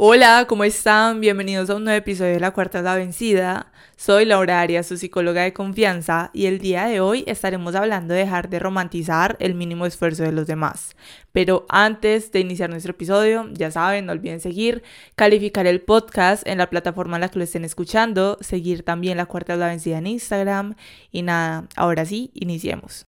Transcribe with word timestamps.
Hola, 0.00 0.44
¿cómo 0.48 0.62
están? 0.62 1.20
Bienvenidos 1.20 1.68
a 1.70 1.74
un 1.74 1.82
nuevo 1.82 1.98
episodio 1.98 2.34
de 2.34 2.38
La 2.38 2.52
Cuarta 2.52 2.78
es 2.78 2.84
la 2.84 2.94
Vencida. 2.94 3.72
Soy 3.96 4.26
Laura 4.26 4.60
Arias, 4.60 4.86
su 4.86 4.96
psicóloga 4.96 5.42
de 5.42 5.52
confianza, 5.52 6.30
y 6.32 6.46
el 6.46 6.60
día 6.60 6.86
de 6.86 7.00
hoy 7.00 7.24
estaremos 7.26 7.74
hablando 7.74 8.14
de 8.14 8.20
dejar 8.20 8.48
de 8.48 8.60
romantizar 8.60 9.36
el 9.40 9.56
mínimo 9.56 9.86
esfuerzo 9.86 10.22
de 10.22 10.30
los 10.30 10.46
demás. 10.46 10.94
Pero 11.32 11.66
antes 11.68 12.30
de 12.30 12.38
iniciar 12.38 12.70
nuestro 12.70 12.92
episodio, 12.92 13.48
ya 13.52 13.72
saben, 13.72 14.06
no 14.06 14.12
olviden 14.12 14.38
seguir, 14.38 14.84
calificar 15.16 15.66
el 15.66 15.80
podcast 15.80 16.46
en 16.46 16.58
la 16.58 16.70
plataforma 16.70 17.16
en 17.16 17.22
la 17.22 17.28
que 17.28 17.40
lo 17.40 17.44
estén 17.44 17.64
escuchando, 17.64 18.38
seguir 18.40 18.84
también 18.84 19.16
La 19.16 19.26
Cuarta 19.26 19.54
es 19.54 19.58
la 19.58 19.66
Vencida 19.66 19.98
en 19.98 20.06
Instagram, 20.06 20.76
y 21.10 21.22
nada, 21.22 21.66
ahora 21.74 22.04
sí, 22.04 22.30
iniciemos. 22.34 23.04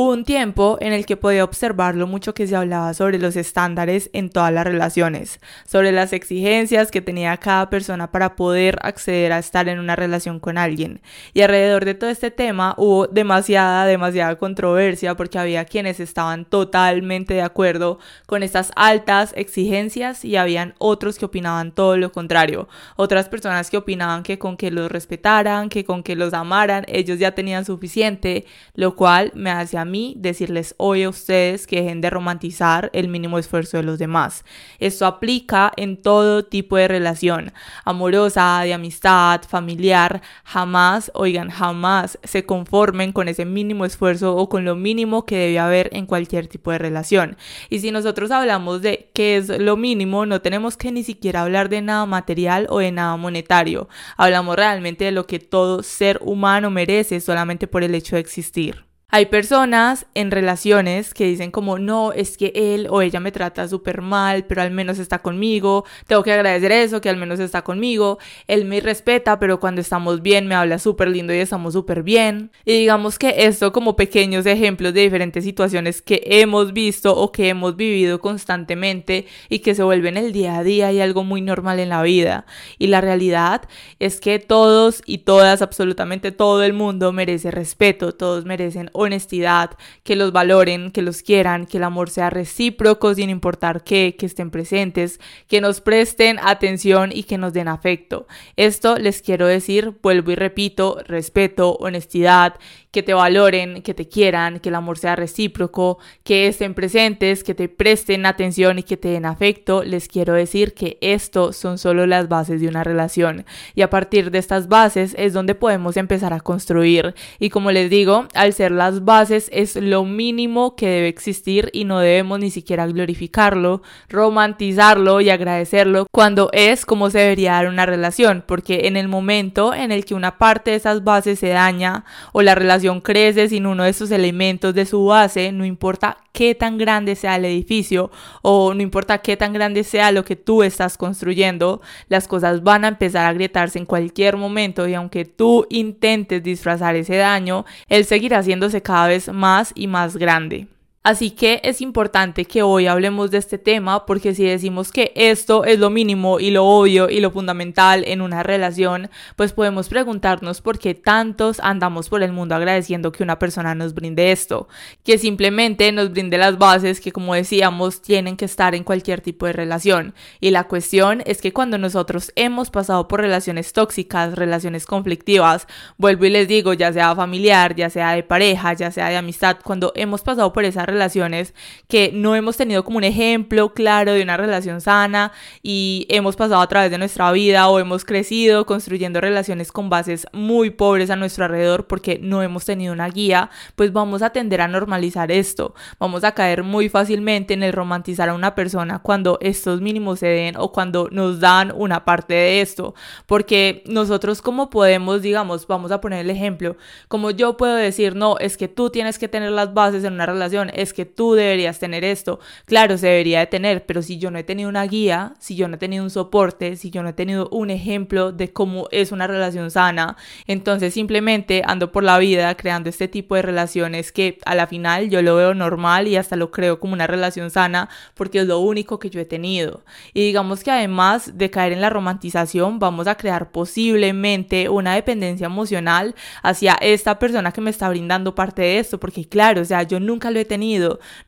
Hubo 0.00 0.12
un 0.12 0.24
tiempo 0.24 0.78
en 0.80 0.92
el 0.92 1.06
que 1.06 1.16
podía 1.16 1.42
observar 1.42 1.96
lo 1.96 2.06
mucho 2.06 2.32
que 2.32 2.46
se 2.46 2.54
hablaba 2.54 2.94
sobre 2.94 3.18
los 3.18 3.34
estándares 3.34 4.10
en 4.12 4.30
todas 4.30 4.52
las 4.52 4.62
relaciones, 4.62 5.40
sobre 5.66 5.90
las 5.90 6.12
exigencias 6.12 6.92
que 6.92 7.00
tenía 7.00 7.36
cada 7.38 7.68
persona 7.68 8.12
para 8.12 8.36
poder 8.36 8.78
acceder 8.82 9.32
a 9.32 9.40
estar 9.40 9.68
en 9.68 9.80
una 9.80 9.96
relación 9.96 10.38
con 10.38 10.56
alguien. 10.56 11.00
Y 11.34 11.40
alrededor 11.40 11.84
de 11.84 11.94
todo 11.94 12.10
este 12.10 12.30
tema 12.30 12.76
hubo 12.76 13.08
demasiada, 13.08 13.86
demasiada 13.86 14.36
controversia 14.36 15.16
porque 15.16 15.40
había 15.40 15.64
quienes 15.64 15.98
estaban 15.98 16.44
totalmente 16.44 17.34
de 17.34 17.42
acuerdo 17.42 17.98
con 18.26 18.44
estas 18.44 18.70
altas 18.76 19.32
exigencias 19.36 20.24
y 20.24 20.36
habían 20.36 20.76
otros 20.78 21.18
que 21.18 21.24
opinaban 21.24 21.72
todo 21.72 21.96
lo 21.96 22.12
contrario. 22.12 22.68
Otras 22.94 23.28
personas 23.28 23.68
que 23.68 23.78
opinaban 23.78 24.22
que 24.22 24.38
con 24.38 24.56
que 24.56 24.70
los 24.70 24.92
respetaran, 24.92 25.68
que 25.68 25.84
con 25.84 26.04
que 26.04 26.14
los 26.14 26.34
amaran, 26.34 26.84
ellos 26.86 27.18
ya 27.18 27.32
tenían 27.32 27.64
suficiente, 27.64 28.46
lo 28.74 28.94
cual 28.94 29.32
me 29.34 29.50
hacía 29.50 29.87
mí 29.88 30.14
decirles 30.16 30.76
hoy 30.78 31.02
a 31.02 31.08
ustedes 31.08 31.66
que 31.66 31.82
dejen 31.82 32.00
de 32.00 32.10
romantizar 32.10 32.90
el 32.92 33.08
mínimo 33.08 33.38
esfuerzo 33.38 33.78
de 33.78 33.82
los 33.82 33.98
demás. 33.98 34.44
Esto 34.78 35.06
aplica 35.06 35.72
en 35.76 35.96
todo 35.96 36.44
tipo 36.44 36.76
de 36.76 36.86
relación, 36.86 37.52
amorosa, 37.84 38.60
de 38.62 38.74
amistad, 38.74 39.42
familiar. 39.42 40.22
Jamás, 40.44 41.10
oigan, 41.14 41.50
jamás 41.50 42.18
se 42.22 42.46
conformen 42.46 43.12
con 43.12 43.28
ese 43.28 43.44
mínimo 43.44 43.84
esfuerzo 43.84 44.36
o 44.36 44.48
con 44.48 44.64
lo 44.64 44.76
mínimo 44.76 45.24
que 45.24 45.36
debe 45.36 45.58
haber 45.58 45.90
en 45.92 46.06
cualquier 46.06 46.46
tipo 46.46 46.70
de 46.70 46.78
relación. 46.78 47.36
Y 47.70 47.80
si 47.80 47.90
nosotros 47.90 48.30
hablamos 48.30 48.82
de 48.82 49.10
qué 49.14 49.36
es 49.36 49.48
lo 49.48 49.76
mínimo, 49.76 50.26
no 50.26 50.40
tenemos 50.40 50.76
que 50.76 50.92
ni 50.92 51.02
siquiera 51.02 51.42
hablar 51.42 51.68
de 51.68 51.82
nada 51.82 52.06
material 52.06 52.66
o 52.70 52.78
de 52.78 52.92
nada 52.92 53.16
monetario. 53.16 53.88
Hablamos 54.16 54.56
realmente 54.56 55.04
de 55.04 55.12
lo 55.12 55.26
que 55.26 55.38
todo 55.38 55.82
ser 55.82 56.18
humano 56.22 56.70
merece 56.70 57.20
solamente 57.20 57.66
por 57.66 57.82
el 57.82 57.94
hecho 57.94 58.16
de 58.16 58.20
existir. 58.20 58.87
Hay 59.10 59.24
personas 59.24 60.04
en 60.12 60.30
relaciones 60.30 61.14
que 61.14 61.24
dicen 61.24 61.50
como, 61.50 61.78
no, 61.78 62.12
es 62.12 62.36
que 62.36 62.52
él 62.54 62.88
o 62.90 63.00
ella 63.00 63.20
me 63.20 63.32
trata 63.32 63.66
súper 63.66 64.02
mal, 64.02 64.44
pero 64.44 64.60
al 64.60 64.70
menos 64.70 64.98
está 64.98 65.20
conmigo, 65.20 65.86
tengo 66.06 66.22
que 66.22 66.34
agradecer 66.34 66.72
eso, 66.72 67.00
que 67.00 67.08
al 67.08 67.16
menos 67.16 67.40
está 67.40 67.62
conmigo, 67.62 68.18
él 68.48 68.66
me 68.66 68.80
respeta, 68.80 69.38
pero 69.38 69.60
cuando 69.60 69.80
estamos 69.80 70.20
bien 70.20 70.46
me 70.46 70.54
habla 70.54 70.78
súper 70.78 71.08
lindo 71.08 71.32
y 71.32 71.38
estamos 71.38 71.72
súper 71.72 72.02
bien. 72.02 72.50
Y 72.66 72.80
digamos 72.80 73.18
que 73.18 73.46
esto 73.46 73.72
como 73.72 73.96
pequeños 73.96 74.44
ejemplos 74.44 74.92
de 74.92 75.00
diferentes 75.00 75.42
situaciones 75.42 76.02
que 76.02 76.20
hemos 76.26 76.74
visto 76.74 77.16
o 77.16 77.32
que 77.32 77.48
hemos 77.48 77.76
vivido 77.76 78.20
constantemente 78.20 79.26
y 79.48 79.60
que 79.60 79.74
se 79.74 79.82
vuelven 79.82 80.18
el 80.18 80.34
día 80.34 80.58
a 80.58 80.62
día 80.62 80.92
y 80.92 81.00
algo 81.00 81.24
muy 81.24 81.40
normal 81.40 81.80
en 81.80 81.88
la 81.88 82.02
vida. 82.02 82.44
Y 82.78 82.88
la 82.88 83.00
realidad 83.00 83.62
es 84.00 84.20
que 84.20 84.38
todos 84.38 85.00
y 85.06 85.18
todas, 85.18 85.62
absolutamente 85.62 86.30
todo 86.30 86.62
el 86.62 86.74
mundo 86.74 87.10
merece 87.14 87.50
respeto, 87.50 88.12
todos 88.12 88.44
merecen 88.44 88.90
honestidad, 88.98 89.70
que 90.02 90.16
los 90.16 90.32
valoren, 90.32 90.90
que 90.90 91.02
los 91.02 91.22
quieran, 91.22 91.66
que 91.66 91.78
el 91.78 91.84
amor 91.84 92.10
sea 92.10 92.30
recíproco 92.30 93.14
sin 93.14 93.30
importar 93.30 93.84
qué, 93.84 94.16
que 94.18 94.26
estén 94.26 94.50
presentes, 94.50 95.20
que 95.46 95.60
nos 95.60 95.80
presten 95.80 96.38
atención 96.42 97.10
y 97.12 97.22
que 97.22 97.38
nos 97.38 97.52
den 97.52 97.68
afecto. 97.68 98.26
Esto 98.56 98.96
les 98.96 99.22
quiero 99.22 99.46
decir, 99.46 99.94
vuelvo 100.02 100.32
y 100.32 100.34
repito, 100.34 100.98
respeto, 101.06 101.76
honestidad, 101.80 102.54
que 102.90 103.02
te 103.02 103.14
valoren, 103.14 103.82
que 103.82 103.94
te 103.94 104.08
quieran, 104.08 104.60
que 104.60 104.70
el 104.70 104.74
amor 104.74 104.98
sea 104.98 105.14
recíproco, 105.14 105.98
que 106.24 106.48
estén 106.48 106.74
presentes, 106.74 107.44
que 107.44 107.54
te 107.54 107.68
presten 107.68 108.24
atención 108.24 108.78
y 108.78 108.82
que 108.82 108.96
te 108.96 109.08
den 109.08 109.26
afecto, 109.26 109.84
les 109.84 110.08
quiero 110.08 110.32
decir 110.32 110.74
que 110.74 110.98
esto 111.00 111.52
son 111.52 111.78
solo 111.78 112.06
las 112.06 112.28
bases 112.28 112.60
de 112.60 112.68
una 112.68 112.84
relación. 112.84 113.44
Y 113.74 113.82
a 113.82 113.90
partir 113.90 114.30
de 114.30 114.38
estas 114.38 114.68
bases 114.68 115.14
es 115.18 115.32
donde 115.32 115.54
podemos 115.54 115.96
empezar 115.96 116.32
a 116.32 116.40
construir. 116.40 117.14
Y 117.38 117.50
como 117.50 117.70
les 117.72 117.90
digo, 117.90 118.26
al 118.34 118.52
ser 118.52 118.72
las 118.72 118.87
bases 119.04 119.48
es 119.52 119.76
lo 119.76 120.04
mínimo 120.04 120.76
que 120.76 120.88
debe 120.88 121.08
existir 121.08 121.70
y 121.72 121.84
no 121.84 122.00
debemos 122.00 122.40
ni 122.40 122.50
siquiera 122.50 122.86
glorificarlo, 122.86 123.82
romantizarlo 124.08 125.20
y 125.20 125.30
agradecerlo 125.30 126.06
cuando 126.10 126.50
es 126.52 126.84
como 126.84 127.10
se 127.10 127.18
debería 127.20 127.52
dar 127.52 127.68
una 127.68 127.86
relación, 127.86 128.44
porque 128.46 128.86
en 128.86 128.96
el 128.96 129.08
momento 129.08 129.74
en 129.74 129.92
el 129.92 130.04
que 130.04 130.14
una 130.14 130.38
parte 130.38 130.72
de 130.72 130.76
esas 130.76 131.04
bases 131.04 131.38
se 131.38 131.48
daña 131.48 132.04
o 132.32 132.42
la 132.42 132.54
relación 132.54 133.00
crece 133.00 133.48
sin 133.48 133.66
uno 133.66 133.84
de 133.84 133.90
esos 133.90 134.10
elementos 134.10 134.74
de 134.74 134.86
su 134.86 135.04
base, 135.04 135.52
no 135.52 135.64
importa 135.64 136.18
qué 136.38 136.54
tan 136.54 136.78
grande 136.78 137.16
sea 137.16 137.34
el 137.34 137.46
edificio 137.46 138.12
o 138.42 138.72
no 138.72 138.80
importa 138.80 139.18
qué 139.18 139.36
tan 139.36 139.52
grande 139.52 139.82
sea 139.82 140.12
lo 140.12 140.24
que 140.24 140.36
tú 140.36 140.62
estás 140.62 140.96
construyendo, 140.96 141.80
las 142.08 142.28
cosas 142.28 142.62
van 142.62 142.84
a 142.84 142.88
empezar 142.88 143.26
a 143.26 143.30
agrietarse 143.30 143.76
en 143.76 143.86
cualquier 143.86 144.36
momento 144.36 144.86
y 144.86 144.94
aunque 144.94 145.24
tú 145.24 145.66
intentes 145.68 146.40
disfrazar 146.40 146.94
ese 146.94 147.16
daño, 147.16 147.64
él 147.88 148.04
seguirá 148.04 148.38
haciéndose 148.38 148.80
cada 148.82 149.08
vez 149.08 149.28
más 149.32 149.72
y 149.74 149.88
más 149.88 150.16
grande. 150.16 150.68
Así 151.08 151.30
que 151.30 151.62
es 151.64 151.80
importante 151.80 152.44
que 152.44 152.62
hoy 152.62 152.86
hablemos 152.86 153.30
de 153.30 153.38
este 153.38 153.56
tema 153.56 154.04
porque 154.04 154.34
si 154.34 154.44
decimos 154.44 154.92
que 154.92 155.10
esto 155.16 155.64
es 155.64 155.78
lo 155.78 155.88
mínimo 155.88 156.38
y 156.38 156.50
lo 156.50 156.66
obvio 156.66 157.08
y 157.08 157.20
lo 157.20 157.30
fundamental 157.30 158.04
en 158.06 158.20
una 158.20 158.42
relación, 158.42 159.08
pues 159.34 159.54
podemos 159.54 159.88
preguntarnos 159.88 160.60
por 160.60 160.78
qué 160.78 160.94
tantos 160.94 161.60
andamos 161.60 162.10
por 162.10 162.22
el 162.22 162.32
mundo 162.32 162.54
agradeciendo 162.54 163.10
que 163.10 163.22
una 163.22 163.38
persona 163.38 163.74
nos 163.74 163.94
brinde 163.94 164.32
esto, 164.32 164.68
que 165.02 165.16
simplemente 165.16 165.90
nos 165.92 166.10
brinde 166.10 166.36
las 166.36 166.58
bases 166.58 167.00
que 167.00 167.10
como 167.10 167.34
decíamos 167.34 168.02
tienen 168.02 168.36
que 168.36 168.44
estar 168.44 168.74
en 168.74 168.84
cualquier 168.84 169.22
tipo 169.22 169.46
de 169.46 169.54
relación. 169.54 170.12
Y 170.40 170.50
la 170.50 170.64
cuestión 170.64 171.22
es 171.24 171.40
que 171.40 171.54
cuando 171.54 171.78
nosotros 171.78 172.32
hemos 172.36 172.68
pasado 172.68 173.08
por 173.08 173.22
relaciones 173.22 173.72
tóxicas, 173.72 174.34
relaciones 174.34 174.84
conflictivas, 174.84 175.68
vuelvo 175.96 176.26
y 176.26 176.30
les 176.30 176.48
digo, 176.48 176.74
ya 176.74 176.92
sea 176.92 177.16
familiar, 177.16 177.74
ya 177.74 177.88
sea 177.88 178.12
de 178.12 178.24
pareja, 178.24 178.74
ya 178.74 178.90
sea 178.90 179.08
de 179.08 179.16
amistad, 179.16 179.56
cuando 179.64 179.90
hemos 179.96 180.20
pasado 180.20 180.52
por 180.52 180.66
esa 180.66 180.84
relación, 180.84 180.97
relaciones 180.98 181.54
que 181.86 182.10
no 182.12 182.34
hemos 182.34 182.56
tenido 182.56 182.84
como 182.84 182.98
un 182.98 183.04
ejemplo 183.04 183.72
claro 183.72 184.12
de 184.12 184.22
una 184.22 184.36
relación 184.36 184.80
sana 184.80 185.30
y 185.62 186.06
hemos 186.08 186.34
pasado 186.34 186.60
a 186.60 186.66
través 186.66 186.90
de 186.90 186.98
nuestra 186.98 187.30
vida 187.30 187.68
o 187.68 187.78
hemos 187.78 188.04
crecido 188.04 188.66
construyendo 188.66 189.20
relaciones 189.20 189.70
con 189.70 189.88
bases 189.88 190.26
muy 190.32 190.70
pobres 190.70 191.10
a 191.10 191.16
nuestro 191.16 191.44
alrededor 191.44 191.86
porque 191.86 192.18
no 192.20 192.42
hemos 192.42 192.64
tenido 192.64 192.92
una 192.92 193.08
guía, 193.08 193.50
pues 193.76 193.92
vamos 193.92 194.22
a 194.22 194.30
tender 194.30 194.60
a 194.60 194.66
normalizar 194.66 195.30
esto. 195.30 195.74
Vamos 196.00 196.24
a 196.24 196.32
caer 196.32 196.64
muy 196.64 196.88
fácilmente 196.88 197.54
en 197.54 197.62
el 197.62 197.72
romantizar 197.72 198.28
a 198.28 198.34
una 198.34 198.56
persona 198.56 198.98
cuando 198.98 199.38
estos 199.40 199.80
mínimos 199.80 200.18
se 200.18 200.26
den 200.26 200.56
o 200.56 200.72
cuando 200.72 201.08
nos 201.12 201.38
dan 201.38 201.72
una 201.74 202.04
parte 202.04 202.34
de 202.34 202.60
esto, 202.60 202.94
porque 203.26 203.84
nosotros 203.86 204.42
como 204.42 204.68
podemos, 204.68 205.22
digamos, 205.22 205.66
vamos 205.66 205.92
a 205.92 206.00
poner 206.00 206.20
el 206.20 206.30
ejemplo, 206.30 206.76
como 207.06 207.30
yo 207.30 207.56
puedo 207.56 207.76
decir, 207.76 208.16
no, 208.16 208.36
es 208.38 208.56
que 208.56 208.66
tú 208.66 208.90
tienes 208.90 209.18
que 209.18 209.28
tener 209.28 209.52
las 209.52 209.74
bases 209.74 210.04
en 210.04 210.14
una 210.14 210.26
relación, 210.26 210.70
es 210.82 210.92
que 210.92 211.04
tú 211.04 211.34
deberías 211.34 211.78
tener 211.78 212.04
esto, 212.04 212.40
claro, 212.64 212.96
se 212.98 213.08
debería 213.08 213.40
de 213.40 213.46
tener, 213.46 213.84
pero 213.84 214.02
si 214.02 214.18
yo 214.18 214.30
no 214.30 214.38
he 214.38 214.44
tenido 214.44 214.68
una 214.68 214.84
guía, 214.84 215.34
si 215.38 215.56
yo 215.56 215.68
no 215.68 215.74
he 215.74 215.78
tenido 215.78 216.04
un 216.04 216.10
soporte, 216.10 216.76
si 216.76 216.90
yo 216.90 217.02
no 217.02 217.10
he 217.10 217.12
tenido 217.12 217.48
un 217.50 217.70
ejemplo 217.70 218.32
de 218.32 218.52
cómo 218.52 218.88
es 218.90 219.12
una 219.12 219.26
relación 219.26 219.70
sana, 219.70 220.16
entonces 220.46 220.94
simplemente 220.94 221.62
ando 221.66 221.92
por 221.92 222.04
la 222.04 222.18
vida 222.18 222.54
creando 222.56 222.88
este 222.88 223.08
tipo 223.08 223.34
de 223.34 223.42
relaciones 223.42 224.12
que 224.12 224.38
a 224.44 224.54
la 224.54 224.66
final 224.66 225.10
yo 225.10 225.22
lo 225.22 225.36
veo 225.36 225.54
normal 225.54 226.08
y 226.08 226.16
hasta 226.16 226.36
lo 226.36 226.50
creo 226.50 226.78
como 226.78 226.92
una 226.92 227.06
relación 227.06 227.50
sana 227.50 227.88
porque 228.14 228.40
es 228.40 228.46
lo 228.46 228.60
único 228.60 228.98
que 228.98 229.10
yo 229.10 229.20
he 229.20 229.24
tenido. 229.24 229.82
Y 230.14 230.22
digamos 230.22 230.62
que 230.62 230.70
además 230.70 231.36
de 231.36 231.50
caer 231.50 231.72
en 231.72 231.80
la 231.80 231.90
romantización, 231.90 232.78
vamos 232.78 233.06
a 233.06 233.16
crear 233.16 233.50
posiblemente 233.50 234.68
una 234.68 234.94
dependencia 234.94 235.46
emocional 235.46 236.14
hacia 236.42 236.74
esta 236.80 237.18
persona 237.18 237.52
que 237.52 237.60
me 237.60 237.70
está 237.70 237.88
brindando 237.88 238.34
parte 238.34 238.62
de 238.62 238.78
esto, 238.78 238.98
porque 238.98 239.24
claro, 239.26 239.62
o 239.62 239.64
sea, 239.64 239.82
yo 239.82 240.00
nunca 240.00 240.30
lo 240.30 240.38
he 240.38 240.44
tenido, 240.44 240.67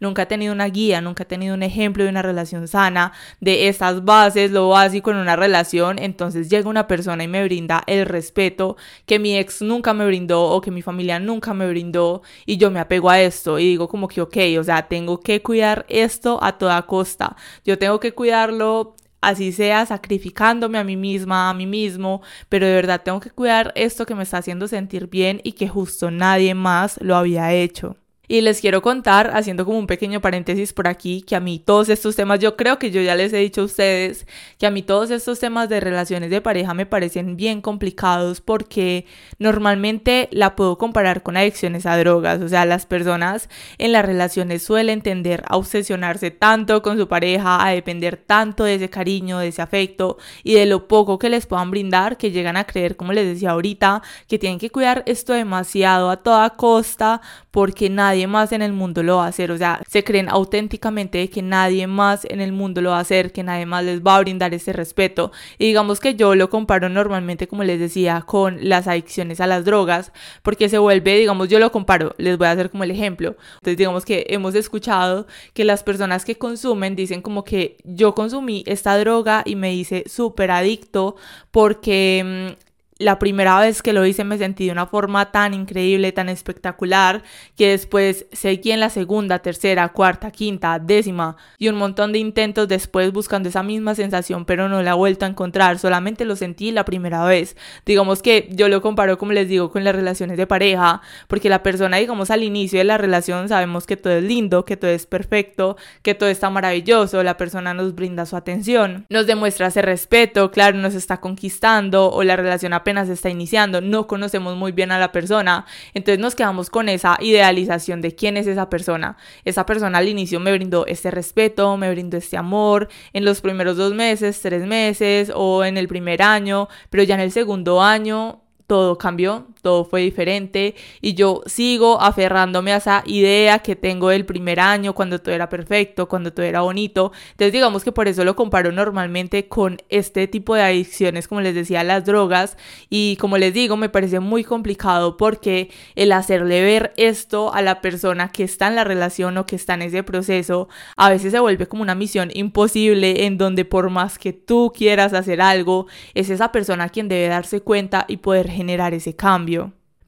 nunca 0.00 0.22
he 0.22 0.26
tenido 0.26 0.52
una 0.52 0.66
guía, 0.66 1.00
nunca 1.00 1.22
he 1.22 1.26
tenido 1.26 1.54
un 1.54 1.62
ejemplo 1.62 2.04
de 2.04 2.10
una 2.10 2.22
relación 2.22 2.69
sana, 2.69 3.12
de 3.40 3.69
estas 3.69 4.04
bases, 4.04 4.50
lo 4.50 4.69
básico 4.69 5.10
en 5.10 5.16
una 5.16 5.37
relación, 5.37 5.98
entonces 5.98 6.48
llega 6.48 6.69
una 6.69 6.87
persona 6.87 7.25
y 7.25 7.28
me 7.28 7.44
brinda 7.44 7.82
el 7.87 8.06
respeto 8.06 8.76
que 9.06 9.19
mi 9.19 9.37
ex 9.37 9.62
nunca 9.62 9.94
me 9.94 10.06
brindó 10.06 10.44
o 10.44 10.60
que 10.60 10.70
mi 10.70 10.82
familia 10.82 11.19
nunca 11.19 11.54
me 11.54 11.69
brindó 11.69 12.22
y 12.46 12.56
yo 12.56 12.70
me 12.70 12.81
apego 12.81 13.10
a 13.10 13.20
esto 13.20 13.58
y 13.58 13.64
digo 13.64 13.88
como 13.88 14.08
que 14.08 14.20
ok, 14.20 14.37
o 14.58 14.64
sea, 14.64 14.88
tengo 14.88 15.20
que 15.20 15.42
cuidar 15.42 15.87
esto 15.88 16.38
a 16.42 16.58
toda 16.58 16.82
costa, 16.87 17.37
yo 17.64 17.78
tengo 17.78 18.00
que 18.00 18.12
cuidarlo 18.12 18.94
así 19.20 19.52
sea 19.52 19.87
sacrificándome 19.87 20.78
a 20.78 20.84
mí 20.84 20.96
misma, 20.96 21.50
a 21.50 21.54
mí 21.54 21.66
mismo, 21.66 22.22
pero 22.48 22.66
de 22.66 22.75
verdad 22.75 23.02
tengo 23.02 23.20
que 23.20 23.31
cuidar 23.31 23.72
esto 23.76 24.06
que 24.06 24.14
me 24.14 24.22
está 24.22 24.38
haciendo 24.38 24.69
sentir 24.69 25.08
bien 25.08 25.40
y 25.44 25.52
que 25.52 25.69
justo 25.69 26.10
nadie 26.10 26.54
más 26.54 26.98
lo 27.02 27.16
había 27.16 27.52
hecho. 27.52 27.96
Y 28.31 28.43
les 28.43 28.61
quiero 28.61 28.81
contar, 28.81 29.32
haciendo 29.35 29.65
como 29.65 29.77
un 29.77 29.88
pequeño 29.88 30.21
paréntesis 30.21 30.73
por 30.73 30.87
aquí, 30.87 31.23
que 31.23 31.35
a 31.35 31.41
mí 31.41 31.59
todos 31.59 31.88
estos 31.88 32.15
temas, 32.15 32.38
yo 32.38 32.56
creo 32.56 32.79
que 32.79 32.93
yo 32.93 33.03
ya 33.03 33.17
les 33.17 33.32
he 33.32 33.38
dicho 33.38 33.62
a 33.62 33.65
ustedes, 33.65 34.25
que 34.56 34.69
a 34.69 34.71
mí 34.71 34.82
todos 34.82 35.11
estos 35.11 35.41
temas 35.41 35.69
de 35.69 35.81
relaciones 35.81 36.31
de 36.31 36.41
pareja 36.41 36.73
me 36.73 36.87
parecen 36.87 37.37
bien 37.37 37.61
complicados 37.61 38.41
porque 38.41 39.05
normalmente 39.41 40.29
la 40.31 40.55
puedo 40.55 40.79
comparar 40.79 41.25
con 41.25 41.37
adicciones 41.37 41.87
a 41.87 41.99
drogas. 41.99 42.41
O 42.41 42.49
sea, 42.49 42.67
las 42.67 42.87
personas 42.87 43.49
en 43.79 43.91
las 43.91 44.05
relaciones 44.05 44.62
suelen 44.62 45.03
tender 45.03 45.43
a 45.49 45.56
obsesionarse 45.56 46.31
tanto 46.31 46.83
con 46.83 46.99
su 46.99 47.09
pareja, 47.09 47.67
a 47.67 47.71
depender 47.71 48.17
tanto 48.17 48.62
de 48.62 48.76
ese 48.76 48.88
cariño, 48.88 49.41
de 49.41 49.49
ese 49.49 49.61
afecto 49.61 50.19
y 50.44 50.55
de 50.55 50.67
lo 50.67 50.87
poco 50.87 51.19
que 51.19 51.31
les 51.31 51.47
puedan 51.47 51.73
brindar, 51.73 52.17
que 52.17 52.31
llegan 52.31 52.56
a 52.56 52.62
creer, 52.62 52.94
como 52.94 53.12
les 53.12 53.26
decía 53.26 53.50
ahorita, 53.50 54.03
que 54.29 54.38
tienen 54.38 54.61
que 54.61 54.71
cuidar 54.71 55.03
esto 55.06 55.33
demasiado 55.33 56.11
a 56.11 56.19
toda 56.19 56.50
costa 56.50 57.21
porque 57.50 57.91
nadie 57.91 58.19
más 58.26 58.52
en 58.52 58.62
el 58.62 58.72
mundo 58.72 59.02
lo 59.02 59.19
va 59.19 59.26
a 59.26 59.28
hacer. 59.28 59.50
O 59.50 59.58
sea, 59.58 59.81
se 59.88 60.05
creen 60.05 60.28
auténticamente 60.28 61.28
que 61.31 61.43
nadie 61.43 61.87
más 61.87 62.25
en 62.25 62.40
el 62.40 62.52
mundo 62.52 62.81
lo 62.81 62.90
va 62.90 62.99
a 62.99 63.00
hacer, 63.00 63.32
que 63.32 63.43
nadie 63.43 63.67
más 63.67 63.84
les 63.84 64.02
va 64.02 64.17
a 64.17 64.20
brindar 64.20 64.55
ese 64.55 64.72
respeto. 64.72 65.32
Y 65.58 65.67
digamos 65.67 66.00
que 66.00 66.14
yo 66.14 66.34
lo 66.34 66.50
comparo 66.50 66.88
normalmente, 66.88 67.49
como 67.49 67.64
les 67.64 67.81
decía, 67.81 68.22
con 68.26 68.58
las 68.69 68.87
adicciones 68.87 69.40
a 69.40 69.46
las 69.46 69.64
drogas, 69.64 70.12
porque 70.43 70.69
se 70.69 70.78
vuelve, 70.78 71.19
digamos, 71.19 71.49
yo 71.49 71.58
lo 71.58 71.72
comparo, 71.72 72.14
les 72.19 72.38
voy 72.38 72.46
a 72.46 72.52
hacer 72.52 72.70
como 72.70 72.84
el 72.84 72.90
ejemplo. 72.90 73.37
Entonces, 73.55 73.76
digamos 73.76 74.05
que 74.05 74.26
hemos 74.28 74.55
escuchado 74.55 75.26
que 75.55 75.64
las 75.64 75.82
personas 75.82 76.25
que 76.25 76.37
consumen 76.37 76.96
dicen 76.96 77.23
como 77.23 77.44
que 77.44 77.76
yo 77.84 78.14
consumí 78.14 78.64
esta 78.66 78.99
droga 78.99 79.43
y 79.44 79.56
me 79.56 79.75
hice 79.75 80.05
súper 80.06 80.50
adicto 80.50 81.16
porque 81.50 82.55
mm, 82.56 82.69
la 83.00 83.19
primera 83.19 83.58
vez 83.58 83.81
que 83.81 83.94
lo 83.94 84.05
hice 84.05 84.25
me 84.25 84.37
sentí 84.37 84.67
de 84.67 84.73
una 84.73 84.87
forma 84.87 85.32
tan 85.32 85.55
increíble, 85.55 86.12
tan 86.12 86.29
espectacular, 86.29 87.23
que 87.56 87.70
después 87.70 88.26
seguí 88.31 88.73
en 88.73 88.81
la 88.81 88.91
segunda, 88.91 89.38
tercera, 89.38 89.88
cuarta, 89.88 90.31
quinta, 90.31 90.79
décima 90.79 91.38
y 91.56 91.69
un 91.69 91.76
montón 91.76 92.12
de 92.12 92.19
intentos 92.19 92.69
después 92.69 93.11
buscando 93.11 93.49
esa 93.49 93.62
misma 93.62 93.94
sensación, 93.94 94.44
pero 94.44 94.69
no 94.69 94.82
la 94.82 94.91
he 94.91 94.94
vuelto 94.94 95.25
a 95.25 95.29
encontrar, 95.29 95.79
solamente 95.79 96.26
lo 96.26 96.37
sentí 96.37 96.73
la 96.73 96.85
primera 96.85 97.25
vez. 97.25 97.56
Digamos 97.87 98.20
que 98.20 98.50
yo 98.50 98.69
lo 98.69 98.82
comparo, 98.82 99.17
como 99.17 99.32
les 99.32 99.49
digo, 99.49 99.70
con 99.70 99.82
las 99.82 99.94
relaciones 99.94 100.37
de 100.37 100.47
pareja, 100.47 101.00
porque 101.26 101.49
la 101.49 101.62
persona, 101.62 101.97
digamos, 101.97 102.31
al 102.31 102.43
inicio 102.43 102.81
de 102.81 102.85
la 102.85 102.99
relación 102.99 103.49
sabemos 103.49 103.87
que 103.87 103.97
todo 103.97 104.12
es 104.12 104.25
lindo, 104.25 104.67
que 104.67 104.76
todo 104.76 104.91
es 104.91 105.06
perfecto, 105.06 105.79
que 106.02 106.14
todo 106.14 106.29
está 106.29 106.50
maravilloso, 106.50 107.23
la 107.23 107.38
persona 107.38 107.73
nos 107.73 107.94
brinda 107.94 108.26
su 108.26 108.37
atención, 108.37 109.06
nos 109.08 109.26
demuestra 109.26 109.69
ese 109.69 109.81
respeto, 109.81 110.50
claro, 110.50 110.76
nos 110.76 110.94
está 110.94 111.19
conquistando 111.19 112.11
o 112.12 112.23
la 112.25 112.37
relación 112.37 112.75
apenas 112.75 112.89
apenas 112.90 113.08
está 113.08 113.31
iniciando, 113.31 113.81
no 113.81 114.08
conocemos 114.08 114.56
muy 114.56 114.72
bien 114.72 114.90
a 114.90 114.98
la 114.98 115.12
persona, 115.12 115.64
entonces 115.94 116.19
nos 116.19 116.34
quedamos 116.34 116.70
con 116.70 116.88
esa 116.88 117.16
idealización 117.20 118.00
de 118.00 118.16
quién 118.16 118.37
es 118.37 118.48
esa 118.48 118.69
persona. 118.69 119.16
Esa 119.44 119.64
persona 119.64 119.98
al 119.98 120.08
inicio 120.08 120.40
me 120.40 120.52
brindó 120.52 120.87
este 120.87 121.12
respeto, 121.12 121.76
me 121.76 121.88
brindó 121.88 122.16
este 122.16 122.37
amor 122.37 122.88
en 123.12 123.25
los 123.25 123.40
primeros 123.40 123.76
dos 123.76 123.94
meses, 123.94 124.40
tres 124.42 124.66
meses 124.66 125.31
o 125.32 125.62
en 125.64 125.76
el 125.76 125.87
primer 125.87 126.20
año, 126.20 126.69
pero 126.90 127.04
ya 127.04 127.14
en 127.14 127.20
el 127.20 127.31
segundo 127.31 127.81
año 127.81 128.40
todo 128.66 128.98
cambió, 128.98 129.46
todo 129.62 129.85
fue 129.85 130.03
diferente 130.03 130.75
y 131.01 131.15
yo 131.15 131.43
sigo 131.47 132.01
aferrándome 132.01 132.73
a 132.73 132.77
esa 132.77 133.03
idea 133.07 133.61
que 133.61 133.77
tengo 133.77 134.09
del 134.09 134.25
primer 134.25 134.61
año, 134.61 134.95
cuando 134.95 135.21
todo 135.21 135.35
era 135.35 135.49
perfecto, 135.49 136.09
cuando 136.09 136.33
todo 136.33 136.47
era 136.47 136.61
bonito. 136.61 137.12
Entonces 137.33 137.53
digamos 137.53 137.85
que 137.85 137.93
por 137.93 138.09
eso 138.09 138.25
lo 138.25 138.37
comparo 138.37 138.73
normalmente 138.73 139.49
con 139.49 139.79
este 139.89 140.27
tipo 140.29 140.55
de 140.55 140.62
adicciones, 140.62 141.29
como 141.29 141.41
les 141.41 141.55
decía, 141.55 141.85
las 141.85 142.05
drogas 142.05 142.57
y 142.89 143.17
como 143.17 143.39
les 143.39 143.55
digo, 143.55 143.77
me 143.77 143.89
parece 143.89 144.21
muy 144.21 144.45
complicado 144.45 145.17
porque 145.17 145.71
el 145.95 146.12
hacerle 146.12 146.62
ver 146.62 146.93
esto 146.97 147.53
a 147.53 147.62
la 147.62 147.81
persona 147.81 148.31
que 148.31 148.45
está 148.45 148.69
en 148.69 148.77
la 148.77 148.85
relación 148.85 149.37
o 149.39 149.47
que 149.47 149.57
está 149.57 149.75
en 149.75 149.83
ese 149.83 150.03
proceso, 150.03 150.69
a 150.97 151.11
veces 151.11 151.33
se 151.33 151.41
vuelve 151.41 151.67
como 151.67 151.83
una 151.83 151.95
misión 151.95 152.31
imposible 152.35 153.27
en 153.27 153.39
donde 153.39 153.65
por 153.65 153.91
más 153.91 154.19
que 154.19 154.33
tú 154.33 154.73
quieras 154.75 155.12
hacer 155.12 155.41
algo, 155.41 155.87
es 156.15 156.31
esa 156.31 156.53
persona 156.53 156.89
quien 156.89 157.09
debe 157.09 157.29
darse 157.29 157.61
cuenta 157.61 158.05
y 158.09 158.19
poder 158.19 158.49
generar 158.49 158.95
ese 158.95 159.14
cambio. 159.14 159.50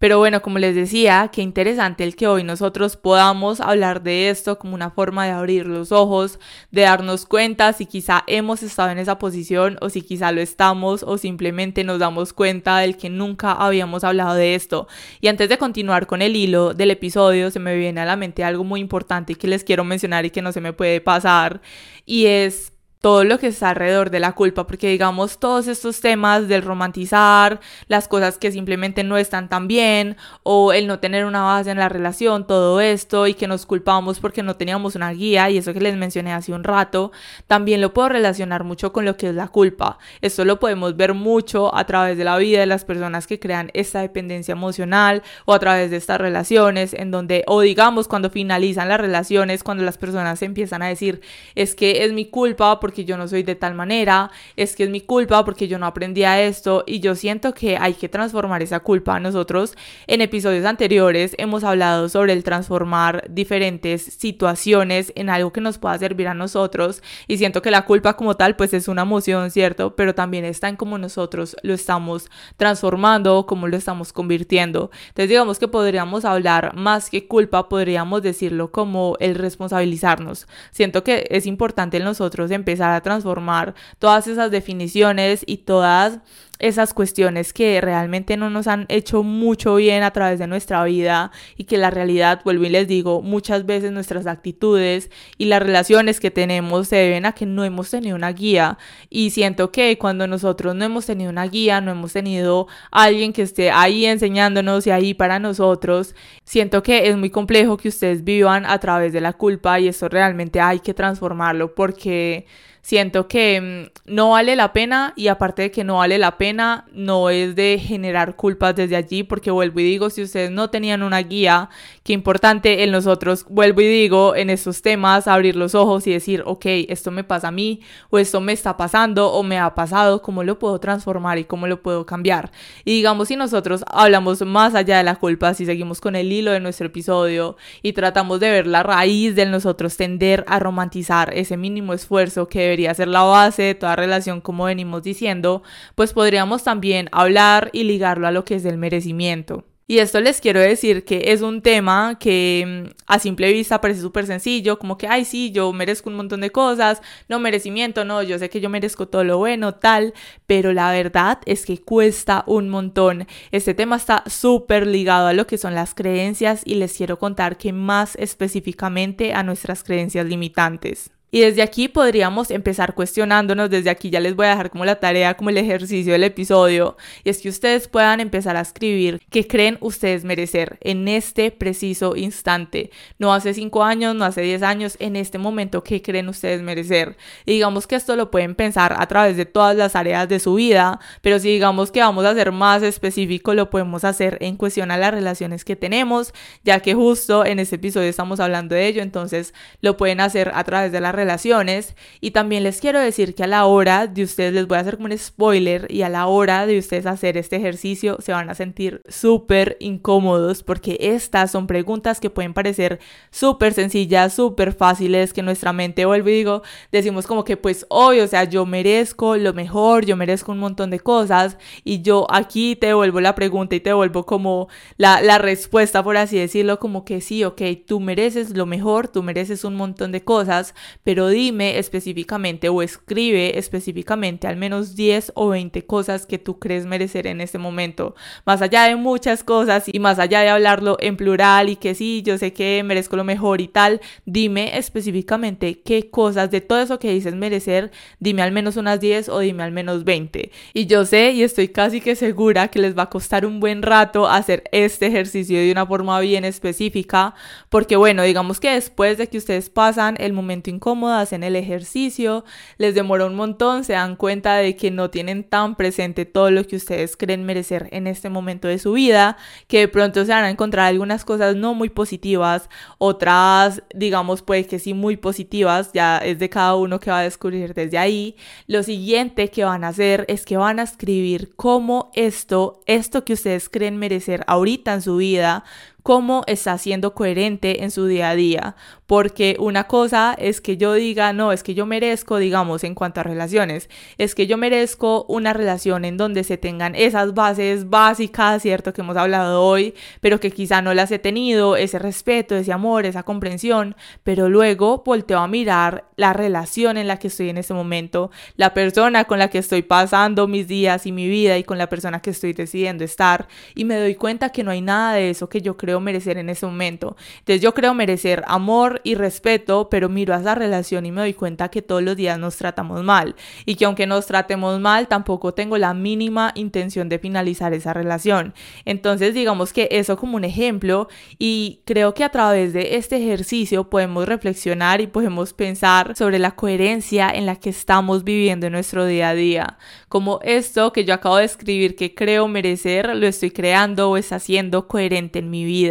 Pero 0.03 0.19
bueno, 0.19 0.43
como 0.43 0.59
les 0.59 0.75
decía, 0.75 1.31
qué 1.33 1.43
interesante 1.43 2.03
el 2.03 2.17
que 2.17 2.27
hoy 2.27 2.43
nosotros 2.43 2.97
podamos 2.97 3.61
hablar 3.61 4.03
de 4.03 4.31
esto 4.31 4.59
como 4.59 4.75
una 4.75 4.91
forma 4.91 5.27
de 5.27 5.31
abrir 5.31 5.65
los 5.65 5.93
ojos, 5.93 6.41
de 6.73 6.83
darnos 6.83 7.25
cuenta 7.25 7.73
si 7.73 7.87
quizá 7.87 8.25
hemos 8.27 8.65
estado 8.65 8.91
en 8.91 8.99
esa 8.99 9.21
posición 9.21 9.79
o 9.81 9.91
si 9.91 10.03
quizá 10.03 10.33
lo 10.33 10.41
estamos 10.41 11.05
o 11.05 11.19
simplemente 11.19 11.85
nos 11.85 12.01
damos 12.01 12.33
cuenta 12.33 12.79
del 12.79 12.97
que 12.97 13.11
nunca 13.11 13.53
habíamos 13.53 14.03
hablado 14.03 14.35
de 14.35 14.57
esto. 14.57 14.89
Y 15.21 15.29
antes 15.29 15.49
de 15.49 15.57
continuar 15.57 16.09
con 16.09 16.21
el 16.21 16.35
hilo 16.35 16.75
del 16.75 16.91
episodio, 16.91 17.53
se 17.53 17.61
me 17.61 17.77
viene 17.77 18.01
a 18.01 18.05
la 18.05 18.17
mente 18.17 18.43
algo 18.43 18.65
muy 18.65 18.81
importante 18.81 19.37
que 19.37 19.47
les 19.47 19.63
quiero 19.63 19.85
mencionar 19.85 20.27
y 20.27 20.31
que 20.31 20.43
no 20.43 20.51
se 20.51 20.61
me 20.61 20.73
puede 20.73 21.01
pasar 21.01 21.61
y 22.07 22.27
es 22.27 22.72
todo 23.03 23.25
lo 23.25 23.41
que 23.41 23.49
está 23.49 23.71
alrededor 23.71 24.11
de 24.11 24.21
la 24.21 24.33
culpa, 24.33 24.65
porque 24.67 24.89
digamos 24.89 25.41
todos 25.41 25.67
estos 25.67 26.01
temas 26.01 26.47
del 26.47 26.63
romantizar, 26.63 27.59
las 27.89 28.07
cosas 28.07 28.39
que 28.39 28.53
simplemente 28.53 29.03
no 29.03 29.19
están 29.19 29.49
tan 29.49 29.67
bien, 29.67 30.17
o 30.45 30.73
el 30.73 30.87
no 30.87 31.01
tener 31.01 31.25
una 31.25 31.43
base 31.43 31.73
en 31.73 31.79
la 31.79 31.89
relación, 31.89 32.47
todo 32.47 32.81
esto, 32.81 33.27
y 33.27 33.35
que 33.35 33.49
nos 33.49 33.67
culpamos 33.67 34.21
porque 34.21 34.45
no 34.45 34.55
teníamos 34.55 34.95
una 34.95 35.11
guía, 35.11 35.51
y 35.51 35.59
eso 35.59 35.75
que 35.75 35.81
les 35.81 35.97
mencioné 35.97 36.33
hace 36.33 36.53
un 36.53 36.63
rato, 36.63 37.11
también 37.49 37.81
lo 37.81 37.93
puedo 37.93 38.09
relacionar 38.09 38.63
mucho 38.63 38.93
con 38.93 39.05
lo 39.05 39.17
que 39.17 39.31
es 39.31 39.35
la 39.35 39.49
culpa. 39.49 39.99
Esto 40.21 40.45
lo 40.45 40.61
podemos 40.61 40.97
ver 40.97 41.13
mucho 41.13 41.75
a 41.75 41.85
través 41.87 42.17
de 42.17 42.23
la 42.23 42.39
vida 42.39 42.61
de 42.61 42.67
las 42.67 42.85
personas 42.85 43.27
que 43.27 43.41
crean 43.41 43.73
esta 43.75 44.01
dependencia 44.01 44.53
emocional, 44.53 45.25
o 45.45 45.55
a 45.55 45.59
través 45.59 45.91
de 45.91 45.97
estas 45.97 46.21
relaciones, 46.21 46.95
en 46.95 47.11
donde, 47.11 47.43
o 47.49 47.63
digamos 47.63 48.07
cuando 48.07 48.31
finalizan 48.31 48.89
las 48.89 49.01
relaciones, 49.01 49.65
cuando 49.65 49.83
las 49.83 49.99
personas 49.99 50.41
empiezan 50.43 50.83
a 50.83 50.87
decir, 50.87 51.21
es 51.57 51.75
que 51.75 52.05
es 52.05 52.13
mi 52.13 52.27
culpa, 52.27 52.79
porque 52.79 52.92
porque 52.93 53.07
yo 53.07 53.17
no 53.17 53.27
soy 53.27 53.43
de 53.43 53.55
tal 53.55 53.75
manera, 53.75 54.31
es 54.55 54.77
que 54.77 54.85
es 54.85 54.91
mi 54.91 55.01
culpa 55.01 55.47
porque 55.47 55.67
yo 55.67 55.79
no 55.79 55.87
aprendí 55.87 56.25
a 56.25 56.43
esto 56.43 56.85
y 56.87 57.01
yo 57.01 57.15
siento 57.15 57.55
que 57.55 57.79
hay 57.79 57.95
que 57.95 58.11
transformar 58.11 58.63
esa 58.63 58.81
culpa. 58.81 59.19
Nosotros 59.19 59.75
en 60.07 60.21
episodios 60.21 60.67
anteriores 60.67 61.35
hemos 61.39 61.65
hablado 61.65 62.11
sobre 62.11 62.35
el 62.35 62.45
transformar 62.45 63.25
diferentes 63.31 64.03
situaciones 64.03 65.11
en 65.17 65.31
algo 65.31 65.55
que 65.55 65.63
nos 65.63 65.79
pueda 65.79 65.97
servir 65.97 66.29
a 66.29 66.35
nosotros 66.35 67.03
y 67.27 67.39
siento 67.39 67.63
que 67.63 67.71
la 67.71 67.87
culpa 67.87 68.15
como 68.15 68.37
tal 68.37 68.57
pues 68.57 68.75
es 68.75 68.89
una 68.89 69.03
emoción, 69.03 69.51
¿cierto? 69.51 69.97
Pero 69.97 70.15
también 70.15 70.45
está 70.45 70.69
en 70.69 70.77
cómo 70.77 70.99
nosotros 70.99 71.57
lo 71.63 71.73
estamos 71.73 72.29
transformando, 72.59 73.47
cómo 73.47 73.69
lo 73.69 73.79
estamos 73.79 74.13
convirtiendo. 74.13 74.91
Entonces 75.09 75.31
digamos 75.31 75.59
que 75.59 75.67
podríamos 75.67 76.27
hablar 76.27 76.77
más 76.77 77.09
que 77.09 77.27
culpa, 77.27 77.71
podríamos 77.71 78.21
decirlo 78.21 78.71
como 78.71 79.17
el 79.19 79.37
responsabilizarnos. 79.37 80.47
Siento 80.73 81.03
que 81.03 81.27
es 81.31 81.47
importante 81.47 81.97
en 81.97 82.05
nosotros 82.05 82.51
empezar 82.51 82.82
a 82.83 83.01
transformar 83.01 83.75
todas 83.99 84.27
esas 84.27 84.51
definiciones 84.51 85.45
y 85.47 85.59
todas 85.59 86.21
esas 86.63 86.95
cuestiones 86.95 87.53
que 87.53 87.81
realmente 87.81 88.37
no 88.37 88.49
nos 88.49 88.69
han 88.69 88.87
hecho 88.89 89.25
mucho 89.25 89.75
bien 89.75 90.05
a 90.05 90.13
través 90.13 90.39
de 90.39 90.47
nuestra 90.47 90.85
vida 90.85 91.33
y 91.57 91.65
que 91.65 91.77
la 91.77 91.91
realidad, 91.91 92.41
vuelvo 92.45 92.65
y 92.65 92.69
les 92.69 92.87
digo, 92.87 93.21
muchas 93.21 93.67
veces 93.67 93.91
nuestras 93.91 94.29
actitudes 94.29 95.11
y 95.39 95.47
las 95.47 95.61
relaciones 95.61 96.21
que 96.21 96.31
tenemos 96.31 96.87
se 96.87 96.97
deben 96.97 97.27
a 97.27 97.33
que 97.33 97.47
no 97.47 97.65
hemos 97.65 97.91
tenido 97.91 98.15
una 98.15 98.31
guía. 98.33 98.79
Y 99.11 99.31
siento 99.31 99.73
que 99.73 99.99
cuando 99.99 100.29
nosotros 100.29 100.77
no 100.77 100.85
hemos 100.85 101.05
tenido 101.05 101.31
una 101.31 101.49
guía, 101.49 101.81
no 101.81 101.91
hemos 101.91 102.13
tenido 102.13 102.69
alguien 102.93 103.33
que 103.33 103.43
esté 103.43 103.73
ahí 103.73 104.07
enseñándonos 104.07 104.87
y 104.87 104.93
ahí 104.93 105.15
para 105.15 105.41
nosotros, 105.41 106.15
siento 106.45 106.85
que 106.85 107.09
es 107.09 107.17
muy 107.17 107.31
complejo 107.31 107.77
que 107.77 107.89
ustedes 107.89 108.23
vivan 108.23 108.67
a 108.67 108.79
través 108.79 109.13
de 109.13 109.21
la 109.21 109.33
culpa 109.33 109.81
y 109.81 109.89
eso 109.89 110.09
realmente 110.09 110.61
hay 110.61 110.79
que 110.79 110.95
transformarlo 110.95 111.75
porque 111.75 112.47
siento 112.83 113.29
que 113.29 113.89
mm, 114.07 114.13
no 114.13 114.31
vale 114.31 114.57
la 114.57 114.73
pena 114.73 115.15
y 115.17 115.29
aparte 115.29 115.63
de 115.63 115.71
que 115.71 115.85
no 115.85 115.99
vale 115.99 116.19
la 116.19 116.37
pena, 116.37 116.85
no 116.93 117.31
es 117.31 117.55
de 117.55 117.79
generar 117.79 118.37
culpas 118.37 118.75
desde 118.75 118.97
allí, 118.97 119.23
porque 119.23 119.51
vuelvo 119.51 119.81
y 119.81 119.85
digo, 119.85 120.11
si 120.11 120.23
ustedes 120.23 120.51
no 120.51 120.69
tenían 120.69 121.03
una 121.03 121.21
guía, 121.21 121.71
qué 122.03 122.13
importante 122.13 122.83
en 122.83 122.91
nosotros, 122.91 123.47
vuelvo 123.49 123.81
y 123.81 123.87
digo, 123.87 124.35
en 124.35 124.51
estos 124.51 124.83
temas, 124.83 125.29
abrir 125.29 125.57
los 125.57 125.75
ojos 125.75 126.07
y 126.07 126.13
decir, 126.13 126.43
ok, 126.45 126.67
esto 126.89 127.11
me 127.11 127.25
pasa 127.25 127.49
a 127.49 127.53
mí, 127.53 127.81
o 128.11 128.19
esto 128.19 128.41
me 128.41 128.53
está 128.53 128.77
pasando, 128.77 129.33
o 129.33 129.43
me 129.43 129.59
ha 129.59 129.75
pasado, 129.75 130.21
¿cómo 130.21 130.43
lo 130.43 130.59
puedo 130.59 130.81
transformar 130.81 131.39
y 131.39 131.45
cómo 131.45 131.69
lo 131.69 131.83
puedo 131.83 132.05
cambiar? 132.05 132.51
Y 132.85 132.97
digamos, 132.97 133.29
si 133.29 133.37
nosotros 133.37 133.85
hablamos 133.87 134.43
más 134.43 134.75
allá 134.75 134.99
de 134.99 135.05
la 135.05 135.17
culpa, 135.17 135.55
si 135.55 135.65
seguimos 135.67 136.01
con 136.01 136.17
el 136.17 136.33
hilo 136.33 136.51
de 136.51 136.61
nuestro 136.61 136.89
episodio 136.89 137.57
y 137.83 137.93
tratamos 137.93 138.41
de 138.41 138.51
ver 138.51 138.67
la 138.67 138.83
raíz 138.83 139.37
de 139.37 139.47
nosotros 139.47 139.97
tender 139.97 140.45
a 140.49 140.59
romantizar 140.59 141.33
ese 141.35 141.57
mínimo 141.57 141.93
esfuerzo 141.93 142.49
que 142.49 142.72
debería 142.73 142.95
ser 142.95 143.09
la 143.09 143.23
base 143.23 143.63
de 143.63 143.75
toda 143.75 143.97
relación, 143.97 144.41
como 144.41 144.65
venimos 144.65 145.03
diciendo, 145.03 145.63
pues 145.95 146.13
podríamos 146.15 146.65
también 146.65 147.09
hablar 147.13 147.69
y 147.73 147.85
ligarlo 147.85 148.27
a 148.27 148.31
lo 148.31 148.45
que 148.45 148.55
es 148.55 148.65
el 148.65 148.79
merecimiento. 148.79 149.65
Y 149.93 149.99
esto 149.99 150.21
les 150.23 150.41
quiero 150.41 150.59
decir 150.59 151.05
que 151.05 151.33
es 151.33 151.43
un 151.43 151.61
tema 151.61 152.17
que 152.19 152.87
mm, 152.89 152.95
a 153.07 153.19
simple 153.19 153.53
vista 153.53 153.83
parece 153.83 154.01
súper 154.01 154.27
sencillo, 154.27 154.79
como 154.79 154.97
que, 154.97 155.07
ay, 155.07 155.27
sí, 155.27 155.51
yo 155.51 155.71
merezco 155.75 156.09
un 156.09 156.17
montón 156.17 156.41
de 156.41 156.49
cosas, 156.49 157.03
no 157.29 157.39
merecimiento, 157.41 158.05
no, 158.07 158.23
yo 158.23 158.39
sé 158.39 158.49
que 158.49 158.63
yo 158.63 158.71
merezco 158.71 159.09
todo 159.09 159.23
lo 159.23 159.37
bueno, 159.37 159.75
tal, 159.75 160.15
pero 160.47 160.73
la 160.73 160.91
verdad 160.93 161.41
es 161.45 161.67
que 161.67 161.79
cuesta 161.79 162.43
un 162.47 162.71
montón. 162.71 163.27
Este 163.51 163.75
tema 163.75 163.97
está 163.97 164.25
súper 164.29 164.87
ligado 164.87 165.27
a 165.27 165.35
lo 165.35 165.47
que 165.47 165.59
son 165.59 165.75
las 165.75 165.95
creencias 165.95 166.63
y 166.65 166.77
les 166.77 166.97
quiero 166.97 167.19
contar 167.19 167.59
que 167.59 167.75
más 167.75 168.17
específicamente 168.17 169.35
a 169.35 169.43
nuestras 169.43 169.85
creencias 169.85 170.25
limitantes. 170.25 171.11
Y 171.35 171.41
desde 171.41 171.63
aquí 171.63 171.89
podríamos 171.89 172.51
empezar 172.51 172.95
cuestionándonos, 172.95 173.71
desde 173.71 173.89
aquí 173.89 174.11
ya 174.11 174.21
les 174.21 174.37
voy 174.37 174.45
a 174.45 174.51
dejar 174.51 174.69
como 174.69 174.85
la 174.85 174.97
tarea, 174.97 175.33
como 175.33 175.49
el 175.49 175.57
ejercicio 175.57 176.13
del 176.13 176.25
episodio, 176.25 176.99
y 177.25 177.31
es 177.31 177.39
que 177.41 177.49
ustedes 177.49 177.89
puedan 177.89 178.21
empezar 178.21 178.55
a 178.55 178.61
escribir 178.61 179.19
qué 179.31 179.47
creen 179.47 179.79
ustedes 179.81 180.25
merecer 180.25 180.77
en 180.83 181.09
este 181.09 181.51
preciso 181.51 182.17
instante, 182.17 182.91
no 183.19 183.33
hace 183.33 183.55
cinco 183.55 183.83
años, 183.83 184.15
no 184.15 184.27
hace 184.27 184.43
diez 184.43 184.63
años, 184.63 184.99
en 185.01 185.17
este 185.17 185.39
momento, 185.39 185.83
qué 185.83 186.03
creen 186.03 186.29
ustedes 186.29 186.61
merecer. 186.61 187.17
Y 187.47 187.53
digamos 187.53 187.87
que 187.87 187.97
esto 187.97 188.15
lo 188.15 188.31
pueden 188.31 188.55
pensar 188.55 188.95
a 188.99 189.07
través 189.07 189.39
de 189.39 189.47
todas 189.47 189.75
las 189.75 189.97
áreas 189.97 190.29
de 190.29 190.39
su 190.39 190.53
vida, 190.57 191.01
pero 191.23 191.39
si 191.39 191.49
digamos 191.49 191.91
que 191.91 192.01
vamos 192.01 192.27
a 192.27 192.35
ser 192.35 192.53
más 192.53 192.83
específico, 192.83 193.55
lo 193.55 193.71
podemos 193.71 194.05
hacer 194.05 194.37
en 194.43 194.59
cuestión 194.59 194.91
a 194.91 194.99
las 194.99 195.15
relaciones 195.15 195.65
que 195.65 195.77
tenemos, 195.77 196.35
ya 196.63 196.81
que 196.81 196.93
justo 196.93 197.47
en 197.47 197.59
este 197.59 197.77
episodio 197.77 198.11
estamos 198.11 198.39
hablando 198.39 198.75
de 198.75 198.87
ello, 198.87 199.01
entonces 199.03 199.55
lo 199.81 199.97
pueden 199.97 200.21
hacer 200.21 200.53
a 200.55 200.63
través 200.65 200.93
de 200.93 201.01
la 201.01 201.22
relaciones. 201.23 201.95
Y 202.21 202.33
también 202.33 202.65
les 202.65 202.81
quiero 202.81 202.99
decir 202.99 203.35
que 203.35 203.45
a 203.45 203.47
la 203.47 203.65
hora 203.67 204.07
de 204.07 204.25
ustedes, 204.25 204.53
les 204.53 204.67
voy 204.67 204.79
a 204.79 204.81
hacer 204.81 204.97
como 204.97 205.07
un 205.07 205.17
spoiler, 205.17 205.87
y 205.89 206.03
a 206.03 206.09
la 206.09 206.27
hora 206.27 206.67
de 206.67 206.79
ustedes 206.79 207.07
hacer 207.07 207.37
este 207.37 207.57
ejercicio 207.57 208.19
se 208.21 208.33
van 208.33 208.51
a 208.51 208.55
sentir 208.55 209.03
súper 209.09 209.77
incómodos 209.81 210.63
porque 210.63 210.97
estas 211.01 211.51
son 211.51 211.67
preguntas 211.67 212.21
que 212.21 212.31
pueden 212.31 212.55
parecer 212.55 212.99
súper 213.31 213.73
sencillas, 213.73 214.35
súper 214.35 214.73
fáciles, 214.73 215.33
que 215.33 215.43
nuestra 215.43 215.73
mente 215.73 216.05
vuelve 216.05 216.33
y 216.33 216.37
digo, 216.37 216.63
decimos 216.91 217.27
como 217.27 217.45
que 217.45 217.57
pues 217.57 217.87
obvio, 217.89 218.25
o 218.25 218.27
sea, 218.27 218.45
yo 218.45 218.67
merezco 218.67 219.37
lo 219.37 219.53
mejor, 219.53 220.05
yo 220.05 220.17
merezco 220.17 220.53
un 220.53 220.59
montón 220.59 220.91
de 220.91 221.01
cosas 221.01 221.57
y 221.85 222.03
yo 222.03 222.27
aquí 222.31 222.77
te 222.77 222.89
devuelvo 222.89 223.21
la 223.21 223.35
pregunta 223.35 223.77
y 223.77 223.81
te 223.81 223.91
devuelvo 223.91 224.27
como 224.27 224.69
la, 224.97 225.21
la 225.21 225.39
respuesta, 225.39 226.03
por 226.03 226.17
así 226.17 226.39
decirlo, 226.39 226.79
como 226.79 227.05
que 227.05 227.21
sí, 227.21 227.45
ok, 227.45 227.63
tú 227.87 228.01
mereces 228.01 228.57
lo 228.57 228.67
mejor, 228.67 229.09
tú 229.09 229.23
mereces 229.23 229.65
un 229.65 229.77
montón 229.77 230.13
de 230.13 230.25
cosas, 230.25 230.75
dime 231.15 231.79
específicamente 231.79 232.69
o 232.69 232.83
escribe 232.83 233.59
específicamente 233.59 234.47
al 234.47 234.57
menos 234.57 234.95
10 234.97 235.33
o 235.35 235.49
20 235.49 235.85
cosas 235.87 236.27
que 236.27 236.39
tú 236.39 236.59
crees 236.59 236.87
merecer 236.87 237.27
en 237.27 237.41
este 237.41 237.59
momento. 237.59 238.15
Más 238.47 238.63
allá 238.63 238.85
de 238.85 238.97
muchas 238.97 239.45
cosas 239.45 239.85
y 239.87 239.99
más 239.99 240.19
allá 240.19 240.41
de 240.41 240.49
hablarlo 240.49 240.97
en 241.01 241.17
plural 241.17 241.69
y 241.69 241.77
que 241.77 241.95
sí, 241.95 242.23
yo 242.25 242.39
sé 242.39 242.53
que 242.53 242.83
merezco 242.85 243.17
lo 243.17 243.25
mejor 243.25 243.61
y 243.61 243.69
tal, 243.69 244.01
dime 244.25 244.77
específicamente 244.79 245.81
qué 245.81 246.11
cosas 246.11 246.51
de 246.51 246.61
todo 246.61 246.81
eso 246.81 246.99
que 246.99 247.13
dices 247.13 247.35
merecer, 247.35 247.91
dime 248.21 248.43
al 248.43 248.53
menos 248.53 248.77
unas 248.77 249.01
10 249.01 249.29
o 249.29 249.39
dime 249.41 249.63
al 249.63 249.73
menos 249.73 250.05
20. 250.05 250.51
Y 250.75 250.87
yo 250.87 251.05
sé 251.05 251.33
y 251.33 251.43
estoy 251.43 251.69
casi 251.69 252.01
que 252.01 252.17
segura 252.17 252.69
que 252.69 252.79
les 252.79 252.97
va 252.97 253.05
a 253.05 253.11
costar 253.11 253.47
un 253.47 253.61
buen 253.61 253.83
rato 253.83 254.29
hacer 254.29 254.65
este 254.73 255.07
ejercicio 255.07 255.59
de 255.59 255.73
una 255.73 255.87
forma 255.87 256.19
bien 256.21 256.45
específica, 256.45 257.35
porque 257.69 257.97
bueno, 257.97 258.23
digamos 258.23 258.61
que 258.61 258.71
después 258.71 259.19
de 259.19 259.29
que 259.29 259.39
ustedes 259.39 259.71
pasan 259.71 260.17
el 260.19 260.33
momento 260.33 260.71
incómodo, 260.71 261.02
hacen 261.11 261.43
el 261.43 261.57
ejercicio, 261.57 262.45
les 262.79 262.95
demora 262.95 263.27
un 263.27 263.35
montón, 263.35 263.85
se 263.85 263.95
dan 263.95 264.17
cuenta 264.17 264.57
de 264.57 264.77
que 264.77 264.91
no 264.91 265.11
tienen 265.11 265.45
tan 265.45 265.75
presente 265.77 266.25
todo 266.25 266.51
lo 266.51 266.67
que 266.67 266.77
ustedes 266.77 267.17
creen 267.17 267.45
merecer 267.45 267.89
en 267.93 268.07
este 268.07 268.29
momento 268.29 268.69
de 268.69 268.79
su 268.79 268.93
vida, 268.93 269.37
que 269.67 269.81
de 269.81 269.89
pronto 269.89 270.25
se 270.25 270.33
van 270.33 270.45
a 270.45 270.51
encontrar 270.51 270.87
algunas 270.87 271.25
cosas 271.25 271.57
no 271.57 271.75
muy 271.75 271.89
positivas, 271.89 272.69
otras 272.99 273.83
digamos 273.95 274.43
pues 274.43 274.67
que 274.67 274.79
sí 274.79 274.95
muy 274.95 275.17
positivas, 275.17 275.91
ya 275.93 276.19
es 276.19 276.39
de 276.39 276.49
cada 276.49 276.75
uno 276.77 277.01
que 277.01 277.11
va 277.11 277.21
a 277.21 277.23
descubrir 277.23 277.75
desde 277.75 277.99
ahí. 277.99 278.37
Lo 278.67 278.83
siguiente 278.83 279.49
que 279.49 279.65
van 279.65 279.85
a 279.85 279.89
hacer 279.89 280.25
es 280.29 280.45
que 280.45 280.57
van 280.57 280.79
a 280.79 280.83
escribir 280.83 281.53
cómo 281.57 282.11
esto, 282.15 282.81
esto 282.87 283.25
que 283.25 283.35
ustedes 283.35 283.69
creen 283.69 283.97
merecer 283.97 284.45
ahorita 284.47 284.95
en 284.95 285.03
su 285.03 285.17
vida, 285.17 285.65
cómo 286.03 286.43
está 286.47 286.77
siendo 286.79 287.15
coherente 287.15 287.83
en 287.85 287.91
su 287.91 288.07
día 288.07 288.31
a 288.31 288.35
día. 288.35 288.77
Porque 289.07 289.57
una 289.59 289.85
cosa 289.85 290.35
es 290.39 290.61
que 290.61 290.77
yo 290.77 290.95
diga, 290.95 291.33
no, 291.33 291.53
es 291.53 291.63
que 291.63 291.75
yo 291.75 291.85
merezco, 291.85 292.39
digamos, 292.39 292.83
en 292.83 292.95
cuanto 292.95 293.21
a 293.21 293.25
relaciones, 293.25 293.91
es 294.17 294.35
que 294.35 294.47
yo 294.47 294.57
merezco 294.57 295.27
una 295.29 295.53
relación 295.53 296.05
en 296.05 296.17
donde 296.17 296.45
se 296.45 296.57
tengan 296.57 296.95
esas 296.95 297.35
bases 297.35 297.91
básicas, 297.91 298.63
¿cierto? 298.63 298.93
Que 298.93 299.03
hemos 299.03 299.17
hablado 299.17 299.63
hoy, 299.63 299.95
pero 300.21 300.41
que 300.41 300.51
quizá 300.51 300.81
no 300.81 300.95
las 300.95 301.11
he 301.13 301.19
tenido, 301.19 301.77
ese 301.77 301.99
respeto, 301.99 302.57
ese 302.57 302.73
amor, 302.73 303.05
esa 303.05 303.23
comprensión, 303.23 303.97
pero 304.23 304.49
luego 304.49 305.03
volteo 305.05 305.39
a 305.39 305.49
mirar 305.49 306.07
la 306.17 306.33
relación 306.33 306.97
en 306.97 307.07
la 307.07 307.19
que 307.19 307.29
estoy 307.29 307.51
en 307.51 307.59
ese 307.59 307.75
momento, 307.75 308.31
la 308.57 308.73
persona 308.73 309.25
con 309.25 309.39
la 309.39 309.51
que 309.51 309.59
estoy 309.59 309.83
pasando 309.83 310.49
mis 310.49 310.69
días 310.69 311.07
y 311.07 311.13
mi 311.13 311.29
vida 311.29 311.59
y 311.59 311.65
con 311.65 311.77
la 311.77 311.89
persona 311.89 312.21
que 312.21 312.31
estoy 312.31 312.55
decidiendo 312.55 313.05
estar 313.05 313.49
y 313.75 313.85
me 313.85 313.97
doy 313.97 314.15
cuenta 314.15 314.51
que 314.51 314.65
no 314.65 314.71
hay 314.71 314.81
nada 314.81 315.15
de 315.15 315.31
eso 315.31 315.49
que 315.49 315.61
yo 315.61 315.77
creo 315.77 315.92
merecer 316.01 316.39
en 316.39 316.51
ese 316.51 316.67
momento. 316.67 317.17
Entonces 317.41 317.61
yo 317.61 317.75
creo 317.75 317.95
merecer 317.95 318.43
amor 318.47 319.01
y 319.05 319.15
respeto, 319.15 319.89
pero 319.91 320.09
miro 320.09 320.35
a 320.35 320.41
esa 320.41 320.55
relación 320.55 321.07
y 321.07 321.13
me 321.13 321.21
doy 321.21 321.35
cuenta 321.35 321.69
que 321.69 321.83
todos 321.83 322.03
los 322.03 322.17
días 322.17 322.39
nos 322.39 322.57
tratamos 322.57 323.03
mal 323.03 323.35
y 323.67 323.75
que 323.75 323.85
aunque 323.85 324.07
nos 324.07 324.27
tratemos 324.27 324.81
mal, 324.81 325.09
tampoco 325.09 325.55
tengo 325.55 325.79
la 325.79 325.95
mínima 325.95 326.53
intención 326.55 327.09
de 327.09 327.19
finalizar 327.19 327.75
esa 327.75 327.93
relación. 327.93 328.55
Entonces 328.85 329.35
digamos 329.35 329.73
que 329.73 329.89
eso 329.91 330.17
como 330.17 330.37
un 330.37 330.45
ejemplo 330.45 331.09
y 331.39 331.81
creo 331.85 332.15
que 332.15 332.25
a 332.25 332.29
través 332.31 332.73
de 332.73 332.97
este 332.97 333.17
ejercicio 333.17 333.91
podemos 333.91 334.27
reflexionar 334.27 335.01
y 335.01 335.07
podemos 335.07 335.53
pensar 335.53 336.15
sobre 336.17 336.39
la 336.39 336.53
coherencia 336.53 337.31
en 337.31 337.47
la 337.47 337.57
que 337.57 337.71
estamos 337.71 338.25
viviendo 338.25 338.67
en 338.67 338.73
nuestro 338.73 339.07
día 339.07 339.31
a 339.31 339.35
día. 339.35 339.79
Como 340.09 340.41
esto 340.43 340.93
que 340.93 341.05
yo 341.05 341.15
acabo 341.15 341.37
de 341.37 341.45
escribir 341.45 341.97
que 341.97 342.15
creo 342.15 342.49
merecer, 342.49 343.15
lo 343.17 343.27
estoy 343.27 343.51
creando 343.51 344.11
o 344.11 344.17
está 344.17 344.39
siendo 344.39 344.89
coherente 344.89 345.39
en 345.39 345.51
mi 345.51 345.65
vida 345.65 345.82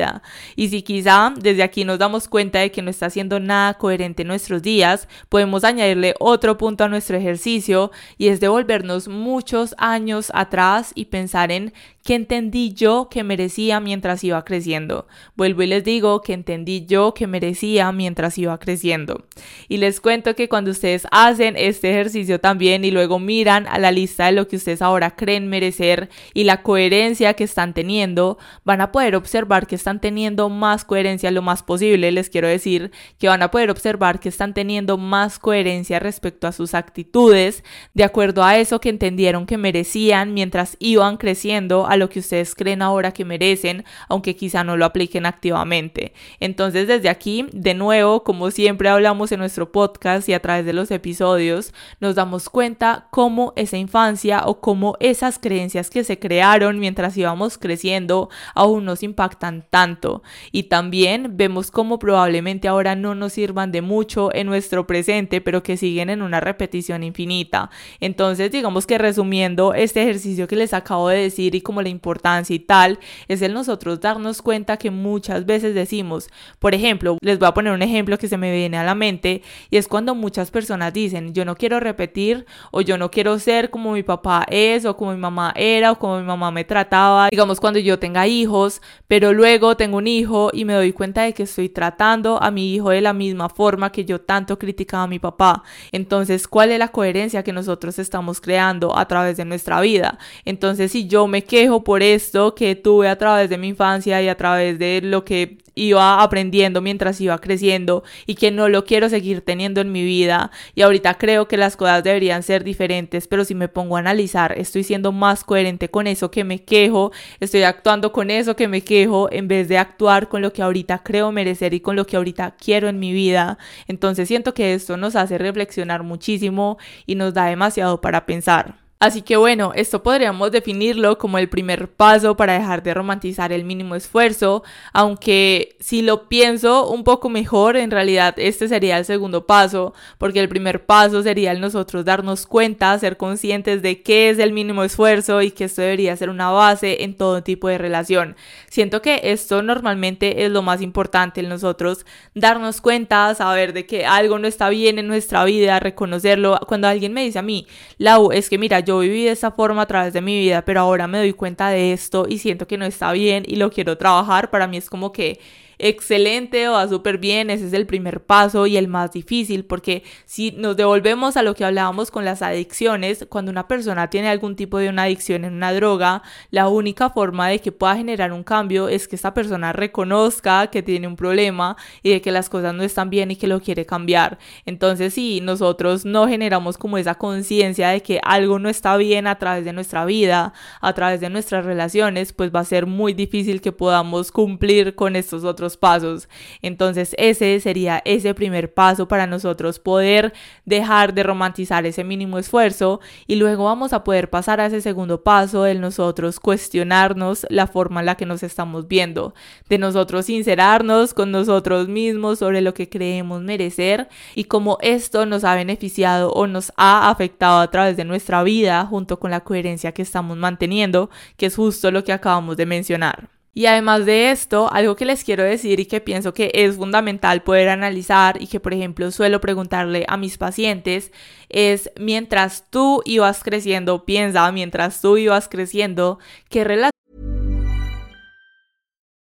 Y 0.55 0.69
si 0.69 0.81
quizá 0.81 1.33
desde 1.37 1.63
aquí 1.63 1.83
nos 1.85 1.99
damos 1.99 2.27
cuenta 2.27 2.59
de 2.59 2.71
que 2.71 2.81
no 2.81 2.89
está 2.89 3.07
haciendo 3.07 3.39
nada 3.39 3.73
coherente 3.75 4.21
en 4.21 4.27
nuestros 4.27 4.61
días, 4.61 5.07
podemos 5.29 5.63
añadirle 5.63 6.15
otro 6.19 6.57
punto 6.57 6.83
a 6.83 6.89
nuestro 6.89 7.17
ejercicio 7.17 7.91
y 8.17 8.27
es 8.27 8.39
devolvernos 8.39 9.07
muchos 9.07 9.75
años 9.77 10.31
atrás 10.33 10.91
y 10.95 11.05
pensar 11.05 11.51
en 11.51 11.73
qué 12.03 12.15
entendí 12.15 12.73
yo 12.73 13.09
que 13.09 13.23
merecía 13.23 13.79
mientras 13.79 14.23
iba 14.23 14.43
creciendo. 14.43 15.07
Vuelvo 15.35 15.63
y 15.63 15.67
les 15.67 15.83
digo 15.83 16.21
que 16.21 16.33
entendí 16.33 16.85
yo 16.85 17.13
que 17.13 17.27
merecía 17.27 17.91
mientras 17.91 18.37
iba 18.37 18.57
creciendo. 18.59 19.25
Y 19.67 19.77
les 19.77 20.01
cuento 20.01 20.35
que 20.35 20.49
cuando 20.49 20.71
ustedes 20.71 21.07
hacen 21.11 21.55
este 21.57 21.91
ejercicio 21.91 22.39
también 22.39 22.85
y 22.85 22.91
luego 22.91 23.19
miran 23.19 23.67
a 23.67 23.77
la 23.77 23.91
lista 23.91 24.25
de 24.25 24.31
lo 24.33 24.47
que 24.47 24.55
ustedes 24.55 24.81
ahora 24.81 25.15
creen 25.15 25.47
merecer 25.47 26.09
y 26.33 26.43
la 26.43 26.63
coherencia 26.63 27.33
que 27.33 27.43
están 27.43 27.73
teniendo, 27.73 28.37
van 28.63 28.81
a 28.81 28.91
poder 28.91 29.15
observar 29.15 29.67
que 29.67 29.75
están 29.75 30.01
teniendo 30.01 30.49
más 30.49 30.85
coherencia 30.85 31.31
lo 31.31 31.41
más 31.41 31.63
posible. 31.63 32.11
Les 32.11 32.29
quiero 32.29 32.47
decir 32.47 32.91
que 33.19 33.27
van 33.27 33.43
a 33.43 33.51
poder 33.51 33.69
observar 33.69 34.19
que 34.19 34.29
están 34.29 34.53
teniendo 34.53 34.97
más 34.97 35.39
coherencia 35.39 35.99
respecto 35.99 36.47
a 36.47 36.51
sus 36.51 36.73
actitudes 36.73 37.63
de 37.93 38.03
acuerdo 38.03 38.43
a 38.43 38.57
eso 38.57 38.79
que 38.79 38.89
entendieron 38.89 39.45
que 39.45 39.57
merecían 39.57 40.33
mientras 40.33 40.77
iban 40.79 41.17
creciendo 41.17 41.85
a 41.91 41.97
lo 41.97 42.07
que 42.07 42.19
ustedes 42.19 42.55
creen 42.55 42.81
ahora 42.81 43.11
que 43.11 43.25
merecen, 43.25 43.83
aunque 44.07 44.37
quizá 44.37 44.63
no 44.63 44.77
lo 44.77 44.85
apliquen 44.85 45.25
activamente. 45.25 46.13
Entonces 46.39 46.87
desde 46.87 47.09
aquí, 47.09 47.47
de 47.51 47.73
nuevo, 47.73 48.23
como 48.23 48.49
siempre 48.49 48.87
hablamos 48.87 49.33
en 49.33 49.39
nuestro 49.39 49.73
podcast 49.73 50.29
y 50.29 50.33
a 50.33 50.39
través 50.39 50.65
de 50.65 50.71
los 50.71 50.89
episodios, 50.89 51.73
nos 51.99 52.15
damos 52.15 52.47
cuenta 52.47 53.09
cómo 53.11 53.51
esa 53.57 53.75
infancia 53.75 54.43
o 54.45 54.61
cómo 54.61 54.95
esas 55.01 55.37
creencias 55.37 55.89
que 55.89 56.05
se 56.05 56.17
crearon 56.17 56.79
mientras 56.79 57.17
íbamos 57.17 57.57
creciendo 57.57 58.29
aún 58.55 58.85
nos 58.85 59.03
impactan 59.03 59.65
tanto. 59.69 60.23
Y 60.53 60.63
también 60.63 61.35
vemos 61.35 61.71
cómo 61.71 61.99
probablemente 61.99 62.69
ahora 62.69 62.95
no 62.95 63.15
nos 63.15 63.33
sirvan 63.33 63.73
de 63.73 63.81
mucho 63.81 64.33
en 64.33 64.47
nuestro 64.47 64.87
presente, 64.87 65.41
pero 65.41 65.61
que 65.61 65.75
siguen 65.75 66.09
en 66.09 66.21
una 66.21 66.39
repetición 66.39 67.03
infinita. 67.03 67.69
Entonces, 67.99 68.49
digamos 68.49 68.87
que 68.87 68.97
resumiendo 68.97 69.73
este 69.73 70.03
ejercicio 70.03 70.47
que 70.47 70.55
les 70.55 70.73
acabo 70.73 71.09
de 71.09 71.17
decir 71.17 71.53
y 71.53 71.59
como 71.59 71.80
la 71.81 71.89
importancia 71.89 72.55
y 72.55 72.59
tal, 72.59 72.99
es 73.27 73.41
el 73.41 73.53
nosotros 73.53 73.99
darnos 73.99 74.41
cuenta 74.41 74.77
que 74.77 74.91
muchas 74.91 75.45
veces 75.45 75.75
decimos, 75.75 76.29
por 76.59 76.73
ejemplo, 76.73 77.17
les 77.21 77.39
voy 77.39 77.47
a 77.47 77.53
poner 77.53 77.73
un 77.73 77.81
ejemplo 77.81 78.17
que 78.17 78.27
se 78.27 78.37
me 78.37 78.51
viene 78.51 78.77
a 78.77 78.83
la 78.83 78.95
mente, 78.95 79.41
y 79.69 79.77
es 79.77 79.87
cuando 79.87 80.15
muchas 80.15 80.51
personas 80.51 80.93
dicen, 80.93 81.33
yo 81.33 81.45
no 81.45 81.55
quiero 81.55 81.79
repetir 81.79 82.45
o 82.71 82.81
yo 82.81 82.97
no 82.97 83.11
quiero 83.11 83.39
ser 83.39 83.69
como 83.69 83.93
mi 83.93 84.03
papá 84.03 84.45
es 84.49 84.85
o 84.85 84.95
como 84.95 85.11
mi 85.11 85.19
mamá 85.19 85.53
era 85.55 85.91
o 85.91 85.99
como 85.99 86.19
mi 86.19 86.25
mamá 86.25 86.51
me 86.51 86.63
trataba, 86.63 87.29
digamos 87.29 87.59
cuando 87.59 87.79
yo 87.79 87.99
tenga 87.99 88.27
hijos, 88.27 88.81
pero 89.07 89.33
luego 89.33 89.77
tengo 89.77 89.97
un 89.97 90.07
hijo 90.07 90.49
y 90.53 90.65
me 90.65 90.73
doy 90.73 90.93
cuenta 90.93 91.23
de 91.23 91.33
que 91.33 91.43
estoy 91.43 91.69
tratando 91.69 92.41
a 92.41 92.51
mi 92.51 92.73
hijo 92.73 92.89
de 92.89 93.01
la 93.01 93.13
misma 93.13 93.49
forma 93.49 93.91
que 93.91 94.05
yo 94.05 94.21
tanto 94.21 94.57
criticaba 94.59 95.03
a 95.03 95.07
mi 95.07 95.19
papá. 95.19 95.63
Entonces, 95.91 96.47
¿cuál 96.47 96.71
es 96.71 96.79
la 96.79 96.89
coherencia 96.89 97.43
que 97.43 97.53
nosotros 97.53 97.99
estamos 97.99 98.41
creando 98.41 98.97
a 98.97 99.07
través 99.07 99.37
de 99.37 99.45
nuestra 99.45 99.79
vida? 99.81 100.17
Entonces, 100.45 100.91
si 100.91 101.07
yo 101.07 101.27
me 101.27 101.43
quejo 101.43 101.70
por 101.79 102.03
esto 102.03 102.53
que 102.53 102.75
tuve 102.75 103.07
a 103.07 103.17
través 103.17 103.49
de 103.49 103.57
mi 103.57 103.69
infancia 103.69 104.21
y 104.21 104.27
a 104.27 104.35
través 104.35 104.77
de 104.77 105.01
lo 105.01 105.23
que 105.23 105.57
iba 105.73 106.21
aprendiendo 106.21 106.81
mientras 106.81 107.21
iba 107.21 107.37
creciendo 107.39 108.03
y 108.25 108.35
que 108.35 108.51
no 108.51 108.67
lo 108.69 108.83
quiero 108.85 109.09
seguir 109.09 109.41
teniendo 109.41 109.81
en 109.81 109.91
mi 109.91 110.03
vida. 110.03 110.51
Y 110.75 110.81
ahorita 110.81 111.17
creo 111.17 111.47
que 111.47 111.57
las 111.57 111.77
cosas 111.77 112.03
deberían 112.03 112.43
ser 112.43 112.63
diferentes 112.63 113.27
pero 113.27 113.45
si 113.45 113.55
me 113.55 113.67
pongo 113.67 113.95
a 113.95 113.99
analizar 113.99 114.53
estoy 114.57 114.83
siendo 114.83 115.11
más 115.11 115.43
coherente 115.43 115.89
con 115.89 116.07
eso 116.07 116.29
que 116.31 116.43
me 116.43 116.63
quejo 116.63 117.11
estoy 117.39 117.63
actuando 117.63 118.11
con 118.11 118.29
eso 118.29 118.55
que 118.55 118.67
me 118.67 118.81
quejo 118.81 119.29
en 119.31 119.47
vez 119.47 119.67
de 119.69 119.77
actuar 119.77 120.27
con 120.29 120.41
lo 120.41 120.51
que 120.53 120.61
ahorita 120.61 121.03
creo 121.03 121.31
merecer 121.31 121.73
y 121.73 121.79
con 121.79 121.95
lo 121.95 122.05
que 122.05 122.17
ahorita 122.17 122.55
quiero 122.59 122.89
en 122.89 122.99
mi 122.99 123.13
vida. 123.13 123.57
Entonces 123.87 124.27
siento 124.27 124.53
que 124.53 124.73
esto 124.73 124.97
nos 124.97 125.15
hace 125.15 125.37
reflexionar 125.37 126.03
muchísimo 126.03 126.77
y 127.05 127.15
nos 127.15 127.33
da 127.33 127.45
demasiado 127.45 128.01
para 128.01 128.25
pensar 128.25 128.80
Así 129.01 129.23
que 129.23 129.35
bueno, 129.35 129.71
esto 129.73 130.03
podríamos 130.03 130.51
definirlo 130.51 131.17
como 131.17 131.39
el 131.39 131.49
primer 131.49 131.89
paso 131.91 132.37
para 132.37 132.53
dejar 132.53 132.83
de 132.83 132.93
romantizar 132.93 133.51
el 133.51 133.63
mínimo 133.63 133.95
esfuerzo, 133.95 134.61
aunque 134.93 135.75
si 135.79 136.03
lo 136.03 136.29
pienso 136.29 136.87
un 136.87 137.03
poco 137.03 137.27
mejor, 137.27 137.77
en 137.77 137.89
realidad 137.89 138.35
este 138.37 138.67
sería 138.67 138.99
el 138.99 139.05
segundo 139.05 139.47
paso, 139.47 139.95
porque 140.19 140.39
el 140.39 140.49
primer 140.49 140.85
paso 140.85 141.23
sería 141.23 141.51
el 141.51 141.61
nosotros 141.61 142.05
darnos 142.05 142.45
cuenta, 142.45 142.99
ser 142.99 143.17
conscientes 143.17 143.81
de 143.81 144.03
qué 144.03 144.29
es 144.29 144.37
el 144.37 144.53
mínimo 144.53 144.83
esfuerzo 144.83 145.41
y 145.41 145.49
que 145.49 145.63
esto 145.63 145.81
debería 145.81 146.15
ser 146.15 146.29
una 146.29 146.51
base 146.51 147.03
en 147.03 147.17
todo 147.17 147.41
tipo 147.41 147.69
de 147.69 147.79
relación. 147.79 148.35
Siento 148.69 149.01
que 149.01 149.19
esto 149.23 149.63
normalmente 149.63 150.45
es 150.45 150.51
lo 150.51 150.61
más 150.61 150.79
importante, 150.79 151.41
el 151.41 151.49
nosotros 151.49 152.05
darnos 152.35 152.81
cuenta, 152.81 153.33
saber 153.33 153.73
de 153.73 153.87
que 153.87 154.05
algo 154.05 154.37
no 154.37 154.47
está 154.47 154.69
bien 154.69 154.99
en 154.99 155.07
nuestra 155.07 155.43
vida, 155.43 155.79
reconocerlo. 155.79 156.59
Cuando 156.67 156.87
alguien 156.87 157.13
me 157.13 157.23
dice 157.23 157.39
a 157.39 157.41
mí, 157.41 157.65
Lau, 157.97 158.31
es 158.31 158.47
que 158.47 158.59
mira, 158.59 158.79
yo 158.79 158.90
yo 158.91 158.99
viví 158.99 159.23
de 159.23 159.31
esa 159.31 159.51
forma 159.51 159.83
a 159.83 159.85
través 159.85 160.13
de 160.13 160.21
mi 160.21 160.37
vida, 160.37 160.63
pero 160.63 160.81
ahora 160.81 161.07
me 161.07 161.17
doy 161.17 161.33
cuenta 161.33 161.69
de 161.69 161.93
esto 161.93 162.25
y 162.27 162.39
siento 162.39 162.67
que 162.67 162.77
no 162.77 162.85
está 162.85 163.11
bien 163.13 163.43
y 163.47 163.55
lo 163.55 163.69
quiero 163.69 163.97
trabajar, 163.97 164.49
para 164.49 164.67
mí 164.67 164.77
es 164.77 164.89
como 164.89 165.11
que 165.13 165.39
excelente 165.81 166.69
o 166.69 166.73
va 166.73 166.87
súper 166.87 167.17
bien, 167.17 167.49
ese 167.49 167.67
es 167.67 167.73
el 167.73 167.85
primer 167.85 168.23
paso 168.23 168.67
y 168.67 168.77
el 168.77 168.87
más 168.87 169.11
difícil, 169.11 169.65
porque 169.65 170.03
si 170.25 170.51
nos 170.51 170.77
devolvemos 170.77 171.37
a 171.37 171.43
lo 171.43 171.55
que 171.55 171.65
hablábamos 171.65 172.11
con 172.11 172.23
las 172.23 172.41
adicciones, 172.41 173.25
cuando 173.29 173.51
una 173.51 173.67
persona 173.67 174.09
tiene 174.09 174.29
algún 174.29 174.55
tipo 174.55 174.77
de 174.77 174.89
una 174.89 175.03
adicción 175.03 175.43
en 175.43 175.53
una 175.53 175.73
droga, 175.73 176.21
la 176.51 176.67
única 176.67 177.09
forma 177.09 177.49
de 177.49 177.59
que 177.59 177.71
pueda 177.71 177.95
generar 177.95 178.31
un 178.31 178.43
cambio 178.43 178.87
es 178.89 179.07
que 179.07 179.15
esta 179.15 179.33
persona 179.33 179.73
reconozca 179.73 180.67
que 180.67 180.83
tiene 180.83 181.07
un 181.07 181.15
problema 181.15 181.75
y 182.03 182.11
de 182.11 182.21
que 182.21 182.31
las 182.31 182.49
cosas 182.49 182.73
no 182.73 182.83
están 182.83 183.09
bien 183.09 183.31
y 183.31 183.35
que 183.35 183.47
lo 183.47 183.59
quiere 183.59 183.85
cambiar. 183.85 184.37
Entonces, 184.65 185.15
si 185.15 185.41
nosotros 185.41 186.05
no 186.05 186.27
generamos 186.27 186.77
como 186.77 186.97
esa 186.97 187.15
conciencia 187.15 187.89
de 187.89 188.01
que 188.01 188.19
algo 188.23 188.59
no 188.59 188.69
está 188.69 188.95
bien 188.97 189.27
a 189.27 189.39
través 189.39 189.65
de 189.65 189.73
nuestra 189.73 190.05
vida, 190.05 190.53
a 190.79 190.93
través 190.93 191.21
de 191.21 191.29
nuestras 191.29 191.65
relaciones, 191.65 192.33
pues 192.33 192.53
va 192.53 192.59
a 192.59 192.65
ser 192.65 192.85
muy 192.85 193.13
difícil 193.13 193.61
que 193.61 193.71
podamos 193.71 194.31
cumplir 194.31 194.95
con 194.95 195.15
estos 195.15 195.43
otros 195.43 195.70
pasos. 195.77 196.29
Entonces 196.61 197.15
ese 197.17 197.59
sería 197.59 198.01
ese 198.05 198.33
primer 198.33 198.73
paso 198.73 199.07
para 199.07 199.27
nosotros 199.27 199.79
poder 199.79 200.33
dejar 200.65 201.13
de 201.13 201.23
romantizar 201.23 201.85
ese 201.85 202.03
mínimo 202.03 202.37
esfuerzo 202.37 202.99
y 203.27 203.35
luego 203.35 203.65
vamos 203.65 203.93
a 203.93 204.03
poder 204.03 204.29
pasar 204.29 204.59
a 204.59 204.67
ese 204.67 204.81
segundo 204.81 205.23
paso 205.23 205.63
de 205.63 205.75
nosotros 205.75 206.39
cuestionarnos 206.39 207.45
la 207.49 207.67
forma 207.67 207.99
en 207.99 208.05
la 208.05 208.15
que 208.15 208.25
nos 208.25 208.43
estamos 208.43 208.87
viendo, 208.87 209.33
de 209.69 209.77
nosotros 209.77 210.25
sincerarnos 210.25 211.13
con 211.13 211.31
nosotros 211.31 211.87
mismos 211.87 212.39
sobre 212.39 212.61
lo 212.61 212.73
que 212.73 212.89
creemos 212.89 213.41
merecer 213.41 214.09
y 214.35 214.45
cómo 214.45 214.77
esto 214.81 215.25
nos 215.25 215.43
ha 215.43 215.55
beneficiado 215.55 216.31
o 216.31 216.47
nos 216.47 216.71
ha 216.77 217.09
afectado 217.09 217.59
a 217.59 217.71
través 217.71 217.97
de 217.97 218.05
nuestra 218.05 218.43
vida 218.43 218.85
junto 218.85 219.19
con 219.19 219.31
la 219.31 219.41
coherencia 219.41 219.91
que 219.93 220.01
estamos 220.01 220.37
manteniendo, 220.37 221.09
que 221.37 221.47
es 221.47 221.55
justo 221.55 221.91
lo 221.91 222.03
que 222.03 222.13
acabamos 222.13 222.57
de 222.57 222.65
mencionar. 222.65 223.40
Y 223.53 223.65
además 223.65 224.05
de 224.05 224.31
esto, 224.31 224.71
algo 224.71 224.95
que 224.95 225.03
les 225.03 225.25
quiero 225.25 225.43
decir 225.43 225.79
y 225.81 225.85
que 225.85 225.99
pienso 225.99 226.33
que 226.33 226.51
es 226.53 226.77
fundamental 226.77 227.43
poder 227.43 227.67
analizar 227.67 228.41
y 228.41 228.47
que 228.47 228.61
por 228.61 228.73
ejemplo 228.73 229.11
suelo 229.11 229.41
preguntarle 229.41 230.05
a 230.07 230.15
mis 230.15 230.37
pacientes 230.37 231.11
es 231.49 231.91
mientras 231.99 232.69
tú 232.69 233.01
ibas 233.03 233.43
creciendo, 233.43 234.05
piensa 234.05 234.49
mientras 234.53 235.01
tú 235.01 235.17
ibas 235.17 235.49
creciendo, 235.49 236.19
qué 236.49 236.63
relación 236.63 236.91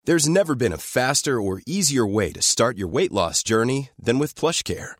There's 0.06 0.28
never 0.28 0.54
been 0.54 0.72
a 0.72 0.78
faster 0.78 1.40
or 1.40 1.60
easier 1.66 2.06
way 2.06 2.32
to 2.32 2.40
start 2.40 2.76
your 2.78 2.88
weight 2.88 3.12
loss 3.12 3.42
journey 3.44 3.90
than 4.02 4.18
with 4.18 4.34
PlushCare. 4.34 4.99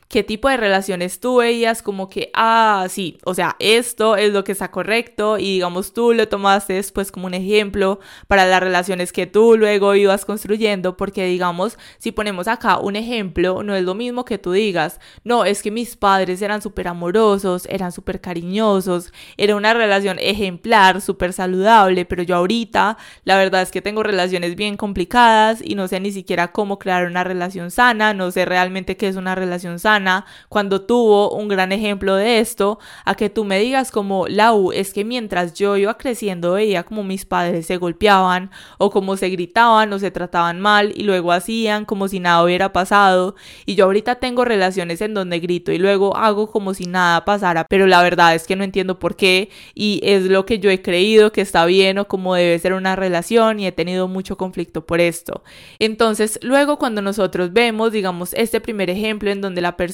Qué 0.11 0.23
tipo 0.23 0.49
de 0.49 0.57
relaciones 0.57 1.21
tú 1.21 1.37
veías 1.37 1.81
como 1.81 2.09
que, 2.09 2.31
ah, 2.33 2.85
sí, 2.89 3.17
o 3.23 3.33
sea, 3.33 3.55
esto 3.59 4.17
es 4.17 4.33
lo 4.33 4.43
que 4.43 4.51
está 4.51 4.69
correcto 4.69 5.37
y 5.37 5.53
digamos 5.53 5.93
tú 5.93 6.13
lo 6.13 6.27
tomaste 6.27 6.73
después 6.73 7.13
como 7.13 7.27
un 7.27 7.33
ejemplo 7.33 8.01
para 8.27 8.45
las 8.45 8.59
relaciones 8.59 9.13
que 9.13 9.25
tú 9.25 9.55
luego 9.55 9.95
ibas 9.95 10.25
construyendo, 10.25 10.97
porque 10.97 11.25
digamos, 11.27 11.77
si 11.97 12.11
ponemos 12.11 12.49
acá 12.49 12.77
un 12.77 12.97
ejemplo, 12.97 13.63
no 13.63 13.73
es 13.73 13.83
lo 13.83 13.95
mismo 13.95 14.25
que 14.25 14.37
tú 14.37 14.51
digas, 14.51 14.99
no, 15.23 15.45
es 15.45 15.63
que 15.63 15.71
mis 15.71 15.95
padres 15.95 16.41
eran 16.41 16.61
súper 16.61 16.89
amorosos, 16.89 17.65
eran 17.67 17.93
súper 17.93 18.19
cariñosos, 18.19 19.13
era 19.37 19.55
una 19.55 19.73
relación 19.73 20.17
ejemplar, 20.19 20.99
súper 20.99 21.31
saludable, 21.31 22.03
pero 22.03 22.21
yo 22.21 22.35
ahorita 22.35 22.97
la 23.23 23.37
verdad 23.37 23.61
es 23.61 23.71
que 23.71 23.81
tengo 23.81 24.03
relaciones 24.03 24.57
bien 24.57 24.75
complicadas 24.75 25.61
y 25.63 25.75
no 25.75 25.87
sé 25.87 26.01
ni 26.01 26.11
siquiera 26.11 26.51
cómo 26.51 26.79
crear 26.79 27.05
una 27.05 27.23
relación 27.23 27.71
sana, 27.71 28.13
no 28.13 28.29
sé 28.31 28.43
realmente 28.43 28.97
qué 28.97 29.07
es 29.07 29.15
una 29.15 29.35
relación 29.35 29.79
sana, 29.79 30.00
cuando 30.49 30.81
tuvo 30.81 31.31
un 31.31 31.47
gran 31.47 31.71
ejemplo 31.71 32.15
de 32.15 32.39
esto, 32.39 32.79
a 33.05 33.15
que 33.15 33.29
tú 33.29 33.45
me 33.45 33.59
digas 33.59 33.91
como, 33.91 34.27
Lau, 34.27 34.71
es 34.71 34.93
que 34.93 35.05
mientras 35.05 35.53
yo 35.53 35.77
iba 35.77 35.97
creciendo 35.97 36.53
veía 36.53 36.83
como 36.83 37.03
mis 37.03 37.25
padres 37.25 37.65
se 37.65 37.77
golpeaban 37.77 38.51
o 38.77 38.89
como 38.89 39.17
se 39.17 39.29
gritaban 39.29 39.91
o 39.93 39.99
se 39.99 40.11
trataban 40.11 40.59
mal 40.59 40.93
y 40.95 41.03
luego 41.03 41.31
hacían 41.31 41.85
como 41.85 42.07
si 42.07 42.19
nada 42.19 42.43
hubiera 42.43 42.73
pasado 42.73 43.35
y 43.65 43.75
yo 43.75 43.85
ahorita 43.85 44.15
tengo 44.15 44.45
relaciones 44.45 45.01
en 45.01 45.13
donde 45.13 45.39
grito 45.39 45.71
y 45.71 45.77
luego 45.77 46.15
hago 46.15 46.51
como 46.51 46.73
si 46.73 46.85
nada 46.85 47.25
pasara, 47.25 47.65
pero 47.69 47.87
la 47.87 48.01
verdad 48.01 48.35
es 48.35 48.45
que 48.45 48.55
no 48.55 48.63
entiendo 48.63 48.99
por 48.99 49.15
qué 49.15 49.49
y 49.73 49.99
es 50.03 50.23
lo 50.23 50.45
que 50.45 50.59
yo 50.59 50.69
he 50.69 50.81
creído 50.81 51.31
que 51.31 51.41
está 51.41 51.65
bien 51.65 51.97
o 51.97 52.07
como 52.07 52.35
debe 52.35 52.57
ser 52.59 52.73
una 52.73 52.95
relación 52.95 53.59
y 53.59 53.67
he 53.67 53.71
tenido 53.71 54.07
mucho 54.07 54.37
conflicto 54.37 54.85
por 54.85 54.99
esto. 54.99 55.43
Entonces, 55.79 56.39
luego 56.41 56.77
cuando 56.77 57.01
nosotros 57.01 57.53
vemos, 57.53 57.91
digamos, 57.91 58.33
este 58.33 58.61
primer 58.61 58.89
ejemplo 58.89 59.31
en 59.31 59.41
donde 59.41 59.61
la 59.61 59.77
persona 59.77 59.90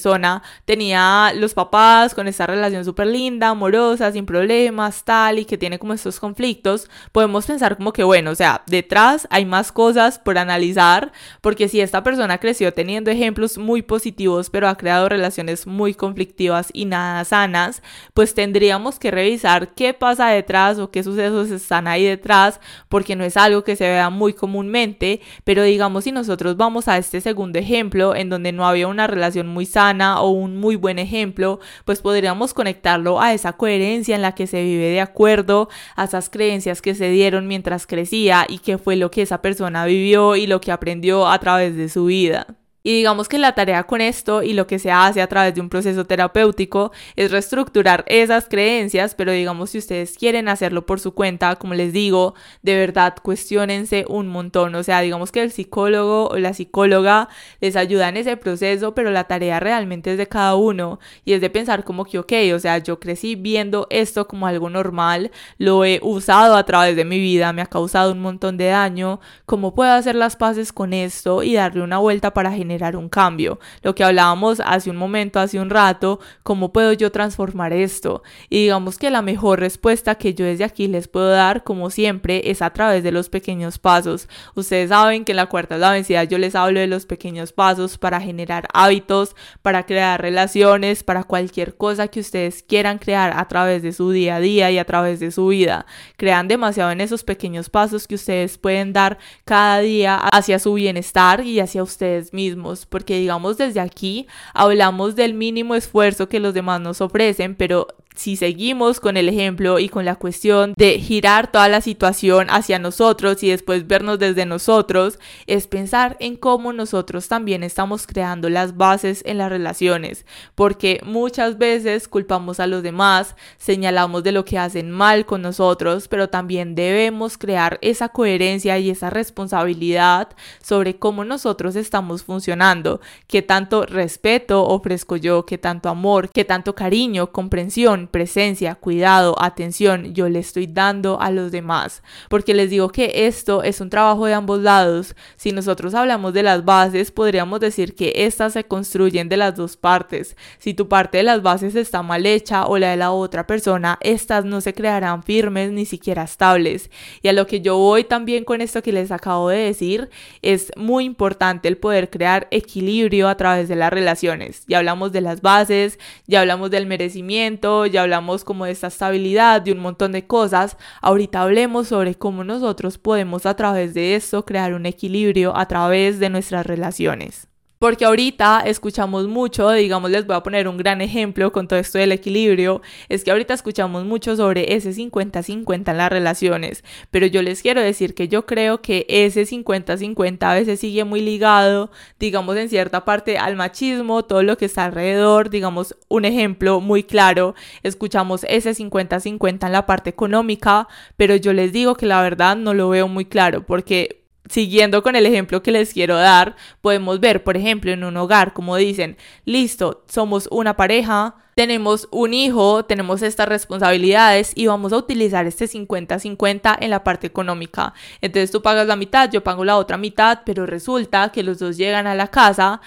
tenía 0.64 1.32
los 1.34 1.54
papás 1.54 2.14
con 2.14 2.28
esta 2.28 2.46
relación 2.46 2.84
súper 2.84 3.06
linda, 3.06 3.48
amorosa, 3.48 4.12
sin 4.12 4.26
problemas, 4.26 5.04
tal, 5.04 5.38
y 5.38 5.44
que 5.44 5.58
tiene 5.58 5.78
como 5.78 5.92
estos 5.92 6.20
conflictos, 6.20 6.88
podemos 7.12 7.46
pensar 7.46 7.76
como 7.76 7.92
que, 7.92 8.04
bueno, 8.04 8.30
o 8.30 8.34
sea, 8.34 8.62
detrás 8.66 9.26
hay 9.30 9.44
más 9.44 9.72
cosas 9.72 10.18
por 10.18 10.38
analizar, 10.38 11.12
porque 11.40 11.68
si 11.68 11.80
esta 11.80 12.02
persona 12.02 12.38
creció 12.38 12.72
teniendo 12.72 13.10
ejemplos 13.10 13.58
muy 13.58 13.82
positivos, 13.82 14.50
pero 14.50 14.68
ha 14.68 14.76
creado 14.76 15.08
relaciones 15.08 15.66
muy 15.66 15.94
conflictivas 15.94 16.68
y 16.72 16.84
nada 16.84 17.24
sanas, 17.24 17.82
pues 18.14 18.34
tendríamos 18.34 18.98
que 18.98 19.10
revisar 19.10 19.74
qué 19.74 19.94
pasa 19.94 20.28
detrás 20.28 20.78
o 20.78 20.90
qué 20.90 21.02
sucesos 21.02 21.50
están 21.50 21.88
ahí 21.88 22.04
detrás, 22.04 22.60
porque 22.88 23.16
no 23.16 23.24
es 23.24 23.36
algo 23.36 23.64
que 23.64 23.76
se 23.76 23.88
vea 23.88 24.10
muy 24.10 24.32
comúnmente, 24.32 25.20
pero 25.44 25.62
digamos 25.62 26.04
si 26.04 26.12
nosotros 26.12 26.56
vamos 26.56 26.88
a 26.88 26.98
este 26.98 27.20
segundo 27.20 27.58
ejemplo 27.58 28.14
en 28.14 28.28
donde 28.28 28.52
no 28.52 28.66
había 28.66 28.88
una 28.88 29.06
relación 29.06 29.46
muy 29.46 29.66
sana 29.66 29.87
o 29.92 30.30
un 30.30 30.56
muy 30.56 30.76
buen 30.76 30.98
ejemplo, 30.98 31.60
pues 31.84 32.00
podríamos 32.00 32.54
conectarlo 32.54 33.20
a 33.20 33.32
esa 33.32 33.54
coherencia 33.54 34.14
en 34.14 34.22
la 34.22 34.34
que 34.34 34.46
se 34.46 34.62
vive 34.62 34.90
de 34.90 35.00
acuerdo 35.00 35.68
a 35.96 36.04
esas 36.04 36.30
creencias 36.30 36.82
que 36.82 36.94
se 36.94 37.10
dieron 37.10 37.46
mientras 37.46 37.86
crecía 37.86 38.46
y 38.48 38.58
qué 38.58 38.78
fue 38.78 38.96
lo 38.96 39.10
que 39.10 39.22
esa 39.22 39.42
persona 39.42 39.84
vivió 39.86 40.36
y 40.36 40.46
lo 40.46 40.60
que 40.60 40.72
aprendió 40.72 41.28
a 41.28 41.38
través 41.38 41.76
de 41.76 41.88
su 41.88 42.06
vida. 42.06 42.46
Y 42.88 42.94
digamos 42.96 43.28
que 43.28 43.36
la 43.36 43.52
tarea 43.52 43.82
con 43.84 44.00
esto 44.00 44.42
y 44.42 44.54
lo 44.54 44.66
que 44.66 44.78
se 44.78 44.90
hace 44.90 45.20
a 45.20 45.26
través 45.26 45.54
de 45.54 45.60
un 45.60 45.68
proceso 45.68 46.06
terapéutico 46.06 46.90
es 47.16 47.30
reestructurar 47.30 48.02
esas 48.08 48.48
creencias, 48.48 49.14
pero 49.14 49.30
digamos 49.30 49.68
si 49.68 49.76
ustedes 49.76 50.16
quieren 50.16 50.48
hacerlo 50.48 50.86
por 50.86 50.98
su 50.98 51.12
cuenta, 51.12 51.56
como 51.56 51.74
les 51.74 51.92
digo, 51.92 52.34
de 52.62 52.78
verdad 52.78 53.14
cuestionense 53.22 54.06
un 54.08 54.28
montón. 54.28 54.74
O 54.74 54.82
sea, 54.82 55.02
digamos 55.02 55.32
que 55.32 55.42
el 55.42 55.52
psicólogo 55.52 56.28
o 56.28 56.38
la 56.38 56.54
psicóloga 56.54 57.28
les 57.60 57.76
ayuda 57.76 58.08
en 58.08 58.16
ese 58.16 58.38
proceso, 58.38 58.94
pero 58.94 59.10
la 59.10 59.24
tarea 59.24 59.60
realmente 59.60 60.12
es 60.12 60.16
de 60.16 60.26
cada 60.26 60.54
uno 60.54 60.98
y 61.26 61.34
es 61.34 61.42
de 61.42 61.50
pensar 61.50 61.84
como 61.84 62.06
que, 62.06 62.18
ok, 62.18 62.32
o 62.54 62.58
sea, 62.58 62.78
yo 62.78 62.98
crecí 62.98 63.34
viendo 63.34 63.86
esto 63.90 64.26
como 64.26 64.46
algo 64.46 64.70
normal, 64.70 65.30
lo 65.58 65.84
he 65.84 66.00
usado 66.02 66.56
a 66.56 66.64
través 66.64 66.96
de 66.96 67.04
mi 67.04 67.18
vida, 67.18 67.52
me 67.52 67.60
ha 67.60 67.66
causado 67.66 68.12
un 68.12 68.20
montón 68.20 68.56
de 68.56 68.68
daño, 68.68 69.20
¿cómo 69.44 69.74
puedo 69.74 69.92
hacer 69.92 70.14
las 70.14 70.36
paces 70.36 70.72
con 70.72 70.94
esto 70.94 71.42
y 71.42 71.52
darle 71.52 71.82
una 71.82 71.98
vuelta 71.98 72.32
para 72.32 72.50
generar 72.50 72.77
un 72.96 73.08
cambio. 73.08 73.58
Lo 73.82 73.94
que 73.94 74.04
hablábamos 74.04 74.60
hace 74.64 74.90
un 74.90 74.96
momento, 74.96 75.40
hace 75.40 75.60
un 75.60 75.70
rato, 75.70 76.20
¿cómo 76.42 76.72
puedo 76.72 76.92
yo 76.92 77.10
transformar 77.12 77.72
esto? 77.72 78.22
Y 78.48 78.62
digamos 78.62 78.98
que 78.98 79.10
la 79.10 79.22
mejor 79.22 79.60
respuesta 79.60 80.14
que 80.14 80.34
yo 80.34 80.44
desde 80.44 80.64
aquí 80.64 80.88
les 80.88 81.08
puedo 81.08 81.30
dar, 81.30 81.64
como 81.64 81.90
siempre, 81.90 82.50
es 82.50 82.62
a 82.62 82.70
través 82.70 83.02
de 83.02 83.12
los 83.12 83.28
pequeños 83.28 83.78
pasos. 83.78 84.28
Ustedes 84.54 84.90
saben 84.90 85.24
que 85.24 85.32
en 85.32 85.36
la 85.36 85.46
cuarta 85.46 85.74
es 85.74 85.80
la 85.80 85.92
vencida 85.92 86.24
yo 86.24 86.38
les 86.38 86.54
hablo 86.54 86.80
de 86.80 86.86
los 86.86 87.06
pequeños 87.06 87.52
pasos 87.52 87.98
para 87.98 88.20
generar 88.20 88.68
hábitos, 88.72 89.34
para 89.62 89.84
crear 89.84 90.20
relaciones, 90.20 91.02
para 91.02 91.24
cualquier 91.24 91.76
cosa 91.76 92.08
que 92.08 92.20
ustedes 92.20 92.62
quieran 92.62 92.98
crear 92.98 93.32
a 93.36 93.46
través 93.48 93.82
de 93.82 93.92
su 93.92 94.10
día 94.10 94.36
a 94.36 94.40
día 94.40 94.70
y 94.70 94.78
a 94.78 94.84
través 94.84 95.20
de 95.20 95.30
su 95.30 95.48
vida. 95.48 95.86
Crean 96.16 96.48
demasiado 96.48 96.90
en 96.90 97.00
esos 97.00 97.24
pequeños 97.24 97.70
pasos 97.70 98.06
que 98.06 98.14
ustedes 98.14 98.58
pueden 98.58 98.92
dar 98.92 99.18
cada 99.44 99.80
día 99.80 100.16
hacia 100.16 100.58
su 100.58 100.74
bienestar 100.74 101.44
y 101.44 101.60
hacia 101.60 101.82
ustedes 101.82 102.32
mismos 102.32 102.67
porque 102.88 103.18
digamos 103.18 103.56
desde 103.56 103.80
aquí 103.80 104.26
hablamos 104.54 105.16
del 105.16 105.34
mínimo 105.34 105.74
esfuerzo 105.74 106.28
que 106.28 106.40
los 106.40 106.54
demás 106.54 106.80
nos 106.80 107.00
ofrecen, 107.00 107.54
pero 107.54 107.88
si 108.18 108.34
seguimos 108.34 108.98
con 108.98 109.16
el 109.16 109.28
ejemplo 109.28 109.78
y 109.78 109.88
con 109.88 110.04
la 110.04 110.16
cuestión 110.16 110.74
de 110.76 110.98
girar 110.98 111.52
toda 111.52 111.68
la 111.68 111.80
situación 111.80 112.48
hacia 112.50 112.80
nosotros 112.80 113.44
y 113.44 113.48
después 113.48 113.86
vernos 113.86 114.18
desde 114.18 114.44
nosotros, 114.44 115.20
es 115.46 115.68
pensar 115.68 116.16
en 116.18 116.34
cómo 116.34 116.72
nosotros 116.72 117.28
también 117.28 117.62
estamos 117.62 118.08
creando 118.08 118.50
las 118.50 118.76
bases 118.76 119.22
en 119.24 119.38
las 119.38 119.50
relaciones, 119.50 120.26
porque 120.56 121.00
muchas 121.04 121.58
veces 121.58 122.08
culpamos 122.08 122.58
a 122.58 122.66
los 122.66 122.82
demás, 122.82 123.36
señalamos 123.56 124.24
de 124.24 124.32
lo 124.32 124.44
que 124.44 124.58
hacen 124.58 124.90
mal 124.90 125.24
con 125.24 125.40
nosotros, 125.40 126.08
pero 126.08 126.28
también 126.28 126.74
debemos 126.74 127.38
crear 127.38 127.78
esa 127.82 128.08
coherencia 128.08 128.80
y 128.80 128.90
esa 128.90 129.10
responsabilidad 129.10 130.30
sobre 130.60 130.96
cómo 130.96 131.24
nosotros 131.24 131.76
estamos 131.76 132.24
funcionando, 132.24 133.00
qué 133.28 133.42
tanto 133.42 133.86
respeto 133.86 134.64
ofrezco 134.64 135.14
yo, 135.14 135.46
qué 135.46 135.56
tanto 135.56 135.88
amor, 135.88 136.30
qué 136.30 136.44
tanto 136.44 136.74
cariño, 136.74 137.30
comprensión, 137.30 138.07
presencia, 138.10 138.74
cuidado, 138.74 139.34
atención 139.40 140.14
yo 140.14 140.28
le 140.28 140.38
estoy 140.38 140.66
dando 140.66 141.20
a 141.20 141.30
los 141.30 141.52
demás. 141.52 142.02
Porque 142.28 142.54
les 142.54 142.70
digo 142.70 142.90
que 142.90 143.12
esto 143.26 143.62
es 143.62 143.80
un 143.80 143.90
trabajo 143.90 144.26
de 144.26 144.34
ambos 144.34 144.60
lados. 144.60 145.14
Si 145.36 145.52
nosotros 145.52 145.94
hablamos 145.94 146.32
de 146.34 146.42
las 146.42 146.64
bases, 146.64 147.10
podríamos 147.10 147.60
decir 147.60 147.94
que 147.94 148.12
estas 148.16 148.54
se 148.54 148.64
construyen 148.64 149.28
de 149.28 149.36
las 149.36 149.56
dos 149.56 149.76
partes. 149.76 150.36
Si 150.58 150.74
tu 150.74 150.88
parte 150.88 151.18
de 151.18 151.24
las 151.24 151.42
bases 151.42 151.74
está 151.74 152.02
mal 152.02 152.26
hecha 152.26 152.66
o 152.66 152.78
la 152.78 152.90
de 152.90 152.96
la 152.96 153.12
otra 153.12 153.46
persona, 153.46 153.98
estas 154.00 154.44
no 154.44 154.60
se 154.60 154.74
crearán 154.74 155.22
firmes 155.22 155.70
ni 155.70 155.84
siquiera 155.84 156.24
estables. 156.24 156.90
Y 157.22 157.28
a 157.28 157.32
lo 157.32 157.46
que 157.46 157.60
yo 157.60 157.76
voy 157.76 158.04
también 158.04 158.44
con 158.44 158.60
esto 158.60 158.82
que 158.82 158.92
les 158.92 159.10
acabo 159.10 159.48
de 159.48 159.58
decir, 159.58 160.10
es 160.42 160.72
muy 160.76 161.04
importante 161.04 161.68
el 161.68 161.76
poder 161.76 162.10
crear 162.10 162.48
equilibrio 162.50 163.28
a 163.28 163.36
través 163.36 163.68
de 163.68 163.76
las 163.76 163.92
relaciones. 163.92 164.64
Ya 164.66 164.78
hablamos 164.78 165.12
de 165.12 165.20
las 165.20 165.42
bases, 165.42 165.98
ya 166.26 166.40
hablamos 166.40 166.70
del 166.70 166.86
merecimiento, 166.86 167.86
ya 167.86 167.97
hablamos 167.98 168.44
como 168.44 168.64
de 168.64 168.72
esta 168.72 168.86
estabilidad, 168.86 169.62
de 169.62 169.72
un 169.72 169.80
montón 169.80 170.12
de 170.12 170.26
cosas, 170.26 170.76
ahorita 171.02 171.42
hablemos 171.42 171.88
sobre 171.88 172.14
cómo 172.14 172.44
nosotros 172.44 172.98
podemos 172.98 173.46
a 173.46 173.54
través 173.54 173.94
de 173.94 174.14
esto 174.14 174.44
crear 174.44 174.74
un 174.74 174.86
equilibrio 174.86 175.56
a 175.56 175.66
través 175.66 176.18
de 176.18 176.30
nuestras 176.30 176.66
relaciones. 176.66 177.47
Porque 177.78 178.04
ahorita 178.04 178.62
escuchamos 178.66 179.28
mucho, 179.28 179.70
digamos, 179.70 180.10
les 180.10 180.26
voy 180.26 180.34
a 180.34 180.42
poner 180.42 180.66
un 180.66 180.76
gran 180.78 181.00
ejemplo 181.00 181.52
con 181.52 181.68
todo 181.68 181.78
esto 181.78 181.98
del 181.98 182.10
equilibrio, 182.10 182.82
es 183.08 183.22
que 183.22 183.30
ahorita 183.30 183.54
escuchamos 183.54 184.04
mucho 184.04 184.34
sobre 184.34 184.74
ese 184.74 184.90
50-50 184.90 185.90
en 185.90 185.96
las 185.96 186.10
relaciones, 186.10 186.82
pero 187.12 187.26
yo 187.26 187.40
les 187.40 187.62
quiero 187.62 187.80
decir 187.80 188.14
que 188.14 188.26
yo 188.26 188.46
creo 188.46 188.82
que 188.82 189.06
ese 189.08 189.42
50-50 189.42 190.42
a 190.42 190.54
veces 190.54 190.80
sigue 190.80 191.04
muy 191.04 191.20
ligado, 191.20 191.92
digamos, 192.18 192.56
en 192.56 192.68
cierta 192.68 193.04
parte 193.04 193.38
al 193.38 193.54
machismo, 193.54 194.24
todo 194.24 194.42
lo 194.42 194.56
que 194.56 194.64
está 194.64 194.84
alrededor, 194.84 195.48
digamos, 195.48 195.96
un 196.08 196.24
ejemplo 196.24 196.80
muy 196.80 197.04
claro, 197.04 197.54
escuchamos 197.84 198.44
ese 198.48 198.72
50-50 198.72 199.66
en 199.66 199.72
la 199.72 199.86
parte 199.86 200.10
económica, 200.10 200.88
pero 201.16 201.36
yo 201.36 201.52
les 201.52 201.72
digo 201.72 201.94
que 201.94 202.06
la 202.06 202.22
verdad 202.22 202.56
no 202.56 202.74
lo 202.74 202.88
veo 202.88 203.06
muy 203.06 203.24
claro, 203.24 203.64
porque 203.64 204.27
siguiendo 204.48 205.02
con 205.02 205.16
el 205.16 205.26
ejemplo 205.26 205.62
que 205.62 205.70
les 205.70 205.92
quiero 205.92 206.16
dar, 206.16 206.56
podemos 206.80 207.20
ver, 207.20 207.44
por 207.44 207.56
ejemplo, 207.56 207.90
en 207.90 208.04
un 208.04 208.16
hogar, 208.16 208.52
como 208.52 208.76
dicen, 208.76 209.16
listo, 209.44 210.04
somos 210.08 210.48
una 210.50 210.76
pareja, 210.76 211.36
tenemos 211.58 212.06
un 212.12 212.34
hijo, 212.34 212.84
tenemos 212.84 213.20
estas 213.20 213.48
responsabilidades 213.48 214.52
y 214.54 214.68
vamos 214.68 214.92
a 214.92 214.96
utilizar 214.96 215.44
este 215.44 215.64
50-50 215.64 216.76
en 216.78 216.90
la 216.90 217.02
parte 217.02 217.26
económica. 217.26 217.94
Entonces 218.20 218.52
tú 218.52 218.62
pagas 218.62 218.86
la 218.86 218.94
mitad, 218.94 219.28
yo 219.32 219.42
pago 219.42 219.64
la 219.64 219.76
otra 219.76 219.96
mitad, 219.96 220.42
pero 220.46 220.66
resulta 220.66 221.32
que 221.32 221.42
los 221.42 221.58
dos 221.58 221.76
llegan 221.76 222.06
a 222.06 222.14
la 222.14 222.28
casa 222.28 222.80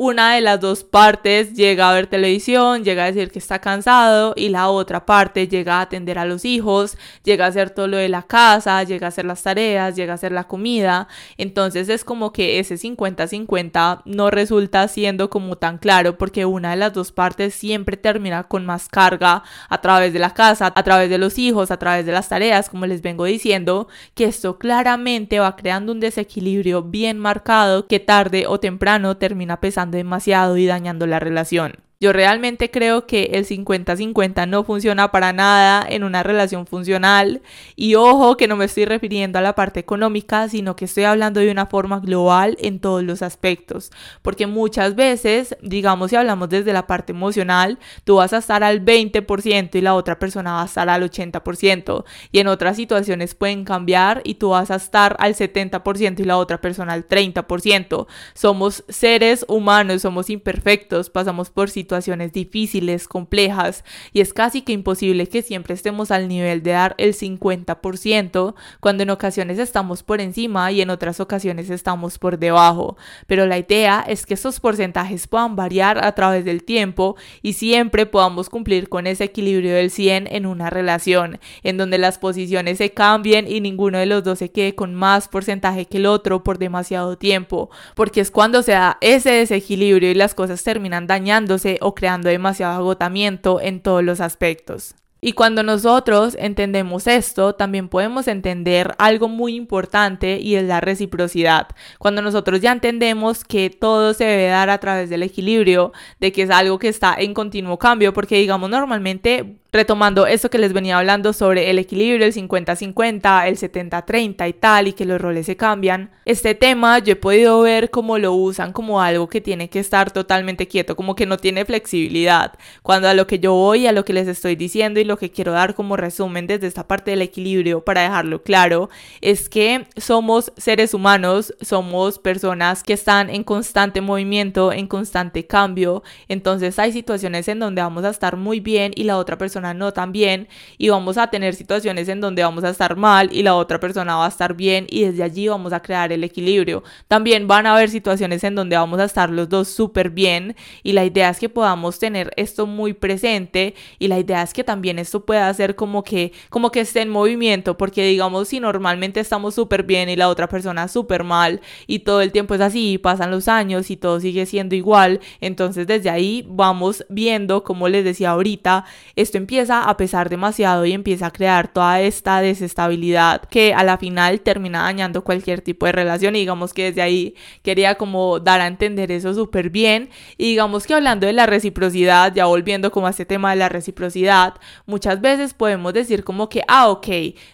una 0.00 0.36
de 0.36 0.40
las 0.42 0.60
dos 0.60 0.84
partes 0.84 1.54
llega 1.54 1.90
a 1.90 1.92
ver 1.92 2.06
televisión, 2.06 2.84
llega 2.84 3.02
a 3.02 3.06
decir 3.06 3.32
que 3.32 3.40
está 3.40 3.58
cansado 3.58 4.32
y 4.36 4.48
la 4.48 4.68
otra 4.68 5.04
parte 5.04 5.48
llega 5.48 5.78
a 5.78 5.80
atender 5.80 6.20
a 6.20 6.24
los 6.24 6.44
hijos, 6.44 6.96
llega 7.24 7.46
a 7.46 7.48
hacer 7.48 7.70
todo 7.70 7.88
lo 7.88 7.96
de 7.96 8.08
la 8.08 8.22
casa, 8.22 8.80
llega 8.84 9.06
a 9.06 9.08
hacer 9.08 9.24
las 9.24 9.42
tareas, 9.42 9.96
llega 9.96 10.12
a 10.12 10.14
hacer 10.14 10.30
la 10.30 10.44
comida. 10.44 11.08
Entonces 11.36 11.88
es 11.88 12.04
como 12.04 12.32
que 12.32 12.60
ese 12.60 12.76
50-50 12.76 14.02
no 14.04 14.30
resulta 14.30 14.86
siendo 14.86 15.30
como 15.30 15.56
tan 15.56 15.78
claro 15.78 16.16
porque 16.16 16.44
una 16.46 16.70
de 16.70 16.76
las 16.76 16.92
dos 16.92 17.10
partes 17.10 17.54
siempre 17.54 17.96
termina 17.96 18.17
con 18.48 18.66
más 18.66 18.88
carga 18.88 19.42
a 19.68 19.80
través 19.80 20.12
de 20.12 20.18
la 20.18 20.34
casa, 20.34 20.72
a 20.74 20.82
través 20.82 21.10
de 21.10 21.18
los 21.18 21.38
hijos, 21.38 21.70
a 21.70 21.78
través 21.78 22.06
de 22.06 22.12
las 22.12 22.28
tareas, 22.28 22.68
como 22.68 22.86
les 22.86 23.02
vengo 23.02 23.24
diciendo, 23.24 23.88
que 24.14 24.24
esto 24.24 24.58
claramente 24.58 25.40
va 25.40 25.56
creando 25.56 25.92
un 25.92 26.00
desequilibrio 26.00 26.82
bien 26.82 27.18
marcado 27.18 27.86
que 27.86 28.00
tarde 28.00 28.46
o 28.46 28.60
temprano 28.60 29.16
termina 29.16 29.60
pesando 29.60 29.96
demasiado 29.96 30.56
y 30.56 30.66
dañando 30.66 31.06
la 31.06 31.20
relación. 31.20 31.87
Yo 32.00 32.12
realmente 32.12 32.70
creo 32.70 33.08
que 33.08 33.30
el 33.32 33.44
50-50 33.44 34.46
no 34.46 34.62
funciona 34.62 35.10
para 35.10 35.32
nada 35.32 35.84
en 35.88 36.04
una 36.04 36.22
relación 36.22 36.64
funcional. 36.64 37.42
Y 37.74 37.96
ojo 37.96 38.36
que 38.36 38.46
no 38.46 38.54
me 38.54 38.66
estoy 38.66 38.84
refiriendo 38.84 39.36
a 39.36 39.42
la 39.42 39.56
parte 39.56 39.80
económica, 39.80 40.48
sino 40.48 40.76
que 40.76 40.84
estoy 40.84 41.02
hablando 41.02 41.40
de 41.40 41.50
una 41.50 41.66
forma 41.66 41.98
global 41.98 42.56
en 42.60 42.78
todos 42.78 43.02
los 43.02 43.20
aspectos, 43.22 43.90
porque 44.22 44.46
muchas 44.46 44.94
veces, 44.94 45.56
digamos 45.60 46.10
si 46.10 46.16
hablamos 46.16 46.48
desde 46.48 46.72
la 46.72 46.86
parte 46.86 47.10
emocional, 47.10 47.80
tú 48.04 48.16
vas 48.16 48.32
a 48.32 48.38
estar 48.38 48.62
al 48.62 48.84
20% 48.84 49.74
y 49.74 49.80
la 49.80 49.94
otra 49.94 50.20
persona 50.20 50.52
va 50.52 50.62
a 50.62 50.66
estar 50.66 50.88
al 50.88 51.02
80% 51.02 52.04
y 52.30 52.38
en 52.38 52.46
otras 52.46 52.76
situaciones 52.76 53.34
pueden 53.34 53.64
cambiar 53.64 54.22
y 54.24 54.34
tú 54.34 54.50
vas 54.50 54.70
a 54.70 54.76
estar 54.76 55.16
al 55.18 55.34
70% 55.34 56.20
y 56.20 56.24
la 56.24 56.36
otra 56.36 56.60
persona 56.60 56.92
al 56.92 57.08
30%. 57.08 58.06
Somos 58.34 58.84
seres 58.88 59.44
humanos, 59.48 60.02
somos 60.02 60.30
imperfectos, 60.30 61.10
pasamos 61.10 61.50
por 61.50 61.68
situaciones 61.70 61.87
situaciones 61.88 62.34
difíciles, 62.34 63.08
complejas, 63.08 63.82
y 64.12 64.20
es 64.20 64.34
casi 64.34 64.60
que 64.60 64.74
imposible 64.74 65.26
que 65.26 65.40
siempre 65.40 65.72
estemos 65.72 66.10
al 66.10 66.28
nivel 66.28 66.62
de 66.62 66.72
dar 66.72 66.94
el 66.98 67.14
50%, 67.14 68.54
cuando 68.80 69.02
en 69.02 69.10
ocasiones 69.10 69.58
estamos 69.58 70.02
por 70.02 70.20
encima 70.20 70.70
y 70.70 70.82
en 70.82 70.90
otras 70.90 71.18
ocasiones 71.18 71.70
estamos 71.70 72.18
por 72.18 72.38
debajo. 72.38 72.98
Pero 73.26 73.46
la 73.46 73.56
idea 73.56 74.04
es 74.06 74.26
que 74.26 74.34
esos 74.34 74.60
porcentajes 74.60 75.26
puedan 75.26 75.56
variar 75.56 76.04
a 76.04 76.12
través 76.12 76.44
del 76.44 76.62
tiempo 76.62 77.16
y 77.40 77.54
siempre 77.54 78.04
podamos 78.04 78.50
cumplir 78.50 78.90
con 78.90 79.06
ese 79.06 79.24
equilibrio 79.24 79.74
del 79.74 79.90
100 79.90 80.28
en 80.30 80.44
una 80.44 80.68
relación, 80.68 81.40
en 81.62 81.78
donde 81.78 81.96
las 81.96 82.18
posiciones 82.18 82.76
se 82.76 82.90
cambien 82.90 83.50
y 83.50 83.62
ninguno 83.62 83.96
de 83.96 84.04
los 84.04 84.24
dos 84.24 84.40
se 84.40 84.50
quede 84.50 84.74
con 84.74 84.94
más 84.94 85.28
porcentaje 85.28 85.86
que 85.86 85.96
el 85.96 86.04
otro 86.04 86.44
por 86.44 86.58
demasiado 86.58 87.16
tiempo, 87.16 87.70
porque 87.94 88.20
es 88.20 88.30
cuando 88.30 88.62
se 88.62 88.72
da 88.72 88.98
ese 89.00 89.30
desequilibrio 89.30 90.10
y 90.10 90.14
las 90.14 90.34
cosas 90.34 90.62
terminan 90.62 91.06
dañándose 91.06 91.77
o 91.80 91.94
creando 91.94 92.28
demasiado 92.28 92.74
agotamiento 92.74 93.60
en 93.60 93.80
todos 93.80 94.02
los 94.02 94.20
aspectos. 94.20 94.94
Y 95.20 95.32
cuando 95.32 95.64
nosotros 95.64 96.36
entendemos 96.38 97.08
esto, 97.08 97.54
también 97.54 97.88
podemos 97.88 98.28
entender 98.28 98.94
algo 98.98 99.28
muy 99.28 99.56
importante 99.56 100.38
y 100.38 100.54
es 100.54 100.64
la 100.64 100.80
reciprocidad. 100.80 101.68
Cuando 101.98 102.22
nosotros 102.22 102.60
ya 102.60 102.70
entendemos 102.70 103.42
que 103.42 103.68
todo 103.68 104.14
se 104.14 104.24
debe 104.24 104.46
dar 104.46 104.70
a 104.70 104.78
través 104.78 105.10
del 105.10 105.24
equilibrio, 105.24 105.92
de 106.20 106.30
que 106.30 106.42
es 106.42 106.50
algo 106.50 106.78
que 106.78 106.86
está 106.86 107.16
en 107.18 107.34
continuo 107.34 107.78
cambio, 107.78 108.12
porque 108.12 108.36
digamos 108.36 108.70
normalmente 108.70 109.56
retomando 109.70 110.26
eso 110.26 110.48
que 110.48 110.58
les 110.58 110.72
venía 110.72 110.98
hablando 110.98 111.32
sobre 111.32 111.68
el 111.70 111.78
equilibrio, 111.78 112.26
el 112.26 112.32
50-50, 112.32 113.46
el 113.46 113.56
70-30 113.56 114.48
y 114.48 114.52
tal, 114.54 114.88
y 114.88 114.92
que 114.94 115.04
los 115.04 115.20
roles 115.20 115.46
se 115.46 115.56
cambian, 115.56 116.10
este 116.24 116.54
tema 116.54 116.98
yo 117.00 117.12
he 117.12 117.16
podido 117.16 117.60
ver 117.60 117.90
cómo 117.90 118.18
lo 118.18 118.32
usan 118.32 118.72
como 118.72 119.00
algo 119.00 119.28
que 119.28 119.40
tiene 119.40 119.68
que 119.68 119.78
estar 119.78 120.10
totalmente 120.10 120.68
quieto, 120.68 120.96
como 120.96 121.14
que 121.14 121.26
no 121.26 121.36
tiene 121.36 121.64
flexibilidad. 121.64 122.54
Cuando 122.82 123.08
a 123.08 123.14
lo 123.14 123.26
que 123.26 123.38
yo 123.38 123.52
voy, 123.52 123.86
a 123.86 123.92
lo 123.92 124.04
que 124.04 124.14
les 124.14 124.26
estoy 124.26 124.56
diciendo 124.56 125.00
y 125.00 125.04
lo 125.04 125.18
que 125.18 125.30
quiero 125.30 125.52
dar 125.52 125.74
como 125.74 125.96
resumen 125.96 126.46
desde 126.46 126.66
esta 126.66 126.86
parte 126.86 127.10
del 127.10 127.22
equilibrio 127.22 127.84
para 127.84 128.02
dejarlo 128.02 128.42
claro, 128.42 128.88
es 129.20 129.48
que 129.48 129.86
somos 129.96 130.52
seres 130.56 130.94
humanos, 130.94 131.54
somos 131.60 132.18
personas 132.18 132.82
que 132.82 132.94
están 132.94 133.28
en 133.28 133.44
constante 133.44 134.00
movimiento, 134.00 134.72
en 134.72 134.86
constante 134.86 135.46
cambio, 135.46 136.02
entonces 136.28 136.78
hay 136.78 136.92
situaciones 136.92 137.48
en 137.48 137.58
donde 137.58 137.82
vamos 137.82 138.04
a 138.04 138.10
estar 138.10 138.36
muy 138.36 138.60
bien 138.60 138.92
y 138.94 139.04
la 139.04 139.18
otra 139.18 139.36
persona 139.36 139.57
no 139.60 139.92
tan 139.92 140.12
bien 140.12 140.48
y 140.78 140.88
vamos 140.88 141.18
a 141.18 141.28
tener 141.28 141.54
situaciones 141.54 142.08
en 142.08 142.20
donde 142.20 142.42
vamos 142.42 142.64
a 142.64 142.70
estar 142.70 142.96
mal 142.96 143.28
y 143.32 143.42
la 143.42 143.54
otra 143.54 143.80
persona 143.80 144.16
va 144.16 144.26
a 144.26 144.28
estar 144.28 144.54
bien 144.54 144.86
y 144.90 145.04
desde 145.04 145.22
allí 145.22 145.48
vamos 145.48 145.72
a 145.72 145.80
crear 145.80 146.12
el 146.12 146.24
equilibrio. 146.24 146.82
También 147.08 147.46
van 147.48 147.66
a 147.66 147.74
haber 147.74 147.90
situaciones 147.90 148.44
en 148.44 148.54
donde 148.54 148.76
vamos 148.76 149.00
a 149.00 149.04
estar 149.04 149.30
los 149.30 149.48
dos 149.48 149.68
súper 149.68 150.10
bien 150.10 150.56
y 150.82 150.92
la 150.92 151.04
idea 151.04 151.30
es 151.30 151.38
que 151.38 151.48
podamos 151.48 151.98
tener 151.98 152.32
esto 152.36 152.66
muy 152.66 152.92
presente 152.92 153.74
y 153.98 154.08
la 154.08 154.18
idea 154.18 154.42
es 154.42 154.52
que 154.52 154.64
también 154.64 154.98
esto 154.98 155.24
pueda 155.24 155.52
ser 155.54 155.74
como 155.74 156.02
que 156.02 156.32
como 156.50 156.70
que 156.70 156.80
esté 156.80 157.02
en 157.02 157.08
movimiento 157.08 157.76
porque 157.76 158.04
digamos 158.04 158.48
si 158.48 158.60
normalmente 158.60 159.20
estamos 159.20 159.54
súper 159.54 159.82
bien 159.82 160.08
y 160.08 160.16
la 160.16 160.28
otra 160.28 160.48
persona 160.48 160.88
súper 160.88 161.24
mal 161.24 161.60
y 161.86 162.00
todo 162.00 162.20
el 162.20 162.32
tiempo 162.32 162.54
es 162.54 162.60
así 162.60 162.92
y 162.92 162.98
pasan 162.98 163.30
los 163.30 163.48
años 163.48 163.90
y 163.90 163.96
todo 163.96 164.20
sigue 164.20 164.46
siendo 164.46 164.74
igual 164.74 165.20
entonces 165.40 165.86
desde 165.86 166.10
ahí 166.10 166.44
vamos 166.48 167.04
viendo 167.08 167.64
como 167.64 167.88
les 167.88 168.04
decía 168.04 168.30
ahorita 168.30 168.84
esto 169.16 169.38
empieza 169.38 169.47
a 169.70 169.96
pesar 169.96 170.28
demasiado 170.28 170.84
y 170.84 170.92
empieza 170.92 171.26
a 171.26 171.30
crear 171.30 171.68
toda 171.68 172.00
esta 172.00 172.40
desestabilidad 172.40 173.42
que 173.42 173.72
a 173.72 173.82
la 173.82 173.96
final 173.96 174.40
termina 174.40 174.82
dañando 174.82 175.24
cualquier 175.24 175.62
tipo 175.62 175.86
de 175.86 175.92
relación. 175.92 176.36
Y 176.36 176.40
digamos 176.40 176.74
que 176.74 176.84
desde 176.84 177.02
ahí 177.02 177.34
quería 177.62 177.94
como 177.94 178.40
dar 178.40 178.60
a 178.60 178.66
entender 178.66 179.10
eso 179.10 179.32
súper 179.32 179.70
bien 179.70 180.10
y 180.36 180.50
digamos 180.50 180.86
que 180.86 180.94
hablando 180.94 181.26
de 181.26 181.32
la 181.32 181.46
reciprocidad, 181.46 182.34
ya 182.34 182.44
volviendo 182.44 182.90
como 182.90 183.06
a 183.06 183.10
este 183.10 183.24
tema 183.24 183.50
de 183.50 183.56
la 183.56 183.68
reciprocidad, 183.68 184.54
muchas 184.86 185.20
veces 185.20 185.54
podemos 185.54 185.94
decir 185.94 186.24
como 186.24 186.48
que, 186.48 186.62
ah, 186.68 186.88
ok, 186.90 187.08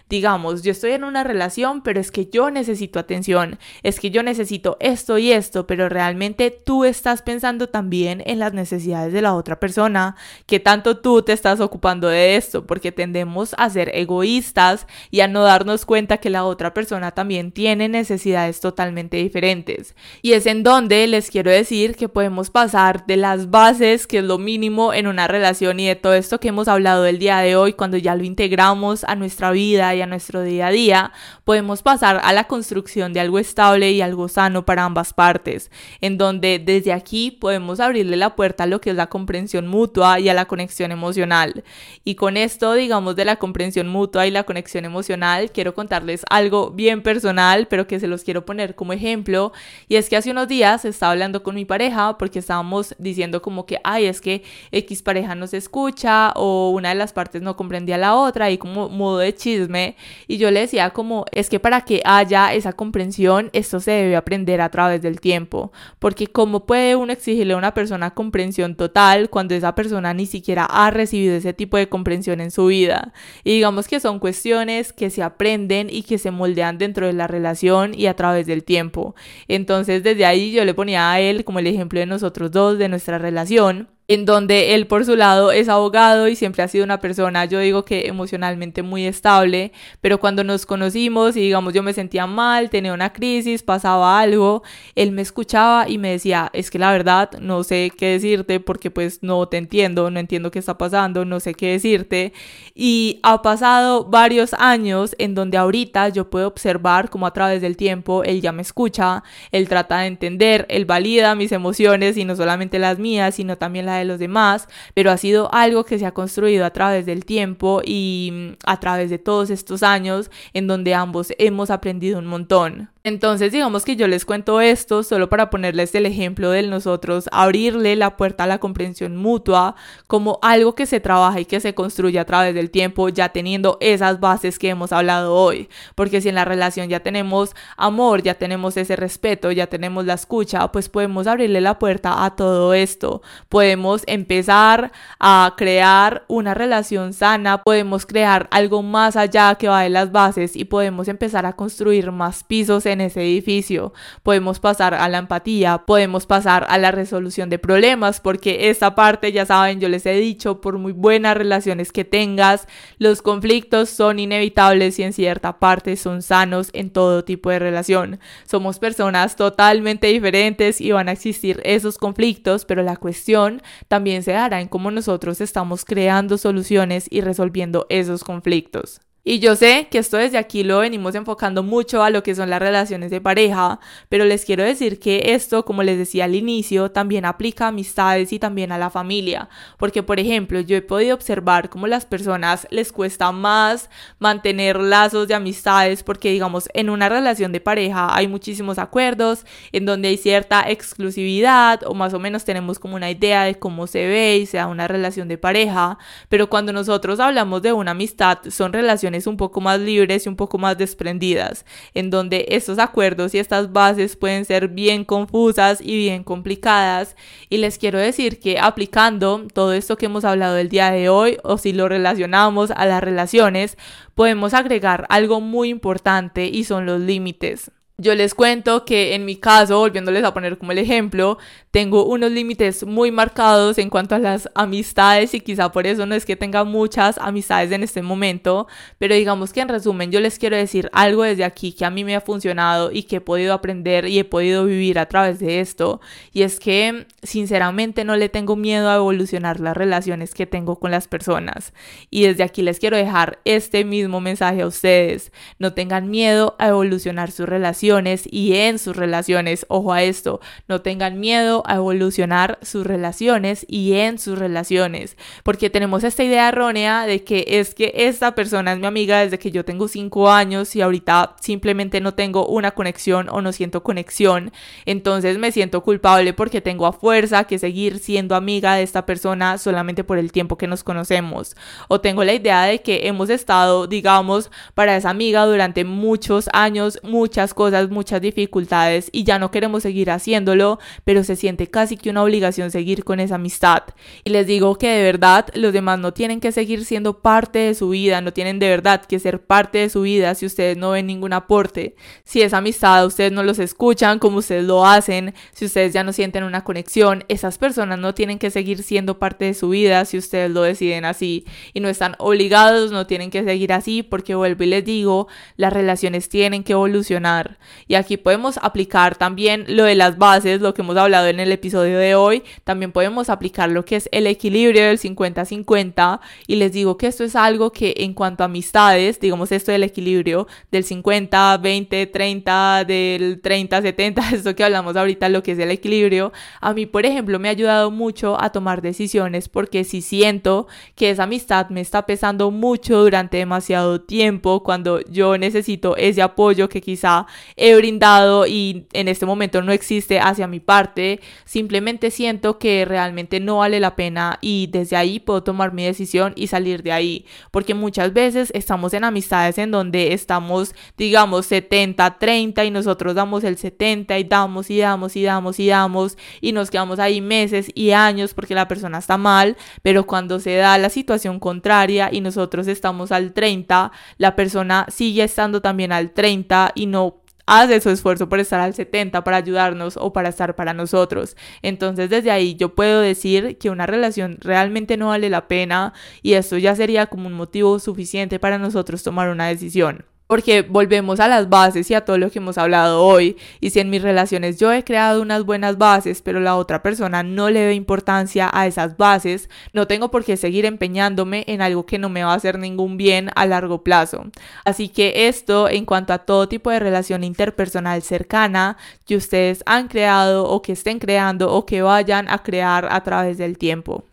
digamos, 0.09 0.63
yo 0.63 0.71
estoy 0.71 0.91
en 0.91 1.05
una 1.05 1.23
relación, 1.23 1.81
pero 1.81 1.99
es 1.99 2.11
que 2.11 2.25
yo 2.25 2.51
necesito 2.51 2.99
atención, 2.99 3.57
es 3.83 3.99
que 3.99 4.11
yo 4.11 4.21
necesito 4.21 4.75
esto 4.79 5.17
y 5.17 5.31
esto, 5.31 5.65
pero 5.65 5.87
realmente 5.87 6.51
tú 6.51 6.83
estás 6.83 7.21
pensando 7.21 7.69
también 7.69 8.21
en 8.25 8.39
las 8.39 8.53
necesidades 8.53 9.13
de 9.13 9.21
la 9.21 9.33
otra 9.33 9.59
persona, 9.59 10.15
que 10.45 10.59
tanto 10.59 10.97
tú 10.97 11.21
te 11.21 11.31
estás 11.31 11.59
ocupando 11.61 11.84
de 11.85 12.35
esto, 12.35 12.65
porque 12.65 12.91
tendemos 12.91 13.53
a 13.59 13.69
ser 13.69 13.91
egoístas 13.93 14.87
y 15.11 15.19
a 15.19 15.27
no 15.27 15.43
darnos 15.43 15.85
cuenta 15.85 16.17
que 16.17 16.31
la 16.31 16.43
otra 16.43 16.73
persona 16.73 17.11
también 17.11 17.51
tiene 17.51 17.87
necesidades 17.89 18.59
totalmente 18.59 19.17
diferentes. 19.17 19.95
Y 20.23 20.33
es 20.33 20.47
en 20.47 20.63
donde 20.63 21.05
les 21.05 21.29
quiero 21.29 21.51
decir 21.51 21.95
que 21.95 22.09
podemos 22.09 22.49
pasar 22.49 23.05
de 23.05 23.17
las 23.17 23.51
bases, 23.51 24.07
que 24.07 24.17
es 24.17 24.23
lo 24.23 24.39
mínimo 24.39 24.95
en 24.95 25.05
una 25.05 25.27
relación 25.27 25.79
y 25.79 25.85
de 25.85 25.95
todo 25.95 26.15
esto 26.15 26.39
que 26.39 26.47
hemos 26.47 26.67
hablado 26.67 27.05
el 27.05 27.19
día 27.19 27.37
de 27.37 27.55
hoy, 27.55 27.73
cuando 27.73 27.97
ya 27.97 28.15
lo 28.15 28.23
integramos 28.23 29.03
a 29.03 29.13
nuestra 29.13 29.51
vida 29.51 29.93
y 29.93 30.01
a 30.01 30.07
nuestro 30.07 30.41
día 30.41 30.67
a 30.67 30.71
día, 30.71 31.11
podemos 31.43 31.83
pasar 31.83 32.19
a 32.23 32.33
la 32.33 32.45
construcción 32.45 33.13
de 33.13 33.19
algo 33.19 33.37
estable 33.37 33.91
y 33.91 34.01
algo 34.01 34.27
sano 34.27 34.65
para 34.65 34.85
ambas 34.85 35.13
partes, 35.13 35.69
en 36.01 36.17
donde 36.17 36.57
desde 36.57 36.93
aquí 36.93 37.29
podemos 37.29 37.79
abrirle 37.79 38.17
la 38.17 38.35
puerta 38.35 38.63
a 38.63 38.67
lo 38.67 38.81
que 38.81 38.89
es 38.89 38.95
la 38.95 39.05
comprensión 39.05 39.67
mutua 39.67 40.19
y 40.19 40.29
a 40.29 40.33
la 40.33 40.45
conexión 40.45 40.91
emocional. 40.91 41.63
Y 42.03 42.15
con 42.15 42.37
esto, 42.37 42.73
digamos, 42.73 43.15
de 43.15 43.25
la 43.25 43.37
comprensión 43.37 43.87
mutua 43.87 44.27
y 44.27 44.31
la 44.31 44.43
conexión 44.43 44.85
emocional, 44.85 45.51
quiero 45.51 45.73
contarles 45.73 46.23
algo 46.29 46.71
bien 46.71 47.01
personal, 47.01 47.67
pero 47.67 47.87
que 47.87 47.99
se 47.99 48.07
los 48.07 48.23
quiero 48.23 48.45
poner 48.45 48.75
como 48.75 48.93
ejemplo. 48.93 49.53
Y 49.87 49.95
es 49.95 50.09
que 50.09 50.17
hace 50.17 50.31
unos 50.31 50.47
días 50.47 50.85
estaba 50.85 51.11
hablando 51.13 51.43
con 51.43 51.55
mi 51.55 51.65
pareja 51.65 52.17
porque 52.17 52.39
estábamos 52.39 52.95
diciendo 52.99 53.41
como 53.41 53.65
que, 53.65 53.79
ay, 53.83 54.05
es 54.05 54.21
que 54.21 54.43
X 54.71 55.01
pareja 55.01 55.35
no 55.35 55.47
se 55.47 55.57
escucha 55.57 56.31
o 56.35 56.71
una 56.71 56.89
de 56.89 56.95
las 56.95 57.13
partes 57.13 57.41
no 57.41 57.55
comprendía 57.55 57.95
a 57.95 57.99
la 57.99 58.15
otra 58.15 58.51
y 58.51 58.57
como 58.57 58.89
modo 58.89 59.19
de 59.19 59.33
chisme. 59.33 59.95
Y 60.27 60.37
yo 60.37 60.51
le 60.51 60.61
decía 60.61 60.91
como, 60.91 61.25
es 61.31 61.49
que 61.49 61.59
para 61.59 61.81
que 61.81 62.01
haya 62.05 62.53
esa 62.53 62.73
comprensión, 62.73 63.49
esto 63.53 63.79
se 63.79 63.91
debe 63.91 64.15
aprender 64.15 64.61
a 64.61 64.69
través 64.69 65.01
del 65.01 65.19
tiempo. 65.19 65.71
Porque 65.99 66.27
cómo 66.27 66.65
puede 66.65 66.95
uno 66.95 67.13
exigirle 67.13 67.53
a 67.53 67.57
una 67.57 67.73
persona 67.73 68.11
comprensión 68.11 68.75
total 68.75 69.29
cuando 69.29 69.55
esa 69.55 69.75
persona 69.75 70.13
ni 70.13 70.25
siquiera 70.25 70.65
ha 70.65 70.91
recibido 70.91 71.35
ese 71.35 71.53
tipo 71.53 71.64
de 71.77 71.89
comprensión 71.89 72.41
en 72.41 72.51
su 72.51 72.67
vida. 72.67 73.13
Y 73.43 73.53
digamos 73.53 73.87
que 73.87 73.99
son 73.99 74.19
cuestiones 74.19 74.93
que 74.93 75.09
se 75.09 75.23
aprenden 75.23 75.89
y 75.89 76.03
que 76.03 76.17
se 76.17 76.31
moldean 76.31 76.77
dentro 76.77 77.07
de 77.07 77.13
la 77.13 77.27
relación 77.27 77.93
y 77.93 78.07
a 78.07 78.15
través 78.15 78.47
del 78.47 78.63
tiempo. 78.63 79.15
Entonces 79.47 80.03
desde 80.03 80.25
ahí 80.25 80.51
yo 80.51 80.65
le 80.65 80.73
ponía 80.73 81.11
a 81.11 81.19
él 81.19 81.43
como 81.43 81.59
el 81.59 81.67
ejemplo 81.67 81.99
de 81.99 82.05
nosotros 82.05 82.51
dos, 82.51 82.77
de 82.77 82.89
nuestra 82.89 83.17
relación 83.17 83.89
en 84.07 84.25
donde 84.25 84.75
él 84.75 84.85
por 84.85 85.03
su 85.03 85.15
lado 85.15 85.51
es 85.51 85.67
abogado 85.67 86.27
y 86.27 86.35
siempre 86.35 86.61
ha 86.61 86.67
sido 86.67 86.83
una 86.83 86.99
persona, 86.99 87.45
yo 87.45 87.59
digo 87.59 87.85
que 87.85 88.07
emocionalmente 88.07 88.83
muy 88.83 89.05
estable, 89.05 89.71
pero 89.99 90.19
cuando 90.19 90.43
nos 90.43 90.65
conocimos 90.65 91.35
y 91.35 91.41
digamos 91.41 91.73
yo 91.73 91.81
me 91.81 91.93
sentía 91.93 92.27
mal, 92.27 92.69
tenía 92.69 92.93
una 92.93 93.13
crisis, 93.13 93.63
pasaba 93.63 94.19
algo, 94.19 94.61
él 94.93 95.11
me 95.11 95.23
escuchaba 95.23 95.89
y 95.89 95.97
me 95.97 96.11
decía, 96.11 96.51
es 96.53 96.69
que 96.69 96.77
la 96.77 96.91
verdad 96.91 97.31
no 97.39 97.63
sé 97.63 97.91
qué 97.97 98.09
decirte 98.09 98.59
porque 98.59 98.91
pues 98.91 99.23
no 99.23 99.47
te 99.47 99.57
entiendo, 99.57 100.11
no 100.11 100.19
entiendo 100.19 100.51
qué 100.51 100.59
está 100.59 100.77
pasando, 100.77 101.25
no 101.25 101.39
sé 101.39 101.55
qué 101.55 101.71
decirte 101.71 102.33
y 102.75 103.19
ha 103.23 103.41
pasado 103.41 104.05
varios 104.05 104.53
años 104.53 105.15
en 105.17 105.33
donde 105.33 105.57
ahorita 105.57 106.09
yo 106.09 106.29
puedo 106.29 106.47
observar 106.47 107.09
como 107.09 107.25
a 107.25 107.33
través 107.33 107.61
del 107.61 107.75
tiempo 107.75 108.23
él 108.23 108.41
ya 108.41 108.51
me 108.51 108.61
escucha, 108.61 109.23
él 109.51 109.67
trata 109.67 109.99
de 109.99 110.07
entender, 110.07 110.67
él 110.69 110.85
valida 110.85 111.33
mis 111.33 111.51
emociones 111.51 112.17
y 112.17 112.25
no 112.25 112.35
solamente 112.35 112.77
las 112.77 112.99
mías, 112.99 113.35
sino 113.35 113.57
también 113.57 113.87
las 113.87 113.94
de 113.97 114.05
los 114.05 114.19
demás, 114.19 114.67
pero 114.93 115.11
ha 115.11 115.17
sido 115.17 115.53
algo 115.53 115.83
que 115.83 115.99
se 115.99 116.05
ha 116.05 116.13
construido 116.13 116.65
a 116.65 116.71
través 116.71 117.05
del 117.05 117.25
tiempo 117.25 117.81
y 117.83 118.29
mm, 118.33 118.53
a 118.65 118.79
través 118.79 119.09
de 119.09 119.17
todos 119.17 119.49
estos 119.49 119.83
años 119.83 120.29
en 120.53 120.67
donde 120.67 120.93
ambos 120.93 121.33
hemos 121.37 121.69
aprendido 121.69 122.19
un 122.19 122.25
montón. 122.25 122.89
Entonces, 123.05 123.51
digamos 123.51 123.85
que 123.85 123.95
yo 123.95 124.07
les 124.07 124.25
cuento 124.25 124.61
esto 124.61 125.03
solo 125.03 125.29
para 125.29 125.51
ponerles 125.51 125.93
el 125.93 126.07
ejemplo 126.07 126.49
de 126.49 126.63
nosotros 126.63 127.29
abrirle 127.31 127.95
la 127.95 128.17
puerta 128.17 128.45
a 128.45 128.47
la 128.47 128.57
comprensión 128.57 129.15
mutua 129.15 129.75
como 130.07 130.39
algo 130.41 130.73
que 130.73 130.87
se 130.87 130.99
trabaja 130.99 131.39
y 131.39 131.45
que 131.45 131.59
se 131.59 131.75
construye 131.75 132.17
a 132.17 132.25
través 132.25 132.55
del 132.55 132.71
tiempo, 132.71 133.09
ya 133.09 133.29
teniendo 133.29 133.77
esas 133.79 134.19
bases 134.19 134.57
que 134.57 134.69
hemos 134.69 134.91
hablado 134.91 135.35
hoy. 135.35 135.69
Porque 135.93 136.19
si 136.19 136.29
en 136.29 136.35
la 136.35 136.45
relación 136.45 136.89
ya 136.89 137.01
tenemos 137.01 137.55
amor, 137.77 138.23
ya 138.23 138.33
tenemos 138.33 138.75
ese 138.75 138.95
respeto, 138.95 139.51
ya 139.51 139.67
tenemos 139.67 140.05
la 140.05 140.15
escucha, 140.15 140.71
pues 140.71 140.89
podemos 140.89 141.27
abrirle 141.27 141.61
la 141.61 141.77
puerta 141.77 142.25
a 142.25 142.35
todo 142.35 142.73
esto. 142.73 143.21
Podemos 143.49 143.84
empezar 144.07 144.91
a 145.19 145.53
crear 145.57 146.23
una 146.27 146.53
relación 146.53 147.13
sana, 147.13 147.61
podemos 147.63 148.05
crear 148.05 148.47
algo 148.51 148.83
más 148.83 149.15
allá 149.15 149.55
que 149.55 149.67
va 149.67 149.83
de 149.83 149.89
las 149.89 150.11
bases 150.11 150.55
y 150.55 150.65
podemos 150.65 151.07
empezar 151.07 151.45
a 151.45 151.53
construir 151.53 152.11
más 152.11 152.43
pisos 152.43 152.85
en 152.85 153.01
ese 153.01 153.21
edificio. 153.21 153.93
Podemos 154.23 154.59
pasar 154.59 154.93
a 154.93 155.07
la 155.09 155.19
empatía, 155.19 155.83
podemos 155.85 156.25
pasar 156.25 156.65
a 156.69 156.77
la 156.77 156.91
resolución 156.91 157.49
de 157.49 157.59
problemas, 157.59 158.19
porque 158.19 158.69
esta 158.69 158.95
parte, 158.95 159.31
ya 159.31 159.45
saben, 159.45 159.79
yo 159.79 159.89
les 159.89 160.05
he 160.05 160.13
dicho, 160.13 160.61
por 160.61 160.77
muy 160.77 160.91
buenas 160.91 161.37
relaciones 161.37 161.91
que 161.91 162.05
tengas, 162.05 162.67
los 162.97 163.21
conflictos 163.21 163.89
son 163.89 164.19
inevitables 164.19 164.99
y 164.99 165.03
en 165.03 165.13
cierta 165.13 165.59
parte 165.59 165.95
son 165.95 166.21
sanos 166.21 166.69
en 166.73 166.89
todo 166.89 167.23
tipo 167.23 167.49
de 167.49 167.59
relación. 167.59 168.19
Somos 168.45 168.79
personas 168.79 169.35
totalmente 169.35 170.07
diferentes 170.07 170.81
y 170.81 170.91
van 170.91 171.09
a 171.09 171.11
existir 171.11 171.61
esos 171.63 171.97
conflictos, 171.97 172.65
pero 172.65 172.83
la 172.83 172.97
cuestión 172.97 173.61
también 173.87 174.23
se 174.23 174.31
dará 174.31 174.61
en 174.61 174.67
cómo 174.67 174.91
nosotros 174.91 175.41
estamos 175.41 175.85
creando 175.85 176.37
soluciones 176.37 177.07
y 177.09 177.21
resolviendo 177.21 177.85
esos 177.89 178.23
conflictos. 178.23 179.01
Y 179.27 179.39
yo 179.39 179.55
sé 179.55 179.87
que 179.89 179.97
esto 179.97 180.17
desde 180.17 180.37
aquí 180.37 180.63
lo 180.63 180.77
venimos 180.77 181.15
enfocando 181.15 181.63
mucho 181.63 182.03
a 182.03 182.11
lo 182.11 182.21
que 182.21 182.35
son 182.35 182.51
las 182.51 182.59
relaciones 182.59 183.09
de 183.09 183.19
pareja, 183.19 183.79
pero 184.07 184.23
les 184.23 184.45
quiero 184.45 184.63
decir 184.63 184.99
que 184.99 185.33
esto, 185.33 185.65
como 185.65 185.81
les 185.81 185.97
decía 185.97 186.25
al 186.25 186.35
inicio, 186.35 186.91
también 186.91 187.25
aplica 187.25 187.65
a 187.65 187.69
amistades 187.69 188.31
y 188.33 188.37
también 188.37 188.71
a 188.71 188.77
la 188.77 188.91
familia, 188.91 189.49
porque 189.79 190.03
por 190.03 190.19
ejemplo, 190.19 190.59
yo 190.59 190.77
he 190.77 190.83
podido 190.83 191.15
observar 191.15 191.71
cómo 191.71 191.87
las 191.87 192.05
personas 192.05 192.67
les 192.69 192.91
cuesta 192.91 193.31
más 193.31 193.89
mantener 194.19 194.79
lazos 194.79 195.27
de 195.27 195.33
amistades, 195.33 196.03
porque 196.03 196.29
digamos, 196.29 196.69
en 196.75 196.91
una 196.91 197.09
relación 197.09 197.51
de 197.51 197.61
pareja 197.61 198.15
hay 198.15 198.27
muchísimos 198.27 198.77
acuerdos 198.77 199.43
en 199.71 199.87
donde 199.87 200.09
hay 200.09 200.17
cierta 200.17 200.69
exclusividad 200.69 201.81
o 201.87 201.95
más 201.95 202.13
o 202.13 202.19
menos 202.19 202.45
tenemos 202.45 202.77
como 202.77 202.95
una 202.95 203.09
idea 203.09 203.45
de 203.45 203.55
cómo 203.55 203.87
se 203.87 204.05
ve 204.05 204.37
y 204.37 204.45
sea 204.45 204.67
una 204.67 204.87
relación 204.87 205.27
de 205.27 205.39
pareja, 205.39 205.97
pero 206.29 206.47
cuando 206.47 206.71
nosotros 206.73 207.19
hablamos 207.19 207.63
de 207.63 207.73
una 207.73 207.89
amistad, 207.89 208.37
son 208.51 208.71
relaciones 208.71 209.14
un 209.25 209.37
poco 209.37 209.61
más 209.61 209.79
libres 209.79 210.25
y 210.25 210.29
un 210.29 210.35
poco 210.35 210.57
más 210.57 210.77
desprendidas, 210.77 211.65
en 211.93 212.09
donde 212.09 212.45
estos 212.49 212.79
acuerdos 212.79 213.33
y 213.33 213.39
estas 213.39 213.71
bases 213.71 214.15
pueden 214.15 214.45
ser 214.45 214.67
bien 214.67 215.05
confusas 215.05 215.79
y 215.81 215.95
bien 215.97 216.23
complicadas. 216.23 217.15
Y 217.49 217.57
les 217.57 217.77
quiero 217.77 217.99
decir 217.99 218.39
que 218.39 218.59
aplicando 218.59 219.47
todo 219.53 219.73
esto 219.73 219.97
que 219.97 220.07
hemos 220.07 220.25
hablado 220.25 220.57
el 220.57 220.69
día 220.69 220.91
de 220.91 221.09
hoy, 221.09 221.37
o 221.43 221.57
si 221.57 221.73
lo 221.73 221.87
relacionamos 221.87 222.71
a 222.71 222.85
las 222.85 223.03
relaciones, 223.03 223.77
podemos 224.13 224.53
agregar 224.53 225.05
algo 225.09 225.41
muy 225.41 225.69
importante 225.69 226.45
y 226.45 226.63
son 226.65 226.85
los 226.85 226.99
límites. 226.99 227.71
Yo 227.97 228.13
les 228.13 228.33
cuento 228.33 228.83
que 228.83 229.15
en 229.15 229.23
mi 229.23 229.37
caso, 229.37 229.79
volviéndoles 229.79 230.25
a 230.25 230.33
poner 230.33 230.57
como 230.57 230.73
el 230.73 230.79
ejemplo, 230.79 231.37
tengo 231.71 232.05
unos 232.05 232.29
límites 232.29 232.85
muy 232.85 233.09
marcados 233.09 233.77
en 233.77 233.89
cuanto 233.89 234.15
a 234.15 234.19
las 234.19 234.49
amistades 234.53 235.33
y 235.33 235.39
quizá 235.39 235.71
por 235.71 235.87
eso 235.87 236.05
no 236.05 236.13
es 236.13 236.25
que 236.25 236.35
tenga 236.35 236.65
muchas 236.65 237.17
amistades 237.17 237.71
en 237.71 237.83
este 237.83 238.01
momento, 238.01 238.67
pero 238.97 239.15
digamos 239.15 239.53
que 239.53 239.61
en 239.61 239.69
resumen 239.69 240.11
yo 240.11 240.19
les 240.19 240.39
quiero 240.39 240.57
decir 240.57 240.89
algo 240.91 241.23
desde 241.23 241.45
aquí 241.45 241.71
que 241.71 241.85
a 241.85 241.89
mí 241.89 242.03
me 242.03 242.17
ha 242.17 242.21
funcionado 242.21 242.91
y 242.91 243.03
que 243.03 243.17
he 243.17 243.21
podido 243.21 243.53
aprender 243.53 244.07
y 244.07 244.19
he 244.19 244.25
podido 244.25 244.65
vivir 244.65 244.99
a 244.99 245.05
través 245.05 245.39
de 245.39 245.61
esto 245.61 246.01
y 246.33 246.41
es 246.41 246.59
que 246.59 247.07
sinceramente 247.23 248.03
no 248.03 248.17
le 248.17 248.27
tengo 248.27 248.57
miedo 248.57 248.89
a 248.89 248.95
evolucionar 248.95 249.61
las 249.61 249.75
relaciones 249.77 250.33
que 250.33 250.45
tengo 250.45 250.79
con 250.79 250.91
las 250.91 251.07
personas. 251.07 251.73
Y 252.09 252.23
desde 252.23 252.43
aquí 252.43 252.61
les 252.61 252.79
quiero 252.79 252.97
dejar 252.97 253.39
este 253.45 253.85
mismo 253.85 254.19
mensaje 254.19 254.63
a 254.63 254.67
ustedes, 254.67 255.31
no 255.59 255.73
tengan 255.73 256.09
miedo 256.09 256.55
a 256.59 256.67
evolucionar 256.67 257.31
su 257.31 257.45
relación 257.89 258.05
y 258.31 258.55
en 258.55 258.79
sus 258.79 258.95
relaciones. 258.95 259.65
Ojo 259.69 259.93
a 259.93 260.03
esto, 260.03 260.39
no 260.67 260.81
tengan 260.81 261.19
miedo 261.19 261.63
a 261.65 261.75
evolucionar 261.75 262.57
sus 262.61 262.85
relaciones 262.85 263.65
y 263.67 263.93
en 263.93 264.19
sus 264.19 264.37
relaciones, 264.39 265.17
porque 265.43 265.69
tenemos 265.69 266.03
esta 266.03 266.23
idea 266.23 266.49
errónea 266.49 267.05
de 267.05 267.23
que 267.23 267.45
es 267.47 267.75
que 267.75 267.91
esta 267.95 268.35
persona 268.35 268.73
es 268.73 268.79
mi 268.79 268.87
amiga 268.87 269.19
desde 269.19 269.39
que 269.39 269.51
yo 269.51 269.65
tengo 269.65 269.87
cinco 269.87 270.31
años 270.31 270.75
y 270.75 270.81
ahorita 270.81 271.35
simplemente 271.39 272.01
no 272.01 272.13
tengo 272.13 272.47
una 272.47 272.71
conexión 272.71 273.29
o 273.29 273.41
no 273.41 273.51
siento 273.51 273.83
conexión, 273.83 274.51
entonces 274.85 275.37
me 275.37 275.51
siento 275.51 275.81
culpable 275.81 276.33
porque 276.33 276.61
tengo 276.61 276.87
a 276.87 276.93
fuerza 276.93 277.45
que 277.45 277.59
seguir 277.59 277.99
siendo 277.99 278.35
amiga 278.35 278.75
de 278.75 278.83
esta 278.83 279.05
persona 279.05 279.57
solamente 279.57 280.03
por 280.03 280.17
el 280.17 280.31
tiempo 280.31 280.57
que 280.57 280.67
nos 280.67 280.83
conocemos, 280.83 281.55
o 281.87 282.01
tengo 282.01 282.23
la 282.23 282.33
idea 282.33 282.63
de 282.63 282.81
que 282.81 283.07
hemos 283.07 283.29
estado, 283.29 283.87
digamos, 283.87 284.51
para 284.73 284.95
esa 284.95 285.09
amiga 285.09 285.45
durante 285.45 285.83
muchos 285.83 286.49
años, 286.53 286.99
muchas 287.03 287.53
cosas, 287.53 287.74
muchas 287.89 288.21
dificultades 288.21 289.09
y 289.11 289.23
ya 289.23 289.39
no 289.39 289.51
queremos 289.51 289.83
seguir 289.83 290.09
haciéndolo, 290.11 290.79
pero 291.03 291.23
se 291.23 291.35
siente 291.35 291.67
casi 291.67 291.97
que 291.97 292.09
una 292.09 292.23
obligación 292.23 292.71
seguir 292.71 293.03
con 293.03 293.19
esa 293.19 293.35
amistad. 293.35 293.83
Y 294.23 294.29
les 294.31 294.47
digo 294.47 294.77
que 294.77 294.89
de 294.89 295.03
verdad 295.03 295.47
los 295.53 295.73
demás 295.73 295.99
no 295.99 296.13
tienen 296.13 296.39
que 296.39 296.51
seguir 296.51 296.85
siendo 296.85 297.21
parte 297.21 297.59
de 297.59 297.75
su 297.75 297.89
vida, 297.89 298.21
no 298.21 298.33
tienen 298.33 298.59
de 298.59 298.69
verdad 298.69 299.05
que 299.05 299.19
ser 299.19 299.41
parte 299.41 299.79
de 299.79 299.89
su 299.89 300.01
vida 300.01 300.35
si 300.35 300.45
ustedes 300.45 300.77
no 300.77 300.91
ven 300.91 301.07
ningún 301.07 301.33
aporte. 301.33 301.95
Si 302.23 302.41
esa 302.41 302.57
amistad 302.57 303.05
ustedes 303.05 303.31
no 303.31 303.43
los 303.43 303.59
escuchan 303.59 304.19
como 304.19 304.39
ustedes 304.39 304.63
lo 304.63 304.85
hacen, 304.85 305.33
si 305.53 305.65
ustedes 305.65 305.93
ya 305.93 306.03
no 306.03 306.13
sienten 306.13 306.43
una 306.43 306.63
conexión, 306.63 307.23
esas 307.27 307.57
personas 307.57 307.99
no 307.99 308.13
tienen 308.13 308.39
que 308.39 308.51
seguir 308.51 308.83
siendo 308.83 309.19
parte 309.19 309.45
de 309.45 309.53
su 309.53 309.69
vida 309.69 310.05
si 310.05 310.17
ustedes 310.17 310.51
lo 310.51 310.61
deciden 310.61 311.05
así 311.05 311.45
y 311.73 311.79
no 311.79 311.89
están 311.89 312.15
obligados, 312.19 312.91
no 312.91 313.05
tienen 313.07 313.29
que 313.31 313.43
seguir 313.43 313.73
así 313.73 314.03
porque 314.03 314.35
vuelvo 314.35 314.63
y 314.63 314.67
les 314.67 314.85
digo, 314.85 315.27
las 315.57 315.73
relaciones 315.73 316.29
tienen 316.29 316.63
que 316.63 316.73
evolucionar. 316.73 317.57
Y 317.87 317.95
aquí 317.95 318.17
podemos 318.17 318.57
aplicar 318.61 319.15
también 319.15 319.65
lo 319.67 319.83
de 319.83 319.95
las 319.95 320.17
bases, 320.17 320.61
lo 320.61 320.73
que 320.73 320.81
hemos 320.81 320.97
hablado 320.97 321.27
en 321.27 321.39
el 321.39 321.51
episodio 321.51 321.97
de 321.97 322.15
hoy. 322.15 322.43
También 322.63 322.91
podemos 322.91 323.29
aplicar 323.29 323.69
lo 323.69 323.85
que 323.85 323.97
es 323.97 324.09
el 324.11 324.27
equilibrio 324.27 324.85
del 324.85 324.99
50-50. 324.99 326.19
Y 326.47 326.55
les 326.55 326.71
digo 326.71 326.97
que 326.97 327.07
esto 327.07 327.23
es 327.23 327.35
algo 327.35 327.71
que 327.71 327.93
en 327.97 328.13
cuanto 328.13 328.43
a 328.43 328.45
amistades, 328.45 329.19
digamos 329.19 329.51
esto 329.51 329.71
del 329.71 329.83
equilibrio 329.83 330.47
del 330.71 330.83
50, 330.83 331.57
20, 331.57 332.07
30, 332.07 332.85
del 332.85 333.41
30, 333.41 333.81
70, 333.81 334.29
esto 334.33 334.55
que 334.55 334.63
hablamos 334.63 334.95
ahorita, 334.95 335.29
lo 335.29 335.43
que 335.43 335.53
es 335.53 335.59
el 335.59 335.71
equilibrio, 335.71 336.31
a 336.61 336.73
mí, 336.73 336.85
por 336.85 337.05
ejemplo, 337.05 337.39
me 337.39 337.47
ha 337.47 337.51
ayudado 337.51 337.91
mucho 337.91 338.41
a 338.41 338.51
tomar 338.51 338.81
decisiones 338.81 339.49
porque 339.49 339.83
si 339.83 340.01
siento 340.01 340.67
que 340.95 341.09
esa 341.09 341.23
amistad 341.23 341.69
me 341.69 341.81
está 341.81 342.05
pesando 342.05 342.51
mucho 342.51 343.01
durante 343.01 343.37
demasiado 343.37 344.01
tiempo, 344.01 344.63
cuando 344.63 345.01
yo 345.01 345.37
necesito 345.37 345.95
ese 345.97 346.21
apoyo 346.21 346.69
que 346.69 346.81
quizá 346.81 347.25
he 347.57 347.75
brindado 347.75 348.47
y 348.47 348.87
en 348.93 349.07
este 349.07 349.25
momento 349.25 349.61
no 349.61 349.71
existe 349.71 350.19
hacia 350.19 350.47
mi 350.47 350.59
parte, 350.59 351.21
simplemente 351.45 352.11
siento 352.11 352.59
que 352.59 352.85
realmente 352.85 353.39
no 353.39 353.57
vale 353.57 353.79
la 353.79 353.95
pena 353.95 354.39
y 354.41 354.67
desde 354.71 354.95
ahí 354.95 355.19
puedo 355.19 355.43
tomar 355.43 355.73
mi 355.73 355.85
decisión 355.85 356.33
y 356.35 356.47
salir 356.47 356.83
de 356.83 356.91
ahí, 356.91 357.25
porque 357.51 357.73
muchas 357.73 358.13
veces 358.13 358.51
estamos 358.53 358.93
en 358.93 359.03
amistades 359.03 359.57
en 359.57 359.71
donde 359.71 360.13
estamos, 360.13 360.75
digamos, 360.97 361.45
70, 361.45 362.17
30 362.17 362.65
y 362.65 362.71
nosotros 362.71 363.15
damos 363.15 363.43
el 363.43 363.57
70 363.57 364.17
y 364.19 364.23
damos 364.23 364.69
y 364.69 364.79
damos 364.79 365.15
y 365.15 365.23
damos 365.23 365.59
y 365.59 365.67
damos 365.67 366.17
y 366.41 366.51
nos 366.51 366.69
quedamos 366.69 366.99
ahí 366.99 367.21
meses 367.21 367.71
y 367.73 367.91
años 367.91 368.33
porque 368.33 368.55
la 368.55 368.67
persona 368.67 368.97
está 368.97 369.17
mal, 369.17 369.55
pero 369.81 370.05
cuando 370.05 370.39
se 370.39 370.55
da 370.55 370.77
la 370.77 370.89
situación 370.89 371.39
contraria 371.39 372.09
y 372.11 372.21
nosotros 372.21 372.67
estamos 372.67 373.11
al 373.11 373.33
30, 373.33 373.91
la 374.17 374.35
persona 374.35 374.85
sigue 374.89 375.23
estando 375.23 375.61
también 375.61 375.91
al 375.91 376.11
30 376.11 376.71
y 376.75 376.87
no 376.87 377.24
hace 377.45 377.79
su 377.81 377.89
esfuerzo 377.89 378.29
por 378.29 378.39
estar 378.39 378.59
al 378.59 378.73
70 378.73 379.23
para 379.23 379.37
ayudarnos 379.37 379.97
o 379.97 380.13
para 380.13 380.29
estar 380.29 380.55
para 380.55 380.73
nosotros. 380.73 381.35
Entonces 381.61 382.09
desde 382.09 382.31
ahí 382.31 382.55
yo 382.55 382.75
puedo 382.75 383.01
decir 383.01 383.57
que 383.57 383.69
una 383.69 383.85
relación 383.85 384.37
realmente 384.41 384.97
no 384.97 385.07
vale 385.07 385.29
la 385.29 385.47
pena 385.47 385.93
y 386.21 386.33
esto 386.33 386.57
ya 386.57 386.75
sería 386.75 387.07
como 387.07 387.27
un 387.27 387.33
motivo 387.33 387.79
suficiente 387.79 388.39
para 388.39 388.57
nosotros 388.57 389.03
tomar 389.03 389.29
una 389.29 389.47
decisión. 389.47 390.05
Porque 390.27 390.63
volvemos 390.63 391.19
a 391.19 391.27
las 391.27 391.49
bases 391.49 391.89
y 391.91 391.93
a 391.93 392.03
todo 392.03 392.17
lo 392.17 392.31
que 392.31 392.39
hemos 392.39 392.57
hablado 392.57 393.03
hoy. 393.03 393.37
Y 393.59 393.69
si 393.69 393.79
en 393.79 393.89
mis 393.89 394.01
relaciones 394.01 394.59
yo 394.59 394.71
he 394.73 394.83
creado 394.83 395.21
unas 395.21 395.45
buenas 395.45 395.77
bases, 395.77 396.21
pero 396.21 396.39
la 396.39 396.55
otra 396.55 396.81
persona 396.81 397.21
no 397.21 397.49
le 397.49 397.67
ve 397.67 397.73
importancia 397.75 398.49
a 398.51 398.65
esas 398.65 398.97
bases, 398.97 399.49
no 399.73 399.87
tengo 399.87 400.09
por 400.09 400.23
qué 400.23 400.37
seguir 400.37 400.65
empeñándome 400.65 401.43
en 401.47 401.61
algo 401.61 401.85
que 401.85 401.99
no 401.99 402.09
me 402.09 402.23
va 402.23 402.31
a 402.31 402.35
hacer 402.35 402.57
ningún 402.57 402.97
bien 402.97 403.29
a 403.35 403.45
largo 403.45 403.83
plazo. 403.83 404.25
Así 404.63 404.89
que 404.89 405.27
esto 405.27 405.69
en 405.69 405.85
cuanto 405.85 406.13
a 406.13 406.19
todo 406.19 406.47
tipo 406.47 406.71
de 406.71 406.79
relación 406.79 407.23
interpersonal 407.23 408.01
cercana 408.01 408.77
que 409.05 409.15
ustedes 409.15 409.63
han 409.65 409.87
creado 409.87 410.45
o 410.45 410.61
que 410.61 410.71
estén 410.71 410.99
creando 410.99 411.51
o 411.51 411.65
que 411.65 411.81
vayan 411.81 412.29
a 412.29 412.39
crear 412.39 412.87
a 412.91 413.03
través 413.03 413.37
del 413.37 413.57
tiempo. 413.57 414.03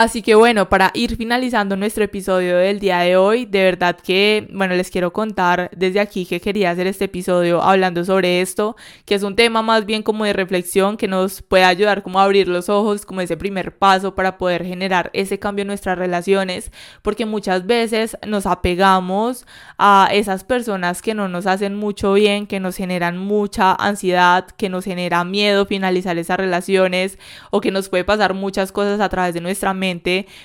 Así 0.00 0.22
que 0.22 0.34
bueno, 0.34 0.70
para 0.70 0.92
ir 0.94 1.18
finalizando 1.18 1.76
nuestro 1.76 2.02
episodio 2.02 2.56
del 2.56 2.80
día 2.80 3.00
de 3.00 3.18
hoy, 3.18 3.44
de 3.44 3.64
verdad 3.64 3.98
que, 4.00 4.48
bueno, 4.50 4.74
les 4.74 4.90
quiero 4.90 5.12
contar 5.12 5.68
desde 5.76 6.00
aquí 6.00 6.24
que 6.24 6.40
quería 6.40 6.70
hacer 6.70 6.86
este 6.86 7.04
episodio 7.04 7.60
hablando 7.60 8.02
sobre 8.02 8.40
esto, 8.40 8.76
que 9.04 9.14
es 9.14 9.22
un 9.22 9.36
tema 9.36 9.60
más 9.60 9.84
bien 9.84 10.02
como 10.02 10.24
de 10.24 10.32
reflexión 10.32 10.96
que 10.96 11.06
nos 11.06 11.42
puede 11.42 11.64
ayudar 11.64 12.02
como 12.02 12.18
a 12.18 12.24
abrir 12.24 12.48
los 12.48 12.70
ojos, 12.70 13.04
como 13.04 13.20
ese 13.20 13.36
primer 13.36 13.76
paso 13.76 14.14
para 14.14 14.38
poder 14.38 14.64
generar 14.64 15.10
ese 15.12 15.38
cambio 15.38 15.64
en 15.64 15.68
nuestras 15.68 15.98
relaciones, 15.98 16.72
porque 17.02 17.26
muchas 17.26 17.66
veces 17.66 18.16
nos 18.26 18.46
apegamos 18.46 19.44
a 19.76 20.08
esas 20.14 20.44
personas 20.44 21.02
que 21.02 21.12
no 21.12 21.28
nos 21.28 21.46
hacen 21.46 21.76
mucho 21.76 22.14
bien, 22.14 22.46
que 22.46 22.58
nos 22.58 22.74
generan 22.74 23.18
mucha 23.18 23.74
ansiedad, 23.74 24.46
que 24.46 24.70
nos 24.70 24.86
genera 24.86 25.24
miedo 25.24 25.66
finalizar 25.66 26.16
esas 26.16 26.38
relaciones 26.38 27.18
o 27.50 27.60
que 27.60 27.70
nos 27.70 27.90
puede 27.90 28.04
pasar 28.04 28.32
muchas 28.32 28.72
cosas 28.72 28.98
a 29.00 29.10
través 29.10 29.34
de 29.34 29.42
nuestra 29.42 29.74
mente 29.74 29.89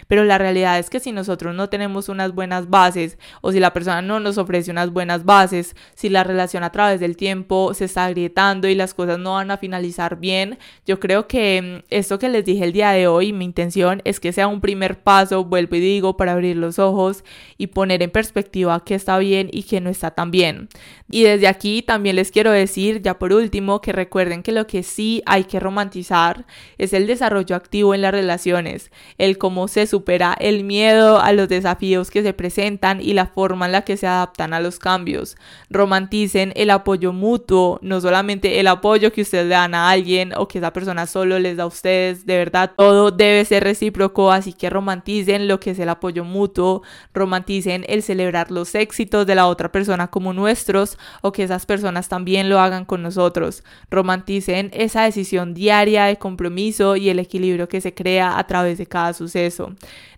pero 0.08 0.24
la 0.24 0.38
realidad 0.38 0.80
es 0.80 0.90
que 0.90 1.00
si 1.00 1.12
nosotros 1.12 1.54
no 1.56 1.70
tenemos 1.70 2.10
unas 2.10 2.34
buenas 2.34 2.70
bases 2.70 3.18
o 3.42 3.52
si 3.52 3.60
la 3.60 3.74
persona 3.74 4.02
no 4.02 4.20
nos 4.20 4.38
ofrece 4.38 4.72
unas 4.72 4.92
buenas 4.92 5.26
bases, 5.26 5.76
si 5.96 6.10
la 6.10 6.24
relación 6.24 6.64
a 6.64 6.72
través 6.72 7.00
del 7.00 7.18
tiempo 7.18 7.74
se 7.74 7.86
está 7.86 8.06
agrietando 8.06 8.68
y 8.68 8.76
las 8.76 8.94
cosas 8.94 9.20
no 9.20 9.34
van 9.34 9.52
a 9.52 9.58
finalizar 9.58 10.18
bien, 10.18 10.58
yo 10.86 11.00
creo 11.00 11.28
que 11.28 11.62
mm, 11.62 11.86
esto 11.90 12.20
que 12.20 12.30
les 12.30 12.46
dije 12.46 12.64
el 12.64 12.74
día 12.74 12.92
de 12.92 13.08
hoy, 13.08 13.34
mi 13.34 13.46
intención 13.46 14.02
es 14.06 14.20
que 14.20 14.34
sea 14.34 14.48
un 14.48 14.62
primer 14.62 15.00
paso, 15.00 15.44
vuelvo 15.46 15.76
y 15.76 15.80
digo, 15.80 16.18
para 16.18 16.34
abrir 16.34 16.58
los 16.58 16.80
ojos 16.80 17.24
y 17.58 17.68
poner 17.68 18.02
en 18.02 18.12
perspectiva 18.12 18.84
qué 18.84 18.96
está 18.96 19.18
bien 19.18 19.50
y 19.52 19.64
qué 19.64 19.82
no 19.82 19.90
está 19.90 20.12
tan 20.12 20.32
bien. 20.32 20.70
Y 21.10 21.24
desde 21.24 21.48
aquí 21.48 21.82
también 21.82 22.16
les 22.16 22.32
quiero 22.32 22.52
decir, 22.52 23.02
ya 23.02 23.20
por 23.20 23.34
último, 23.34 23.82
que 23.82 23.92
recuerden 23.92 24.44
que 24.44 24.52
lo 24.52 24.68
que 24.68 24.84
sí 24.84 25.22
hay 25.26 25.44
que 25.44 25.60
romantizar 25.60 26.46
es 26.78 26.94
el 26.94 27.08
desarrollo 27.08 27.56
activo 27.56 27.94
en 27.94 28.02
las 28.02 28.12
relaciones, 28.12 28.92
el 29.18 29.35
cómo 29.38 29.68
se 29.68 29.88
supera 29.88 30.36
el 30.40 30.64
miedo 30.64 31.20
a 31.20 31.32
los 31.32 31.50
desafíos 31.50 32.12
que 32.12 32.24
se 32.24 32.34
presentan 32.34 33.02
y 33.02 33.14
la 33.14 33.28
forma 33.28 33.66
en 33.66 33.72
la 33.72 33.84
que 33.84 33.98
se 33.98 34.08
adaptan 34.08 34.54
a 34.54 34.60
los 34.60 34.80
cambios. 34.80 35.38
Romanticen 35.70 36.54
el 36.56 36.70
apoyo 36.70 37.14
mutuo, 37.14 37.80
no 37.82 38.02
solamente 38.02 38.60
el 38.60 38.68
apoyo 38.68 39.12
que 39.12 39.22
ustedes 39.22 39.46
le 39.46 39.56
dan 39.56 39.76
a 39.76 39.90
alguien 39.90 40.34
o 40.36 40.48
que 40.48 40.60
esa 40.60 40.74
persona 40.74 41.08
solo 41.08 41.40
les 41.40 41.58
da 41.58 41.64
a 41.64 41.68
ustedes, 41.68 42.26
de 42.26 42.38
verdad 42.38 42.72
todo 42.76 43.12
debe 43.12 43.46
ser 43.46 43.64
recíproco, 43.64 44.32
así 44.32 44.54
que 44.54 44.70
romanticen 44.70 45.48
lo 45.48 45.60
que 45.60 45.72
es 45.72 45.80
el 45.80 45.90
apoyo 45.90 46.24
mutuo, 46.24 46.84
romanticen 47.14 47.86
el 47.88 48.04
celebrar 48.04 48.52
los 48.52 48.76
éxitos 48.76 49.26
de 49.26 49.36
la 49.36 49.48
otra 49.48 49.72
persona 49.72 50.08
como 50.08 50.34
nuestros 50.34 50.98
o 51.22 51.32
que 51.32 51.44
esas 51.44 51.66
personas 51.66 52.10
también 52.10 52.50
lo 52.50 52.60
hagan 52.60 52.86
con 52.86 53.02
nosotros. 53.02 53.64
Romanticen 53.90 54.72
esa 54.74 55.04
decisión 55.04 55.54
diaria 55.54 56.06
de 56.06 56.18
compromiso 56.18 56.96
y 56.96 57.10
el 57.10 57.20
equilibrio 57.20 57.68
que 57.68 57.82
se 57.82 57.94
crea 57.94 58.38
a 58.38 58.48
través 58.48 58.78
de 58.78 58.86
cada 58.86 59.14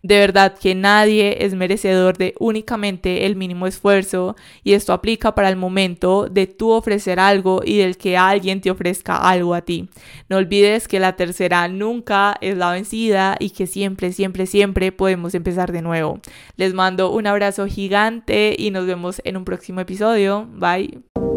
De 0.04 0.20
verdad 0.20 0.58
que 0.58 0.76
nadie 0.76 1.44
es 1.46 1.54
merecedor 1.54 2.18
de 2.18 2.34
únicamente 2.40 3.26
el 3.26 3.36
mínimo 3.36 3.68
esfuerzo 3.68 4.36
y 4.64 4.74
esto 4.74 4.94
aplica 4.94 5.36
para 5.36 5.50
el 5.50 5.56
momento 5.56 6.28
de 6.30 6.48
tú 6.48 6.72
ofrecer 6.72 7.20
algo 7.20 7.62
y 7.66 7.78
del 7.78 7.98
que 7.98 8.18
alguien 8.18 8.62
te 8.62 8.72
ofrezca 8.72 9.18
algo 9.18 9.54
a 9.54 9.62
ti. 9.62 9.90
No 10.30 10.38
olvides 10.38 10.88
que 10.88 11.00
la 11.00 11.16
tercera 11.16 11.68
nunca 11.68 12.38
es 12.42 12.58
la 12.58 12.72
vencida 12.72 13.36
y 13.40 13.50
que 13.50 13.68
siempre, 13.68 14.14
siempre, 14.14 14.46
siempre 14.46 14.92
podemos 14.92 15.36
empezar 15.36 15.72
de 15.72 15.82
nuevo. 15.82 16.20
Les 16.56 16.74
mando 16.74 17.12
un 17.12 17.28
abrazo 17.28 17.68
gigante 17.68 18.56
y 18.58 18.72
nos 18.72 18.86
vemos 18.86 19.22
en 19.24 19.38
un 19.38 19.46
próximo 19.46 19.82
episodio. 19.82 20.48
Bye. 20.54 21.37